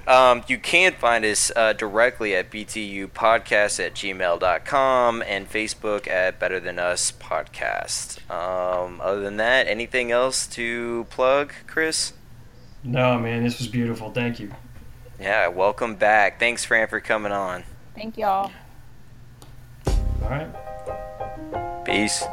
Um, 0.06 0.42
you 0.48 0.58
can 0.58 0.92
find 0.92 1.24
us 1.24 1.50
uh, 1.56 1.72
directly 1.72 2.34
at 2.34 2.50
btupodcast 2.50 3.84
at 3.84 3.94
gmail.com 3.94 5.22
and 5.26 5.50
Facebook 5.50 6.08
at 6.08 6.38
Better 6.38 6.60
Than 6.60 6.78
Us 6.78 7.10
Podcast. 7.12 8.28
Um, 8.30 9.00
other 9.00 9.20
than 9.20 9.38
that, 9.38 9.66
anything 9.66 10.10
else 10.10 10.46
to 10.48 11.06
plug, 11.08 11.54
Chris? 11.66 12.12
No, 12.82 13.18
man, 13.18 13.42
this 13.42 13.58
was 13.58 13.68
beautiful. 13.68 14.10
Thank 14.10 14.40
you. 14.40 14.52
Yeah, 15.18 15.48
welcome 15.48 15.94
back. 15.94 16.38
Thanks, 16.38 16.64
Fran, 16.64 16.88
for 16.88 17.00
coming 17.00 17.32
on. 17.32 17.64
Thank 17.94 18.18
y'all. 18.18 18.52
All 19.86 20.28
right. 20.28 20.48
Peace. 21.84 22.24